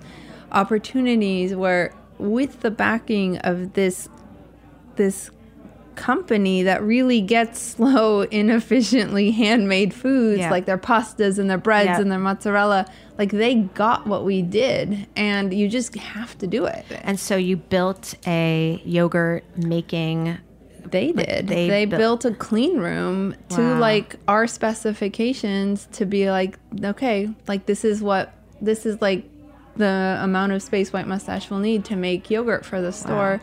opportunities 0.51 1.55
where, 1.55 1.93
with 2.19 2.61
the 2.61 2.71
backing 2.71 3.39
of 3.39 3.75
this, 3.75 4.09
this 4.97 5.31
company 5.95 6.63
that 6.63 6.83
really 6.83 7.21
gets 7.21 7.61
slow, 7.75 8.23
inefficiently 8.23 9.31
handmade 9.33 9.93
foods 9.93 10.39
Yeah. 10.41 10.51
like 10.51 10.65
their 10.67 10.79
pastas 10.79 11.39
and 11.39 11.49
their 11.51 11.59
breads 11.59 11.87
Yeah. 11.87 12.01
and 12.01 12.11
their 12.13 12.19
mozzarella. 12.19 12.87
Like 13.17 13.33
they 13.33 13.57
got 13.57 14.07
what 14.07 14.25
we 14.25 14.43
did, 14.43 15.09
and 15.17 15.53
you 15.53 15.69
just 15.69 15.95
have 15.97 16.39
to 16.39 16.47
do 16.47 16.67
it. 16.67 16.85
and 17.03 17.19
so 17.19 17.37
you 17.37 17.57
built 17.57 18.15
a 18.27 18.81
yogurt 18.85 19.43
making. 19.57 20.39
They 20.85 21.13
did. 21.13 21.49
they 21.49 21.69
They, 21.69 21.85
built- 21.85 21.99
built 21.99 22.25
a 22.25 22.31
clean 22.31 22.79
room 22.79 23.35
to 23.51 23.61
Wow. 23.61 23.79
like 23.81 24.17
our 24.29 24.47
specifications 24.47 25.89
to 25.93 26.07
be 26.07 26.31
like, 26.31 26.59
okay, 26.83 27.29
like 27.47 27.67
this 27.67 27.85
is 27.85 28.01
what 28.03 28.33
this 28.61 28.87
is 28.87 29.01
like 29.03 29.25
the 29.79 30.19
amount 30.21 30.53
of 30.53 30.63
space 30.63 30.93
White 30.93 31.07
Moustache 31.07 31.49
will 31.51 31.59
need 31.59 31.85
to 31.87 31.97
make 31.97 32.31
yogurt 32.31 32.65
for 32.65 32.81
the 32.81 32.93
store. 32.93 33.41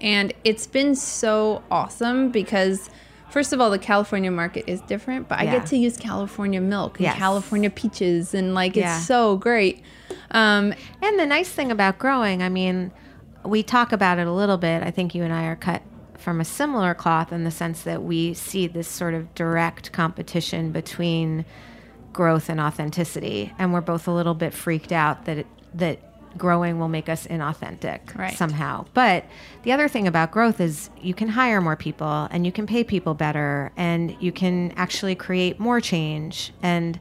And 0.00 0.32
it's 0.44 0.66
been 0.66 0.94
so 0.94 1.62
awesome 1.70 2.30
because 2.30 2.90
first 3.30 3.52
of 3.52 3.60
all 3.60 3.70
the 3.70 3.78
California 3.78 4.30
market 4.30 4.64
is 4.66 4.80
different, 4.82 5.28
but 5.28 5.38
I 5.38 5.44
get 5.46 5.66
to 5.66 5.76
use 5.76 5.96
California 5.96 6.60
milk 6.60 6.98
and 6.98 7.04
Yes. 7.04 7.16
California 7.16 7.70
peaches 7.70 8.34
and 8.34 8.54
like 8.54 8.74
Yeah. 8.76 8.96
it's 8.98 9.06
so 9.06 9.36
great. 9.36 9.82
Um, 10.32 10.74
And 11.02 11.18
the 11.18 11.26
nice 11.26 11.48
thing 11.50 11.70
about 11.70 11.98
growing, 11.98 12.42
I 12.42 12.48
mean, 12.48 12.90
we 13.44 13.62
talk 13.62 13.92
about 13.92 14.18
it 14.18 14.26
a 14.26 14.32
little 14.32 14.58
bit. 14.58 14.82
I 14.82 14.90
think 14.90 15.14
you 15.14 15.22
and 15.22 15.32
I 15.32 15.44
are 15.44 15.56
cut 15.56 15.82
from 16.18 16.40
a 16.40 16.44
similar 16.44 16.92
cloth 16.94 17.32
in 17.32 17.44
the 17.44 17.50
sense 17.50 17.82
that 17.82 18.02
we 18.02 18.34
see 18.34 18.66
this 18.66 18.88
sort 18.88 19.14
of 19.14 19.32
direct 19.34 19.92
competition 19.92 20.72
between 20.72 21.44
growth 22.12 22.48
and 22.48 22.58
authenticity, 22.60 23.52
and 23.58 23.72
we're 23.72 23.80
both 23.82 24.08
a 24.08 24.10
little 24.10 24.34
bit 24.34 24.52
freaked 24.54 24.90
out 24.90 25.26
that 25.26 25.38
it, 25.38 25.46
that 25.76 25.98
growing 26.36 26.78
will 26.78 26.88
make 26.88 27.08
us 27.08 27.26
inauthentic 27.26 28.14
Right. 28.14 28.36
somehow. 28.36 28.84
But 28.92 29.24
the 29.62 29.72
other 29.72 29.88
thing 29.88 30.06
about 30.06 30.30
growth 30.32 30.60
is 30.60 30.90
you 31.00 31.14
can 31.14 31.28
hire 31.28 31.60
more 31.62 31.76
people 31.76 32.28
and 32.30 32.44
you 32.44 32.52
can 32.52 32.66
pay 32.66 32.84
people 32.84 33.14
better 33.14 33.72
and 33.76 34.14
you 34.20 34.32
can 34.32 34.72
actually 34.76 35.14
create 35.14 35.58
more 35.58 35.80
change 35.80 36.52
and 36.62 36.98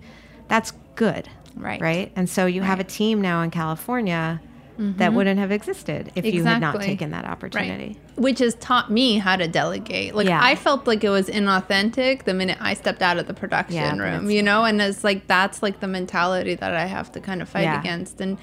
that's 0.48 0.72
good. 0.96 1.28
Right. 1.56 1.82
Right? 1.82 2.12
And 2.16 2.30
so 2.30 2.46
you 2.46 2.62
have 2.62 2.80
a 2.80 2.84
team 2.86 3.20
now 3.22 3.42
in 3.42 3.52
California 3.52 4.42
that 4.78 5.14
wouldn't 5.14 5.40
have 5.40 5.52
existed 5.54 6.12
if 6.16 6.26
you 6.26 6.44
had 6.44 6.60
not 6.60 6.76
Mm-hmm. 6.76 6.84
Taken 6.86 7.12
that 7.12 7.24
opportunity. 7.26 7.98
Which 8.16 8.40
has 8.40 8.56
taught 8.56 8.92
me 8.92 9.18
how 9.18 9.38
to 9.38 9.48
delegate. 9.48 10.16
Like 10.16 10.28
Yeah. 10.28 10.40
I 10.44 10.56
felt 10.56 10.86
like 10.88 11.04
it 11.04 11.10
was 11.10 11.28
inauthentic 11.30 12.24
the 12.24 12.34
minute 12.34 12.58
I 12.60 12.74
stepped 12.74 13.02
out 13.02 13.18
of 13.18 13.28
the 13.28 13.34
production 13.34 13.76
Yeah, 13.76 13.98
room, 13.98 14.30
you 14.30 14.44
know, 14.44 14.64
and 14.66 14.82
it's 14.82 15.04
like 15.04 15.28
that's 15.28 15.62
like 15.64 15.80
the 15.82 15.88
mentality 15.88 16.56
that 16.56 16.74
I 16.74 16.86
have 16.88 17.10
to 17.14 17.20
kind 17.22 17.42
of 17.42 17.48
fight 17.50 17.64
Yeah. 17.64 17.80
against 17.80 18.20
and 18.20 18.38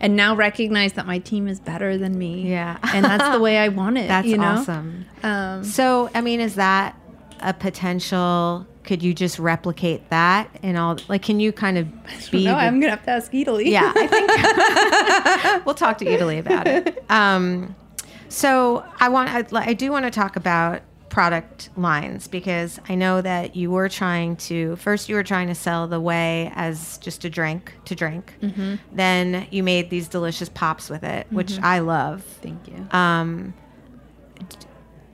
and 0.00 0.16
now 0.16 0.34
recognize 0.36 0.92
that 0.94 1.06
my 1.06 1.18
team 1.18 1.48
is 1.48 1.60
better 1.60 1.96
than 1.98 2.16
me. 2.18 2.48
Yeah. 2.50 2.78
and 2.94 3.04
that's 3.04 3.34
the 3.34 3.40
way 3.40 3.58
I 3.58 3.68
want 3.68 3.98
it. 4.02 4.08
That's 4.08 4.26
you 4.28 4.36
know? 4.38 4.44
awesome. 4.58 5.04
Um, 5.22 5.64
So, 5.64 6.10
I 6.14 6.20
mean, 6.20 6.40
is 6.40 6.54
that 6.56 6.96
a 7.40 7.52
potential? 7.54 8.66
Could 8.84 9.02
you 9.02 9.12
just 9.12 9.38
replicate 9.38 10.08
that 10.10 10.48
in 10.62 10.76
all? 10.76 10.96
Like, 11.08 11.22
can 11.22 11.40
you 11.40 11.52
kind 11.52 11.76
of 11.78 11.86
be? 12.30 12.44
no, 12.44 12.54
I'm 12.54 12.80
gonna 12.80 12.90
have 12.90 13.04
to 13.04 13.10
ask 13.10 13.30
Eataly. 13.32 13.66
yeah, 13.70 13.92
I 13.94 14.06
think 15.54 15.64
we'll 15.66 15.74
talk 15.74 15.98
to 15.98 16.04
Eataly 16.06 16.38
about 16.38 16.66
it. 16.66 17.04
Um, 17.10 17.74
so, 18.30 18.84
I 19.00 19.08
want. 19.08 19.30
I, 19.30 19.44
I 19.70 19.72
do 19.74 19.90
want 19.90 20.04
to 20.04 20.10
talk 20.10 20.36
about 20.36 20.82
product 21.18 21.68
lines 21.76 22.28
because 22.28 22.78
I 22.88 22.94
know 22.94 23.20
that 23.20 23.56
you 23.56 23.72
were 23.72 23.88
trying 23.88 24.36
to 24.36 24.76
first 24.76 25.08
you 25.08 25.16
were 25.16 25.24
trying 25.24 25.48
to 25.48 25.54
sell 25.56 25.88
the 25.88 26.00
whey 26.00 26.52
as 26.54 26.96
just 26.98 27.24
a 27.24 27.28
drink 27.28 27.74
to 27.86 27.96
drink. 27.96 28.36
Mm-hmm. 28.40 28.76
Then 28.92 29.48
you 29.50 29.64
made 29.64 29.90
these 29.90 30.06
delicious 30.06 30.48
pops 30.48 30.88
with 30.88 31.02
it, 31.02 31.26
which 31.30 31.58
I 31.58 31.80
love. 31.80 32.22
Thank 32.22 32.68
you. 32.68 32.86
Um, 32.92 33.52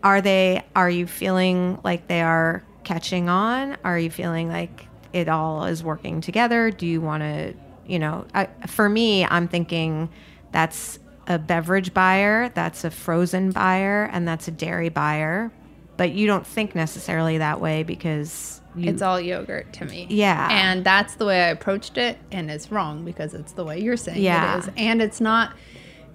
are 0.03 0.21
they? 0.21 0.63
Are 0.77 0.91
you 0.91 1.07
feeling 1.07 1.81
like 1.85 2.07
they 2.07 2.21
are 2.21 2.63
catching 2.83 3.31
on? 3.31 3.79
Are 3.83 3.99
you 3.99 4.11
feeling 4.11 4.51
like 4.51 4.87
it 5.15 5.31
all 5.31 5.65
is 5.65 5.83
working 5.83 6.21
together? 6.21 6.71
Do 6.71 6.87
you 6.87 7.01
want 7.01 7.23
to? 7.23 7.55
You 7.87 7.99
know, 7.99 8.27
I, 8.35 8.45
for 8.67 8.91
me, 8.91 9.25
I'm 9.25 9.49
thinking 9.49 10.11
that's 10.53 10.99
a 11.29 11.39
beverage 11.39 11.95
buyer, 11.95 12.51
that's 12.51 12.85
a 12.85 12.91
frozen 12.91 13.53
buyer, 13.53 14.11
and 14.13 14.29
that's 14.29 14.49
a 14.49 14.51
dairy 14.51 14.91
buyer. 14.91 15.51
But 15.97 16.13
you 16.13 16.27
don't 16.27 16.47
think 16.47 16.75
necessarily 16.75 17.39
that 17.39 17.61
way 17.61 17.83
because 17.83 18.61
you, 18.75 18.91
it's 18.91 19.03
all 19.03 19.21
yogurt 19.21 19.73
to 19.75 19.85
me. 19.85 20.07
Yeah. 20.11 20.49
And 20.51 20.85
that's 20.85 21.15
the 21.15 21.25
way 21.25 21.45
I 21.45 21.49
approached 21.49 21.97
it. 21.99 22.19
And 22.33 22.51
it's 22.51 22.73
wrong 22.73 23.05
because 23.05 23.35
it's 23.35 23.53
the 23.53 23.65
way 23.65 23.81
you're 23.81 23.97
saying 23.97 24.23
Yeah. 24.23 24.57
it 24.57 24.59
is. 24.61 24.71
And 24.77 25.01
it's 25.01 25.21
not, 25.21 25.55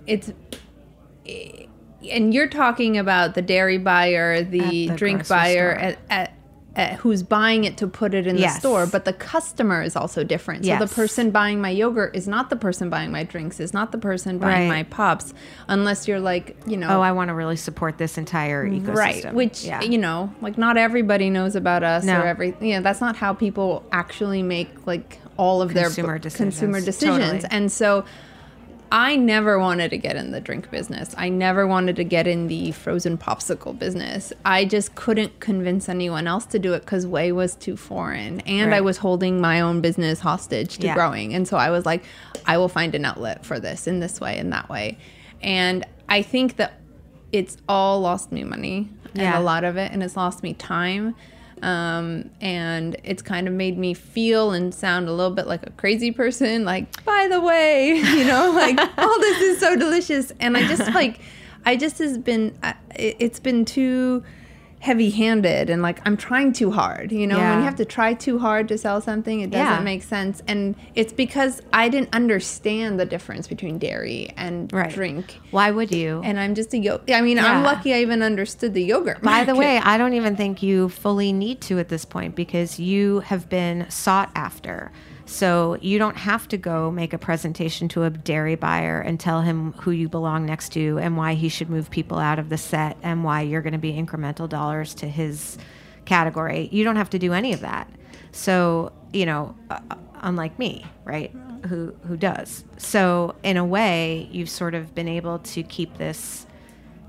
it's, 0.05 0.33
eh, 1.27 1.65
and 2.09 2.33
you're 2.33 2.49
talking 2.49 2.97
about 2.97 3.35
the 3.35 3.41
dairy 3.41 3.77
buyer, 3.77 4.43
the, 4.43 4.87
the 4.89 4.95
drink 4.95 5.27
buyer 5.27 5.71
at, 5.71 5.99
at, 6.09 6.33
at 6.79 6.93
who's 6.99 7.21
buying 7.23 7.63
it 7.65 7.77
to 7.77 7.87
put 7.87 8.13
it 8.13 8.25
in 8.25 8.37
Yes. 8.37 8.55
the 8.55 8.59
store, 8.61 8.85
but 8.87 9.05
the 9.05 9.13
customer 9.13 9.81
is 9.81 9.95
also 9.95 10.23
different. 10.23 10.63
So 10.63 10.69
Yes. 10.69 10.79
the 10.89 10.93
person 10.95 11.31
buying 11.31 11.61
my 11.61 11.69
yogurt 11.69 12.15
is 12.15 12.27
not 12.27 12.49
the 12.49 12.55
person 12.55 12.89
buying 12.89 13.11
my 13.11 13.23
drinks, 13.23 13.59
is 13.59 13.73
not 13.73 13.91
the 13.91 13.97
person 13.97 14.37
buying 14.37 14.69
Right. 14.69 14.77
my 14.77 14.83
pops, 14.83 15.33
unless 15.67 16.07
you're 16.07 16.19
like, 16.19 16.55
you 16.65 16.77
know, 16.77 16.87
oh, 16.89 17.01
I 17.01 17.11
want 17.11 17.27
to 17.29 17.33
really 17.33 17.55
support 17.57 17.97
this 17.97 18.17
entire 18.17 18.65
ecosystem. 18.65 18.95
Right, 18.95 19.33
which 19.33 19.63
yeah. 19.63 19.81
you 19.81 19.97
know, 19.97 20.33
like 20.41 20.57
not 20.57 20.77
everybody 20.77 21.29
knows 21.29 21.55
about 21.55 21.83
us 21.83 22.03
No. 22.03 22.21
or 22.21 22.25
every. 22.25 22.55
You 22.61 22.75
know, 22.75 22.81
that's 22.81 23.01
not 23.01 23.15
how 23.15 23.33
people 23.33 23.83
actually 23.91 24.41
make 24.43 24.69
like 24.87 25.19
all 25.37 25.61
of 25.61 25.71
Consumer 25.73 26.07
their 26.09 26.19
decisions. 26.19 26.55
consumer 26.59 26.81
decisions. 26.81 27.43
Totally. 27.43 27.47
And 27.51 27.71
so, 27.71 28.03
I 28.91 29.15
never 29.15 29.59
wanted 29.59 29.89
to 29.91 29.97
get 29.97 30.15
in 30.15 30.31
the 30.31 30.41
drink 30.41 30.71
business. 30.71 31.13
I 31.17 31.29
never 31.29 31.67
wanted 31.67 31.95
to 31.97 32.03
get 32.03 32.25
in 32.25 32.47
the 32.47 32.71
frozen 32.71 33.17
popsicle 33.17 33.77
business. 33.77 34.33
I 34.45 34.65
just 34.65 34.95
couldn't 34.95 35.39
convince 35.39 35.87
anyone 35.89 36.25
else 36.25 36.45
to 36.47 36.59
do 36.59 36.73
it 36.73 36.79
because 36.81 37.05
Whey 37.05 37.31
was 37.31 37.55
too 37.55 37.77
foreign, 37.77 38.39
and 38.41 38.73
I 38.73 38.81
was 38.81 38.97
holding 38.97 39.39
my 39.39 39.61
own 39.61 39.81
business 39.81 40.19
hostage 40.21 40.79
to 40.79 40.87
Yeah. 40.87 40.95
growing. 40.95 41.33
And 41.35 41.47
so 41.47 41.57
I 41.57 41.69
was 41.69 41.85
like, 41.85 42.03
I 42.47 42.57
will 42.57 42.69
find 42.69 42.95
an 42.95 43.05
outlet 43.05 43.45
for 43.45 43.59
this 43.59 43.85
in 43.85 43.99
this 43.99 44.19
way 44.19 44.37
and 44.39 44.51
that 44.53 44.69
way. 44.69 44.97
And 45.41 45.85
I 46.07 46.23
think 46.23 46.55
that 46.55 46.73
it's 47.31 47.57
all 47.69 48.01
lost 48.01 48.31
me 48.31 48.43
money 48.43 48.89
and 49.13 49.21
Yeah. 49.21 49.37
a 49.39 49.41
lot 49.41 49.63
of 49.63 49.77
it 49.77 49.91
and 49.91 50.01
it's 50.01 50.17
lost 50.17 50.41
me 50.41 50.53
time 50.53 51.13
um, 51.61 52.29
and 52.41 52.95
it's 53.03 53.21
kind 53.21 53.47
of 53.47 53.53
made 53.53 53.77
me 53.77 53.93
feel 53.93 54.51
and 54.51 54.73
sound 54.73 55.07
a 55.07 55.13
little 55.13 55.33
bit 55.33 55.47
like 55.47 55.65
a 55.65 55.71
crazy 55.71 56.11
person 56.11 56.65
like 56.65 57.03
by 57.05 57.27
the 57.29 57.39
way 57.39 57.95
you 57.97 58.25
know 58.25 58.51
like 58.51 58.77
oh 58.97 59.17
this 59.21 59.41
is 59.41 59.59
so 59.59 59.75
delicious. 59.75 60.31
And 60.39 60.55
i 60.57 60.67
just 60.67 60.93
like 60.93 61.19
i 61.65 61.75
just 61.75 61.97
has 61.99 62.17
been 62.17 62.57
it's 62.95 63.39
been 63.39 63.65
too 63.65 64.23
heavy 64.81 65.09
handed 65.09 65.69
and 65.69 65.81
like 65.81 65.99
i'm 66.07 66.15
trying 66.15 66.53
too 66.53 66.71
hard 66.71 67.11
you 67.11 67.27
know 67.27 67.37
when 67.37 67.57
you 67.59 67.65
have 67.65 67.75
to 67.75 67.83
try 67.83 68.13
too 68.13 68.39
hard 68.39 68.65
to 68.67 68.77
sell 68.77 69.01
something 69.01 69.41
it 69.41 69.49
doesn't 69.51 69.65
Yeah. 69.75 69.81
make 69.81 70.01
sense 70.03 70.41
and 70.47 70.73
it's 70.95 71.11
because 71.11 71.61
i 71.73 71.89
didn't 71.89 72.09
understand 72.13 72.97
the 72.97 73.05
difference 73.05 73.45
between 73.47 73.77
dairy 73.77 74.33
and 74.37 74.71
Right. 74.71 74.89
drink 74.89 75.39
Why 75.51 75.71
would 75.71 75.91
you? 75.91 76.21
and 76.23 76.39
I'm 76.39 76.55
just 76.55 76.73
a 76.73 76.77
yo. 76.77 77.01
I 77.11 77.19
mean, 77.21 77.37
Yeah. 77.37 77.45
I'm 77.51 77.63
lucky 77.63 77.93
I 77.93 77.99
even 78.01 78.21
understood 78.21 78.73
the 78.73 78.83
yogurt. 78.83 79.21
By 79.21 79.43
the 79.43 79.55
way, 79.55 79.79
I 79.79 79.97
don't 79.97 80.13
even 80.13 80.35
think 80.35 80.61
you 80.63 80.87
fully 80.89 81.33
need 81.33 81.59
to 81.61 81.79
at 81.79 81.89
this 81.89 82.05
point 82.05 82.35
because 82.35 82.79
you 82.79 83.19
have 83.21 83.49
been 83.49 83.85
sought 83.89 84.29
after. 84.35 84.91
So 85.29 85.77
you 85.79 85.99
don't 85.99 86.17
have 86.17 86.47
to 86.47 86.57
go 86.57 86.89
make 86.89 87.13
a 87.13 87.19
presentation 87.19 87.87
to 87.89 88.03
a 88.03 88.09
dairy 88.09 88.55
buyer 88.55 88.99
and 88.99 89.19
tell 89.19 89.41
him 89.41 89.73
who 89.73 89.91
you 89.91 90.09
belong 90.09 90.47
next 90.47 90.69
to 90.73 90.97
and 90.97 91.17
why 91.17 91.35
he 91.35 91.49
should 91.49 91.69
move 91.69 91.91
people 91.91 92.17
out 92.17 92.39
of 92.39 92.49
the 92.49 92.57
set 92.57 92.97
and 93.03 93.23
why 93.23 93.41
you're 93.41 93.61
going 93.61 93.73
to 93.73 93.79
be 93.79 93.93
incremental 93.93 94.49
dollars 94.49 94.95
to 94.95 95.07
his 95.07 95.59
category. 96.05 96.67
You 96.71 96.83
don't 96.83 96.95
have 96.95 97.11
to 97.11 97.19
do 97.19 97.31
any 97.31 97.53
of 97.53 97.59
that. 97.59 97.87
So, 98.31 98.91
you 99.13 99.27
know, 99.27 99.55
uh, 99.69 99.79
unlike 100.15 100.57
me, 100.57 100.83
right? 101.05 101.31
Who 101.67 101.93
who 102.07 102.17
does. 102.17 102.63
So, 102.77 103.35
in 103.43 103.55
a 103.55 103.65
way, 103.65 104.27
you've 104.31 104.49
sort 104.49 104.73
of 104.73 104.95
been 104.95 105.07
able 105.07 105.37
to 105.39 105.61
keep 105.61 105.99
this 105.99 106.47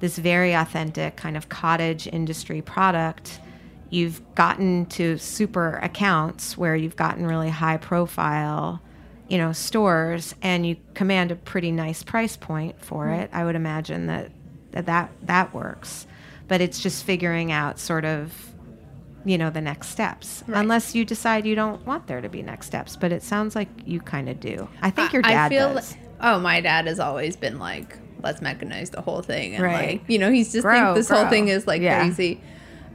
this 0.00 0.18
very 0.18 0.52
authentic 0.52 1.16
kind 1.16 1.38
of 1.38 1.48
cottage 1.48 2.06
industry 2.06 2.60
product. 2.60 3.40
You've 3.91 4.22
gotten 4.34 4.86
to 4.86 5.18
super 5.18 5.78
accounts 5.82 6.57
where 6.57 6.76
you've 6.76 6.97
gotten 6.97 7.26
really 7.26 7.51
high 7.51 7.76
profile, 7.76 8.80
you 9.28 9.36
know, 9.36 9.53
stores 9.53 10.34
and 10.43 10.64
you 10.64 10.76
command 10.95 11.32
a 11.32 11.36
pretty 11.36 11.72
nice 11.72 12.03
price 12.03 12.36
point 12.36 12.80
for 12.80 13.07
Mm-hmm. 13.07 13.20
it. 13.22 13.30
I 13.32 13.45
would 13.45 13.57
imagine 13.57 14.07
that 14.07 14.30
that 14.72 14.86
that, 14.86 15.11
that 15.22 15.53
works. 15.55 16.07
But 16.47 16.61
it's 16.61 16.80
just 16.80 17.05
figuring 17.05 17.51
out 17.53 17.78
sort 17.78 18.05
of 18.05 18.32
you 19.24 19.36
know 19.36 19.51
the 19.51 19.61
next 19.61 19.88
steps 19.88 20.43
unless 20.47 20.95
you 20.95 21.05
decide 21.05 21.45
you 21.45 21.55
don't 21.55 21.84
want 21.86 22.07
there 22.07 22.22
to 22.22 22.28
be 22.30 22.43
next 22.43 22.66
steps 22.68 22.97
but 22.97 23.12
it 23.12 23.22
sounds 23.22 23.55
like 23.55 23.68
you 23.84 24.01
kind 24.01 24.30
of 24.30 24.41
do 24.41 24.66
i 24.80 24.88
think 24.88 25.12
your 25.12 25.20
dad 25.20 25.45
I 25.45 25.49
feel 25.51 25.74
does 25.74 25.91
like- 25.93 26.01
oh, 26.22 26.38
my 26.41 26.62
dad 26.62 26.86
has 26.86 26.99
always 26.99 27.36
been 27.36 27.59
like, 27.59 27.99
let's 28.22 28.41
mechanize 28.41 28.91
the 28.93 29.03
whole 29.03 29.20
thing, 29.20 29.55
and 29.57 29.62
Right. 29.64 30.01
like, 30.01 30.03
you 30.09 30.18
know, 30.18 30.30
he's 30.32 30.53
just 30.53 30.66
this 30.66 31.09
whole 31.11 31.28
thing 31.28 31.49
is 31.49 31.66
like 31.66 31.82
Yeah. 31.82 32.01
crazy. 32.03 32.41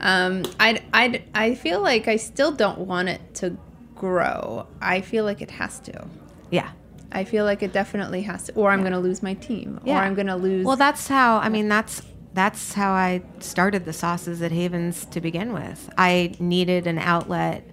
Um, 0.02 0.44
I 0.60 0.82
I 0.94 1.24
I 1.34 1.56
feel 1.56 1.82
like 1.82 2.08
I 2.08 2.18
still 2.18 2.52
don't 2.52 2.80
want 2.80 3.10
it 3.10 3.22
to 3.36 3.58
grow. 3.96 4.68
I 4.82 5.02
feel 5.02 5.24
like 5.24 5.42
it 5.42 5.52
has 5.52 5.80
to. 5.82 6.08
yeah 6.52 6.72
I 7.16 7.24
feel 7.24 7.46
like 7.46 7.64
it 7.64 7.72
definitely 7.72 8.24
has 8.24 8.44
to, 8.48 8.54
or 8.56 8.72
I'm 8.72 8.82
going 8.82 8.92
to 8.92 9.00
lose 9.00 9.24
my 9.24 9.36
team, 9.36 9.80
yeah. 9.86 10.00
or 10.00 10.04
I'm 10.04 10.16
going 10.16 10.28
to 10.28 10.36
lose. 10.36 10.66
Well, 10.66 10.76
that's 10.76 11.08
how. 11.08 11.38
I 11.38 11.48
mean, 11.48 11.70
that's 11.70 12.02
that's 12.34 12.74
how 12.74 12.92
I 12.92 13.22
started 13.40 13.86
the 13.86 13.94
sauces 13.94 14.42
at 14.42 14.52
Haven's 14.52 15.06
to 15.06 15.22
begin 15.22 15.54
with. 15.54 15.90
I 15.98 16.36
needed 16.40 16.88
an 16.88 16.98
outlet 16.98 17.64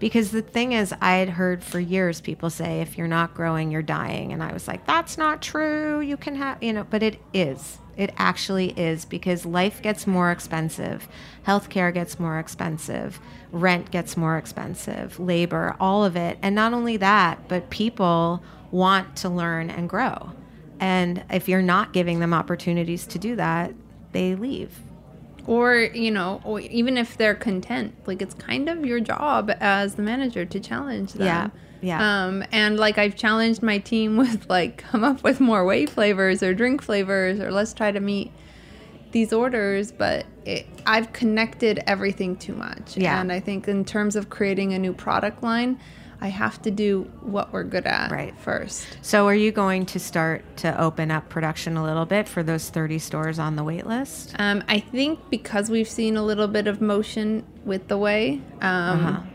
because 0.00 0.32
the 0.32 0.42
thing 0.42 0.72
is, 0.72 0.92
I 1.00 1.14
had 1.14 1.28
heard 1.28 1.62
for 1.62 1.78
years 1.78 2.20
people 2.20 2.50
say, 2.50 2.80
"If 2.80 2.98
you're 2.98 3.06
not 3.06 3.34
growing, 3.34 3.70
you're 3.70 3.82
dying," 3.82 4.32
and 4.32 4.42
I 4.42 4.52
was 4.52 4.66
like, 4.66 4.84
"That's 4.84 5.16
not 5.16 5.40
true. 5.40 6.00
You 6.00 6.16
can 6.16 6.34
have, 6.34 6.60
you 6.60 6.72
know." 6.72 6.84
But 6.88 7.04
it 7.04 7.20
is. 7.32 7.78
It 7.98 8.14
actually 8.16 8.70
is 8.78 9.04
because 9.04 9.44
life 9.44 9.82
gets 9.82 10.06
more 10.06 10.30
expensive, 10.30 11.08
healthcare 11.46 11.92
gets 11.92 12.18
more 12.18 12.38
expensive, 12.38 13.18
rent 13.52 13.90
gets 13.90 14.16
more 14.16 14.38
expensive, 14.38 15.18
labor, 15.20 15.76
all 15.80 16.04
of 16.04 16.16
it, 16.16 16.38
and 16.40 16.54
not 16.54 16.72
only 16.72 16.96
that, 16.98 17.48
but 17.48 17.68
people 17.70 18.42
want 18.70 19.16
to 19.16 19.28
learn 19.28 19.68
and 19.68 19.88
grow. 19.88 20.32
And 20.80 21.24
if 21.28 21.48
you're 21.48 21.60
not 21.60 21.92
giving 21.92 22.20
them 22.20 22.32
opportunities 22.32 23.04
to 23.08 23.18
do 23.18 23.34
that, 23.36 23.74
they 24.12 24.34
leave. 24.36 24.78
or 25.46 25.74
you 25.76 26.10
know, 26.10 26.40
or 26.44 26.60
even 26.60 26.96
if 26.96 27.16
they're 27.16 27.34
content, 27.34 27.94
like 28.06 28.22
it's 28.22 28.34
kind 28.34 28.68
of 28.68 28.84
your 28.86 29.00
job 29.00 29.50
as 29.60 29.94
the 29.96 30.02
manager 30.02 30.44
to 30.44 30.60
challenge 30.60 31.14
them. 31.14 31.26
Yeah, 31.26 31.48
yeah. 31.80 32.24
Um, 32.26 32.44
and 32.52 32.78
like 32.78 32.98
I've 32.98 33.16
challenged 33.16 33.62
my 33.62 33.78
team 33.78 34.16
with 34.22 34.48
like 34.48 34.78
come 34.78 35.04
up 35.04 35.22
with 35.22 35.40
more 35.40 35.64
whey 35.64 35.86
flavors 35.86 36.42
or 36.42 36.54
drink 36.54 36.82
flavors 36.82 37.40
or 37.40 37.50
let's 37.50 37.72
try 37.74 37.90
to 37.92 38.00
meet 38.00 38.32
these 39.10 39.32
orders, 39.32 39.90
but 39.90 40.26
it, 40.44 40.66
I've 40.84 41.12
connected 41.12 41.82
everything 41.86 42.36
too 42.36 42.54
much. 42.54 42.96
Yeah. 42.96 43.20
And 43.20 43.32
I 43.32 43.40
think 43.40 43.66
in 43.68 43.84
terms 43.84 44.16
of 44.16 44.28
creating 44.28 44.74
a 44.74 44.78
new 44.78 44.92
product 44.92 45.42
line, 45.42 45.78
I 46.20 46.28
have 46.28 46.60
to 46.62 46.70
do 46.70 47.04
what 47.20 47.52
we're 47.52 47.62
good 47.62 47.86
at 47.86 48.10
Right. 48.10 48.34
first. 48.40 48.86
So, 49.02 49.26
are 49.28 49.34
you 49.34 49.52
going 49.52 49.86
to 49.86 50.00
start 50.00 50.44
to 50.58 50.78
open 50.80 51.10
up 51.12 51.28
production 51.28 51.76
a 51.76 51.84
little 51.84 52.06
bit 52.06 52.28
for 52.28 52.42
those 52.42 52.68
30 52.70 52.98
stores 52.98 53.38
on 53.38 53.54
the 53.54 53.62
wait 53.62 53.86
list? 53.86 54.34
Um, 54.38 54.64
I 54.68 54.80
think 54.80 55.20
because 55.30 55.70
we've 55.70 55.88
seen 55.88 56.16
a 56.16 56.24
little 56.24 56.48
bit 56.48 56.66
of 56.66 56.80
motion 56.80 57.44
with 57.64 57.86
the 57.86 57.96
whey, 57.96 58.40
um, 58.60 59.30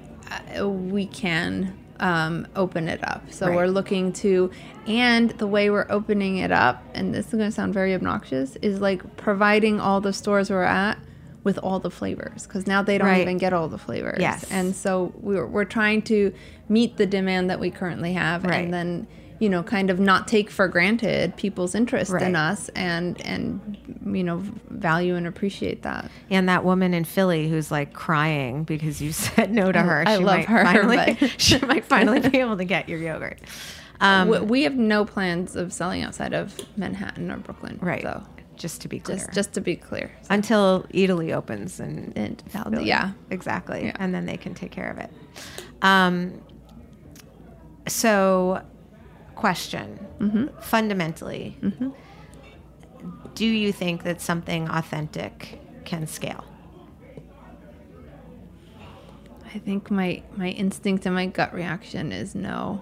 uh, 0.59 0.67
we 0.67 1.05
can 1.05 1.73
um, 1.99 2.47
open 2.55 2.87
it 2.87 2.99
up. 3.07 3.31
So 3.31 3.47
Right. 3.47 3.55
we're 3.55 3.67
looking 3.67 4.11
to, 4.13 4.49
and 4.87 5.29
the 5.31 5.47
way 5.47 5.69
we're 5.69 5.85
opening 5.89 6.37
it 6.37 6.51
up, 6.51 6.83
and 6.93 7.13
this 7.13 7.27
is 7.27 7.31
going 7.33 7.45
to 7.49 7.51
sound 7.51 7.73
very 7.73 7.93
obnoxious, 7.93 8.55
is 8.61 8.81
like 8.81 9.15
providing 9.17 9.79
all 9.79 10.01
the 10.01 10.13
stores 10.13 10.49
we're 10.49 10.63
at 10.63 10.97
with 11.43 11.57
all 11.59 11.79
the 11.79 11.91
flavors 11.91 12.47
because 12.47 12.65
now 12.67 12.81
they 12.81 12.97
don't 12.97 13.07
Right. 13.07 13.21
even 13.21 13.37
get 13.37 13.51
all 13.53 13.67
the 13.67 13.77
flavors. 13.77 14.17
Yes. 14.19 14.45
And 14.49 14.73
so 14.75 15.11
we're, 15.17 15.45
we're 15.45 15.65
trying 15.65 16.01
to 16.03 16.33
meet 16.69 16.95
the 16.97 17.05
demand 17.05 17.49
that 17.49 17.59
we 17.59 17.69
currently 17.69 18.13
have 18.13 18.43
Right. 18.45 18.63
and 18.63 18.73
then 18.73 19.07
you 19.43 19.49
know 19.49 19.61
kind 19.61 19.89
of 19.89 19.99
not 19.99 20.25
take 20.27 20.49
for 20.49 20.69
granted 20.69 21.35
people's 21.35 21.75
interest 21.75 22.11
Right. 22.11 22.21
in 22.23 22.35
us 22.35 22.69
and 22.69 23.19
and 23.25 23.77
you 24.17 24.23
know 24.23 24.41
value 24.69 25.15
and 25.15 25.27
appreciate 25.27 25.81
that 25.83 26.09
And 26.31 26.47
that 26.47 26.63
woman 26.63 26.93
in 26.93 27.03
Philly 27.03 27.49
who's 27.49 27.69
like 27.69 27.91
crying 27.91 28.63
because 28.63 29.01
you 29.01 29.11
said 29.25 29.51
no 29.51 29.71
to 29.71 29.81
her. 29.81 30.03
I 30.07 30.17
she 30.17 30.23
love 30.23 30.37
might 30.37 30.45
her, 30.47 30.63
Finally, 30.63 31.17
but- 31.19 31.35
she 31.41 31.59
might 31.59 31.83
finally 31.83 32.21
be 32.21 32.39
able 32.39 32.55
to 32.57 32.63
get 32.65 32.87
your 32.87 32.99
yogurt. 32.99 33.39
Um, 33.99 34.29
we, 34.29 34.39
we 34.39 34.63
have 34.63 34.75
no 34.75 35.03
plans 35.05 35.55
of 35.57 35.73
selling 35.73 36.03
outside 36.03 36.33
of 36.33 36.57
manhattan 36.77 37.29
or 37.29 37.37
brooklyn 37.37 37.79
right. 37.81 38.01
so 38.01 38.23
Just 38.55 38.81
to 38.83 38.87
be 38.87 38.99
clear. 38.99 39.17
just 39.17 39.33
just 39.33 39.53
to 39.53 39.61
be 39.61 39.75
clear 39.75 40.09
until 40.29 40.85
Eataly 40.93 41.33
opens 41.33 41.79
and, 41.81 42.13
And 42.17 42.41
Philly. 42.49 42.85
yeah. 42.85 43.11
exactly, 43.29 43.85
Yeah. 43.87 43.97
and 43.99 44.13
then 44.15 44.25
they 44.25 44.37
can 44.37 44.53
take 44.53 44.71
care 44.71 44.89
of 44.89 44.97
it. 44.99 45.11
Um, 45.81 46.41
so, 47.87 48.61
question: 49.35 49.99
Mm-hmm. 50.19 50.47
fundamentally, 50.61 51.57
do 53.35 53.45
you 53.45 53.71
think 53.71 54.03
that 54.03 54.21
something 54.21 54.69
authentic 54.69 55.59
can 55.85 56.07
scale? 56.07 56.43
I 59.53 59.59
think 59.59 59.91
my 59.91 60.21
my 60.35 60.49
instinct 60.49 61.05
and 61.05 61.13
my 61.15 61.27
gut 61.27 61.53
reaction 61.53 62.11
is 62.11 62.33
no, 62.35 62.81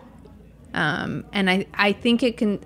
um, 0.73 1.25
and 1.33 1.49
I 1.49 1.65
I 1.73 1.91
think 1.93 2.23
it 2.23 2.37
can. 2.37 2.59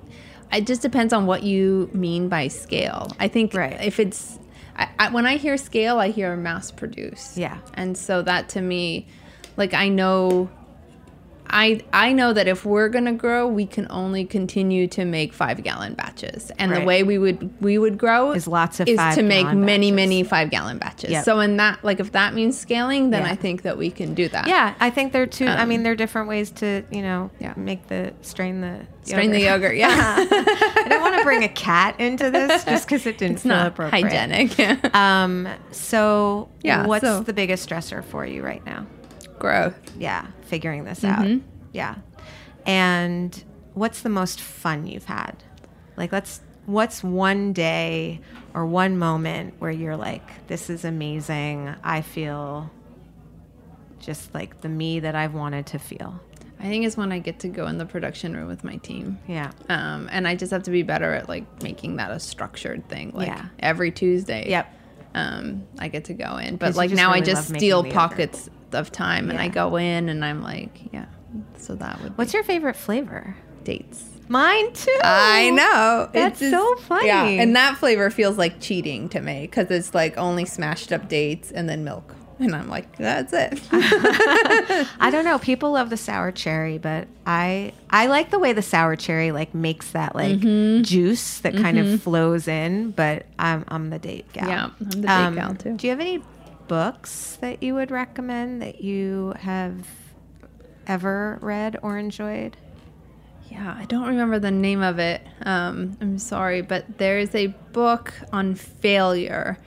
It 0.54 0.68
just 0.68 0.82
depends 0.84 1.12
on 1.12 1.26
what 1.26 1.42
you 1.44 1.90
mean 1.92 2.30
by 2.30 2.48
scale. 2.50 3.12
I 3.20 3.28
think 3.28 3.54
Right. 3.56 3.82
if 3.84 4.00
it's 4.00 4.38
I, 4.78 4.88
I, 5.00 5.10
when 5.10 5.26
I 5.26 5.38
hear 5.38 5.58
scale, 5.58 5.98
I 6.00 6.10
hear 6.10 6.36
mass 6.38 6.70
produce. 6.72 7.36
Yeah. 7.38 7.58
and 7.74 7.98
so 7.98 8.22
that 8.22 8.50
to 8.50 8.62
me, 8.62 9.08
like 9.58 9.74
I 9.74 9.90
know. 9.90 10.50
I 11.58 11.82
I 11.94 12.12
know 12.12 12.34
that 12.34 12.48
if 12.50 12.66
we're 12.66 12.90
gonna 12.90 13.14
grow, 13.14 13.48
we 13.48 13.66
can 13.66 13.88
only 13.90 14.26
continue 14.26 14.88
to 14.90 15.06
make 15.06 15.32
five 15.34 15.64
gallon 15.64 15.94
batches, 15.94 16.52
and 16.60 16.70
Right. 16.70 16.80
the 16.82 16.86
way 16.86 17.04
we 17.04 17.18
would 17.18 17.54
we 17.62 17.78
would 17.78 17.98
grow 17.98 18.34
Is 18.34 18.46
lots 18.46 18.82
of 18.82 18.90
is 18.90 19.00
to 19.16 19.24
make 19.24 19.48
many 19.54 19.90
batches. 19.92 19.96
many 19.96 20.24
five 20.24 20.50
gallon 20.50 20.78
batches. 20.80 21.12
Yep. 21.12 21.24
So 21.24 21.40
in 21.40 21.56
that 21.58 21.80
like 21.84 22.02
if 22.02 22.12
that 22.12 22.34
means 22.34 22.60
scaling, 22.60 23.10
then 23.12 23.24
Yeah. 23.24 23.32
I 23.32 23.36
think 23.36 23.62
that 23.62 23.78
we 23.78 23.90
can 23.90 24.14
do 24.14 24.28
that. 24.30 24.48
Yeah, 24.50 24.74
I 24.82 24.90
think 24.90 25.14
there 25.14 25.22
are 25.24 25.26
two. 25.28 25.46
I 25.48 25.62
Um, 25.62 25.70
mean, 25.70 25.84
there 25.84 25.94
are 25.94 25.96
different 25.96 26.28
ways 26.28 26.52
to 26.62 26.84
you 26.92 27.02
know 27.02 27.32
Yeah. 27.40 27.54
make 27.56 27.88
the 27.88 28.12
strain 28.22 28.60
the 28.62 28.82
Strain 29.04 29.30
the 29.32 29.40
yogurt, 29.42 29.78
yeah. 29.78 30.16
I 30.32 30.86
don't 30.90 31.00
want 31.00 31.16
to 31.20 31.24
bring 31.24 31.44
a 31.44 31.48
cat 31.48 31.94
into 32.00 32.32
this 32.32 32.64
just 32.66 32.88
because 32.88 33.06
it 33.06 33.20
didn't 33.20 33.36
it's 33.36 33.44
feel 33.44 33.52
not 33.52 33.68
appropriate. 33.68 34.10
hygienic. 34.12 34.96
Um. 34.96 35.48
So, 35.70 36.50
Yeah, 36.64 36.88
what's 36.88 37.06
so- 37.06 37.22
the 37.22 37.32
biggest 37.34 37.70
stressor 37.70 38.04
for 38.04 38.26
you 38.26 38.42
right 38.44 38.66
now? 38.66 38.88
Growth. 39.46 39.76
Yeah, 39.98 40.28
figuring 40.44 40.84
this 40.86 41.02
Mm-hmm. 41.02 41.34
out. 41.38 41.42
Yeah, 41.72 41.96
and 42.66 43.44
what's 43.74 44.02
the 44.02 44.10
most 44.10 44.42
fun 44.42 44.88
you've 44.88 45.06
had? 45.06 45.44
Like, 45.98 46.12
let's. 46.12 46.42
What's 46.68 47.04
one 47.04 47.54
day 47.54 48.22
or 48.56 48.66
one 48.66 48.98
moment 48.98 49.54
where 49.60 49.70
you're 49.70 49.96
like, 49.98 50.48
"This 50.48 50.68
is 50.72 50.84
amazing. 50.84 51.76
I 51.84 52.02
feel 52.02 52.72
just 54.00 54.34
like 54.34 54.62
the 54.62 54.70
me 54.70 55.00
that 55.00 55.16
I've 55.16 55.34
wanted 55.36 55.68
to 55.68 55.80
feel." 55.80 56.20
I 56.60 56.64
think 56.64 56.86
it's 56.86 56.98
when 56.98 57.12
I 57.12 57.20
get 57.20 57.40
to 57.42 57.50
go 57.50 57.68
in 57.68 57.78
the 57.78 57.86
production 57.86 58.36
room 58.36 58.48
with 58.48 58.64
my 58.64 58.78
team. 58.78 59.20
Yeah. 59.28 59.52
Um, 59.70 60.10
and 60.12 60.28
I 60.28 60.36
just 60.36 60.52
have 60.52 60.64
to 60.64 60.72
be 60.72 60.82
better 60.84 61.14
at 61.14 61.28
like 61.30 61.62
making 61.62 61.98
that 61.98 62.10
a 62.12 62.20
structured 62.20 62.88
thing. 62.90 63.12
Like 63.14 63.28
Yeah. 63.28 63.46
every 63.60 63.92
Tuesday. 63.92 64.50
Yep. 64.50 64.74
Um, 65.14 65.68
I 65.78 65.88
get 65.90 66.06
to 66.06 66.14
go 66.14 66.38
in, 66.38 66.56
but 66.56 66.76
like 66.76 66.92
now 66.92 67.12
I 67.12 67.22
just 67.22 67.50
steal 67.50 67.84
pockets 67.84 68.50
of 68.74 68.92
time 68.92 69.30
and 69.30 69.40
I 69.40 69.48
go 69.48 69.76
in 69.78 70.10
and 70.10 70.24
I'm 70.26 70.42
like, 70.42 70.92
yeah. 70.94 71.06
So 71.58 71.76
that 71.76 72.02
would 72.02 72.18
What's 72.18 72.34
your 72.34 72.44
favorite 72.44 72.76
flavor? 72.76 73.36
dates. 73.64 74.04
Mine 74.28 74.74
too. 74.74 74.96
I 75.04 75.50
know. 75.52 76.10
That's 76.14 76.42
It's 76.42 76.52
so 76.52 76.76
just- 76.76 76.88
funny. 76.88 77.08
Yeah, 77.08 77.26
and 77.26 77.56
that 77.56 77.78
flavor 77.78 78.10
feels 78.10 78.38
like 78.38 78.60
cheating 78.62 79.10
to 79.10 79.22
me 79.22 79.42
because 79.42 79.70
it's 79.72 79.94
like 79.94 80.18
only 80.18 80.46
smashed 80.46 80.92
up 80.92 81.08
dates 81.10 81.52
and 81.52 81.68
then 81.70 81.84
milk, 81.84 82.16
and 82.40 82.56
I'm 82.56 82.68
like, 82.70 82.96
that's 82.98 83.34
it. 83.34 83.60
I 83.72 85.10
don't 85.12 85.26
know. 85.26 85.38
People 85.52 85.72
love 85.72 85.90
the 85.90 85.98
sour 85.98 86.32
cherry, 86.32 86.78
but 86.78 87.08
I 87.26 87.74
I 87.90 88.08
like 88.08 88.30
the 88.32 88.40
way 88.40 88.54
the 88.54 88.62
sour 88.62 88.96
cherry 88.96 89.32
like 89.32 89.54
makes 89.54 89.92
that 89.92 90.16
like 90.16 90.40
Mm-hmm. 90.40 90.84
juice 90.84 91.40
that 91.40 91.54
kind 91.56 91.78
of 91.78 92.02
flows 92.02 92.48
in. 92.48 92.92
But 92.92 93.26
I'm 93.40 93.64
I'm 93.68 93.90
the 93.90 94.00
date 94.00 94.32
gal. 94.34 94.48
Yeah, 94.48 94.64
I'm 94.66 94.76
the 94.90 94.96
date 94.96 95.36
gal, 95.36 95.56
too. 95.56 95.74
Do 95.78 95.88
you 95.88 95.92
have 95.92 96.00
any 96.00 96.22
books 96.68 97.38
that 97.42 97.62
you 97.64 97.74
would 97.76 97.92
recommend 97.92 98.62
that 98.62 98.82
you 98.82 99.34
have 99.40 99.88
ever 100.88 101.40
read 101.42 101.78
or 101.82 101.98
enjoyed? 101.98 102.58
yeah, 103.48 103.76
I 103.80 103.86
don't 103.86 104.08
remember 104.08 104.38
the 104.40 104.52
name 104.52 104.82
of 104.82 104.98
it. 105.00 105.22
Um, 105.44 105.96
I'm 106.02 106.18
sorry, 106.18 106.62
but 106.62 106.98
there's 106.98 107.34
a 107.36 107.48
book 107.74 108.14
on 108.34 108.56
failure 108.56 109.58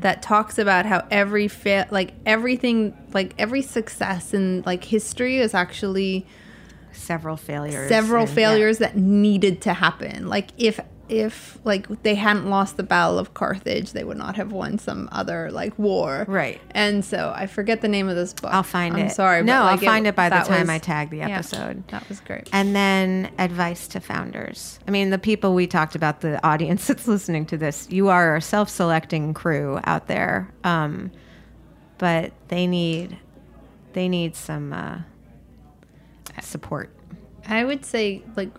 that 0.00 0.22
talks 0.22 0.56
about 0.56 0.86
how 0.86 1.04
every 1.10 1.48
fail, 1.48 1.84
like 1.90 2.14
everything, 2.24 2.96
like 3.12 3.34
every 3.36 3.60
success 3.60 4.32
in 4.32 4.62
like 4.64 4.84
history 4.84 5.38
is 5.38 5.52
actually 5.52 6.26
Several 6.92 7.36
failures. 7.36 7.88
several 7.88 8.20
and- 8.22 8.30
yeah. 8.30 8.34
failures 8.36 8.78
that 8.78 8.96
needed 8.96 9.60
to 9.62 9.74
happen. 9.74 10.28
Like 10.28 10.50
if 10.56 10.78
if 11.08 11.58
like 11.64 12.02
they 12.02 12.14
hadn't 12.14 12.48
lost 12.48 12.76
the 12.76 12.82
battle 12.82 13.18
of 13.18 13.34
Carthage, 13.34 13.92
they 13.92 14.04
would 14.04 14.16
not 14.16 14.36
have 14.36 14.52
won 14.52 14.78
some 14.78 15.08
other 15.12 15.50
like 15.50 15.78
war. 15.78 16.24
Right. 16.28 16.60
And 16.72 17.04
so 17.04 17.32
I 17.34 17.46
forget 17.46 17.80
the 17.80 17.88
name 17.88 18.08
of 18.08 18.16
this 18.16 18.32
book. 18.34 18.52
I'll 18.52 18.62
find 18.62 18.96
I'm 18.96 19.06
it. 19.06 19.10
sorry. 19.12 19.42
No, 19.42 19.60
but, 19.60 19.64
like, 19.64 19.72
I'll 19.72 19.84
find 19.84 20.06
it 20.06 20.14
by 20.14 20.28
the 20.28 20.36
time 20.40 20.60
was- 20.62 20.70
I 20.70 20.78
tag 20.78 21.10
the 21.10 21.18
yeah, 21.18 21.28
episode. 21.28 21.86
that 21.88 22.08
was 22.08 22.20
great. 22.20 22.48
And 22.52 22.74
then 22.74 23.30
advice 23.38 23.88
to 23.88 24.00
founders. 24.00 24.78
I 24.86 24.90
mean, 24.90 25.10
the 25.10 25.18
people 25.18 25.54
we 25.54 25.66
talked 25.66 25.94
about, 25.94 26.20
the 26.20 26.44
audience 26.46 26.86
that's 26.88 27.08
listening 27.08 27.46
to 27.46 27.56
this, 27.56 27.88
you 27.90 28.08
are 28.08 28.36
a 28.36 28.42
self 28.42 28.68
selecting 28.68 29.34
crew 29.34 29.80
out 29.84 30.06
there. 30.08 30.52
Um, 30.64 31.10
but 31.98 32.32
they 32.48 32.66
need 32.66 33.18
they 33.92 34.08
need 34.08 34.36
some 34.36 34.72
uh, 34.72 34.98
support. 36.40 36.90
I 37.46 37.64
would 37.64 37.84
say 37.84 38.22
like 38.36 38.50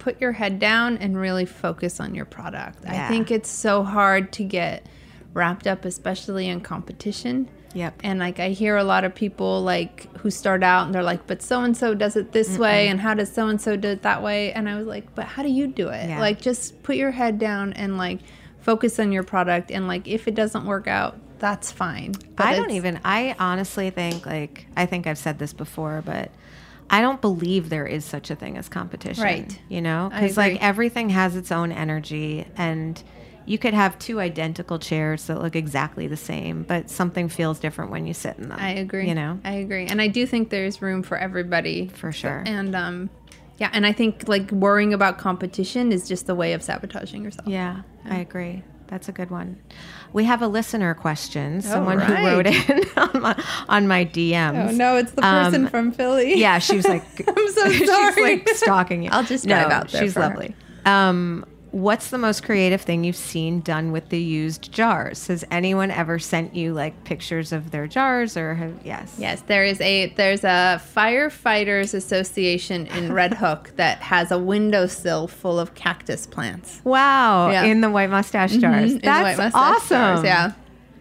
put 0.00 0.20
your 0.20 0.32
head 0.32 0.58
down 0.58 0.98
and 0.98 1.16
really 1.16 1.46
focus 1.46 2.00
on 2.00 2.14
your 2.14 2.24
product. 2.24 2.84
I 2.86 3.08
think 3.08 3.30
it's 3.30 3.50
so 3.50 3.84
hard 3.84 4.32
to 4.32 4.44
get 4.44 4.86
wrapped 5.32 5.68
up 5.68 5.84
especially 5.84 6.48
in 6.48 6.60
competition. 6.60 7.48
Yep. 7.72 8.00
And 8.02 8.18
like 8.18 8.40
I 8.40 8.48
hear 8.48 8.76
a 8.76 8.82
lot 8.82 9.04
of 9.04 9.14
people 9.14 9.62
like 9.62 10.12
who 10.18 10.30
start 10.30 10.64
out 10.64 10.86
and 10.86 10.94
they're 10.94 11.04
like, 11.04 11.28
but 11.28 11.40
so 11.40 11.62
and 11.62 11.76
so 11.76 11.94
does 11.94 12.16
it 12.16 12.32
this 12.32 12.58
way 12.58 12.88
and 12.88 13.00
how 13.00 13.14
does 13.14 13.32
so 13.32 13.46
and 13.46 13.60
so 13.60 13.76
do 13.76 13.88
it 13.88 14.02
that 14.02 14.22
way? 14.22 14.52
And 14.52 14.68
I 14.68 14.76
was 14.76 14.88
like, 14.88 15.14
but 15.14 15.26
how 15.26 15.44
do 15.44 15.48
you 15.48 15.68
do 15.68 15.88
it? 15.88 16.08
Yeah. 16.08 16.18
Like 16.18 16.40
just 16.40 16.82
put 16.82 16.96
your 16.96 17.12
head 17.12 17.38
down 17.38 17.72
and 17.74 17.96
like 17.96 18.20
focus 18.58 18.98
on 18.98 19.12
your 19.12 19.22
product 19.22 19.70
and 19.70 19.86
like 19.86 20.08
if 20.08 20.26
it 20.26 20.34
doesn't 20.34 20.64
work 20.64 20.88
out, 20.88 21.16
that's 21.38 21.70
fine. 21.70 22.12
But 22.34 22.46
I 22.46 22.56
don't 22.56 22.72
even. 22.72 23.00
I 23.04 23.36
honestly 23.38 23.90
think 23.90 24.26
like 24.26 24.66
I 24.76 24.86
think 24.86 25.06
I've 25.06 25.18
said 25.18 25.38
this 25.38 25.52
before, 25.52 26.02
but 26.04 26.30
I 26.90 27.00
don't 27.00 27.20
believe 27.20 27.70
there 27.70 27.86
is 27.86 28.04
such 28.04 28.30
a 28.30 28.34
thing 28.34 28.58
as 28.58 28.68
competition. 28.68 29.22
Right. 29.22 29.60
You 29.68 29.80
know, 29.80 30.10
because 30.12 30.36
like 30.36 30.62
everything 30.62 31.08
has 31.10 31.36
its 31.36 31.52
own 31.52 31.70
energy, 31.70 32.46
and 32.56 33.00
you 33.46 33.58
could 33.58 33.74
have 33.74 33.98
two 33.98 34.20
identical 34.20 34.78
chairs 34.78 35.26
that 35.26 35.40
look 35.40 35.56
exactly 35.56 36.08
the 36.08 36.16
same, 36.16 36.64
but 36.64 36.90
something 36.90 37.28
feels 37.28 37.58
different 37.60 37.90
when 37.90 38.06
you 38.06 38.14
sit 38.14 38.36
in 38.38 38.48
them. 38.48 38.58
I 38.60 38.70
agree. 38.70 39.08
You 39.08 39.14
know. 39.14 39.40
I 39.44 39.52
agree. 39.52 39.86
And 39.86 40.02
I 40.02 40.08
do 40.08 40.26
think 40.26 40.50
there's 40.50 40.82
room 40.82 41.02
for 41.02 41.16
everybody. 41.16 41.88
For 41.88 42.12
sure. 42.12 42.42
And 42.44 42.74
um 42.74 43.10
yeah, 43.58 43.70
and 43.72 43.86
I 43.86 43.92
think 43.92 44.26
like 44.26 44.50
worrying 44.50 44.94
about 44.94 45.18
competition 45.18 45.92
is 45.92 46.08
just 46.08 46.28
a 46.28 46.34
way 46.34 46.54
of 46.54 46.62
sabotaging 46.62 47.22
yourself. 47.22 47.46
Yeah, 47.46 47.82
I 48.04 48.18
agree. 48.18 48.64
That's 48.90 49.08
a 49.08 49.12
good 49.12 49.30
one. 49.30 49.60
We 50.12 50.24
have 50.24 50.42
a 50.42 50.48
listener 50.48 50.94
question. 50.94 51.62
Someone 51.62 52.00
who 52.00 52.12
wrote 52.12 52.46
in 52.48 52.84
on 52.96 53.22
my, 53.22 53.44
on 53.68 53.86
my 53.86 54.04
DMs. 54.04 54.70
Oh 54.70 54.72
no, 54.72 54.96
it's 54.96 55.12
the 55.12 55.22
person 55.22 55.64
Um, 55.66 55.70
from 55.70 55.92
Philly. 55.92 56.34
Yeah, 56.34 56.58
she 56.58 56.74
was 56.76 56.88
like, 56.88 57.04
I'm 57.28 57.48
so 57.52 57.70
sorry. 57.70 57.76
she's 58.14 58.18
like 58.18 58.48
stalking 58.48 59.04
you. 59.04 59.10
I'll 59.12 59.22
just 59.22 59.46
drive 59.46 59.70
out 59.70 59.88
there 59.90 60.02
She's 60.02 60.16
lovely. 60.16 60.56
Um, 60.84 61.44
what's 61.72 62.10
the 62.10 62.18
most 62.18 62.42
creative 62.42 62.80
thing 62.80 63.04
you've 63.04 63.14
seen 63.16 63.60
done 63.60 63.92
with 63.92 64.08
the 64.08 64.20
used 64.20 64.72
jars? 64.72 65.26
Has 65.28 65.44
anyone 65.50 65.90
ever 65.90 66.18
sent 66.18 66.54
you 66.54 66.72
like 66.72 67.04
pictures 67.04 67.52
of 67.52 67.70
their 67.70 67.86
jars 67.86 68.36
or 68.36 68.54
have, 68.54 68.74
yes? 68.84 69.14
Yes, 69.18 69.42
there 69.42 69.64
is 69.64 69.80
a 69.80 70.06
there's 70.16 70.42
a 70.44 70.80
firefighters 70.96 71.94
association 71.94 72.86
in 72.88 73.12
Red 73.12 73.34
Hook 73.42 73.72
that 73.76 73.98
has 73.98 74.30
a 74.30 74.38
windowsill 74.38 75.28
full 75.28 75.58
of 75.60 75.74
cactus 75.74 76.26
plants. 76.26 76.80
Wow, 76.84 77.50
Yeah. 77.50 77.64
in 77.64 77.80
the 77.80 77.90
White 77.90 78.10
Moustache 78.10 78.56
jars. 78.56 78.74
Mhm, 78.74 78.86
in 78.90 78.94
the 78.94 79.00
That's 79.00 79.38
mustache 79.38 79.52
awesome. 79.54 79.96
jars, 80.16 80.24
Yeah. 80.24 80.52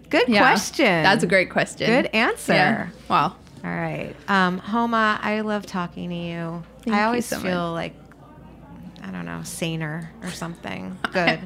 Good 0.09 0.27
Yeah. 0.27 0.39
question. 0.39 1.03
That's 1.03 1.23
a 1.23 1.27
great 1.27 1.49
question. 1.51 1.87
Good 1.87 2.07
answer. 2.13 2.53
Yeah. 2.53 2.87
Wow. 3.07 3.35
All 3.63 3.69
right. 3.71 4.15
Um, 4.27 4.57
Homa, 4.57 5.19
I 5.21 5.41
love 5.41 5.65
talking 5.65 6.09
to 6.09 6.15
you. 6.15 6.63
Thank 6.83 6.95
I 6.95 7.01
you 7.01 7.05
always 7.05 7.25
so 7.25 7.37
feel 7.39 7.73
like, 7.73 7.93
I 9.09 9.11
don't 9.11 9.25
know, 9.25 9.41
saner 9.41 10.11
or 10.21 10.29
something. 10.29 10.95
Good. 11.11 11.39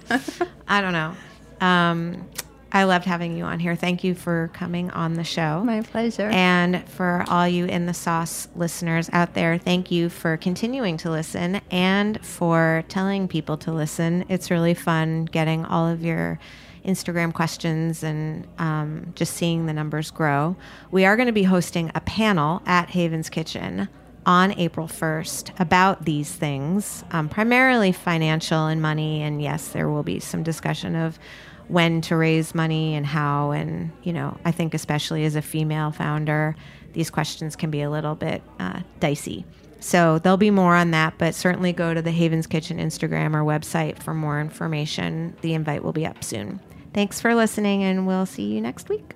I 0.67 0.81
don't 0.81 0.91
know. 0.91 1.15
Um, 1.61 2.29
I 2.73 2.83
loved 2.83 3.05
having 3.05 3.37
you 3.37 3.45
on 3.45 3.59
here. 3.61 3.73
Thank 3.77 4.03
you 4.03 4.15
for 4.15 4.49
coming 4.51 4.91
on 4.91 5.13
the 5.13 5.23
show. 5.23 5.63
My 5.63 5.81
pleasure. 5.81 6.27
And 6.29 6.85
for 6.89 7.23
all 7.29 7.47
you 7.47 7.63
in 7.65 7.85
the 7.85 7.93
sauce 7.93 8.49
listeners 8.53 9.09
out 9.13 9.33
there, 9.33 9.57
thank 9.57 9.91
you 9.91 10.09
for 10.09 10.35
continuing 10.35 10.97
to 10.97 11.09
listen 11.09 11.61
and 11.71 12.23
for 12.25 12.83
telling 12.89 13.29
people 13.29 13.55
to 13.59 13.71
listen. 13.71 14.25
It's 14.27 14.51
really 14.51 14.73
fun 14.73 15.23
getting 15.23 15.63
all 15.63 15.87
of 15.87 16.03
your 16.03 16.39
Instagram 16.83 17.33
questions 17.33 18.03
and 18.03 18.45
um, 18.57 19.13
just 19.15 19.35
seeing 19.35 19.67
the 19.67 19.73
numbers 19.73 20.11
grow. 20.11 20.57
We 20.91 21.05
are 21.05 21.15
going 21.15 21.27
to 21.27 21.31
be 21.31 21.43
hosting 21.43 21.91
a 21.95 22.01
panel 22.01 22.61
at 22.65 22.89
Haven's 22.89 23.29
Kitchen 23.29 23.87
on 24.25 24.57
April 24.59 24.87
1st 24.87 25.59
about 25.59 26.05
these 26.05 26.31
things, 26.31 27.03
um, 27.11 27.29
primarily 27.29 27.91
financial 27.91 28.67
and 28.67 28.81
money. 28.81 29.21
And 29.21 29.41
yes, 29.41 29.69
there 29.69 29.89
will 29.89 30.03
be 30.03 30.19
some 30.19 30.43
discussion 30.43 30.95
of 30.95 31.19
when 31.67 32.01
to 32.01 32.15
raise 32.15 32.53
money 32.55 32.95
and 32.95 33.05
how. 33.05 33.51
And, 33.51 33.91
you 34.03 34.13
know, 34.13 34.37
I 34.45 34.51
think 34.51 34.73
especially 34.73 35.25
as 35.25 35.35
a 35.35 35.41
female 35.41 35.91
founder, 35.91 36.55
these 36.93 37.09
questions 37.09 37.55
can 37.55 37.71
be 37.71 37.81
a 37.81 37.89
little 37.89 38.15
bit 38.15 38.41
uh, 38.59 38.81
dicey. 38.99 39.45
So 39.79 40.17
there'll 40.19 40.37
be 40.37 40.51
more 40.51 40.75
on 40.75 40.91
that, 40.91 41.17
but 41.17 41.35
certainly 41.35 41.73
go 41.73 41.93
to 41.93 42.01
the 42.01 42.11
Haven's 42.11 42.47
Kitchen 42.47 42.77
Instagram 42.77 43.35
or 43.35 43.43
website 43.43 44.01
for 44.01 44.13
more 44.13 44.39
information. 44.39 45.35
The 45.41 45.53
invite 45.53 45.83
will 45.83 45.91
be 45.91 46.05
up 46.05 46.23
soon. 46.23 46.61
Thanks 46.93 47.19
for 47.19 47.35
listening, 47.35 47.83
and 47.83 48.07
we'll 48.07 48.25
see 48.25 48.53
you 48.53 48.61
next 48.61 48.87
week. 48.87 49.15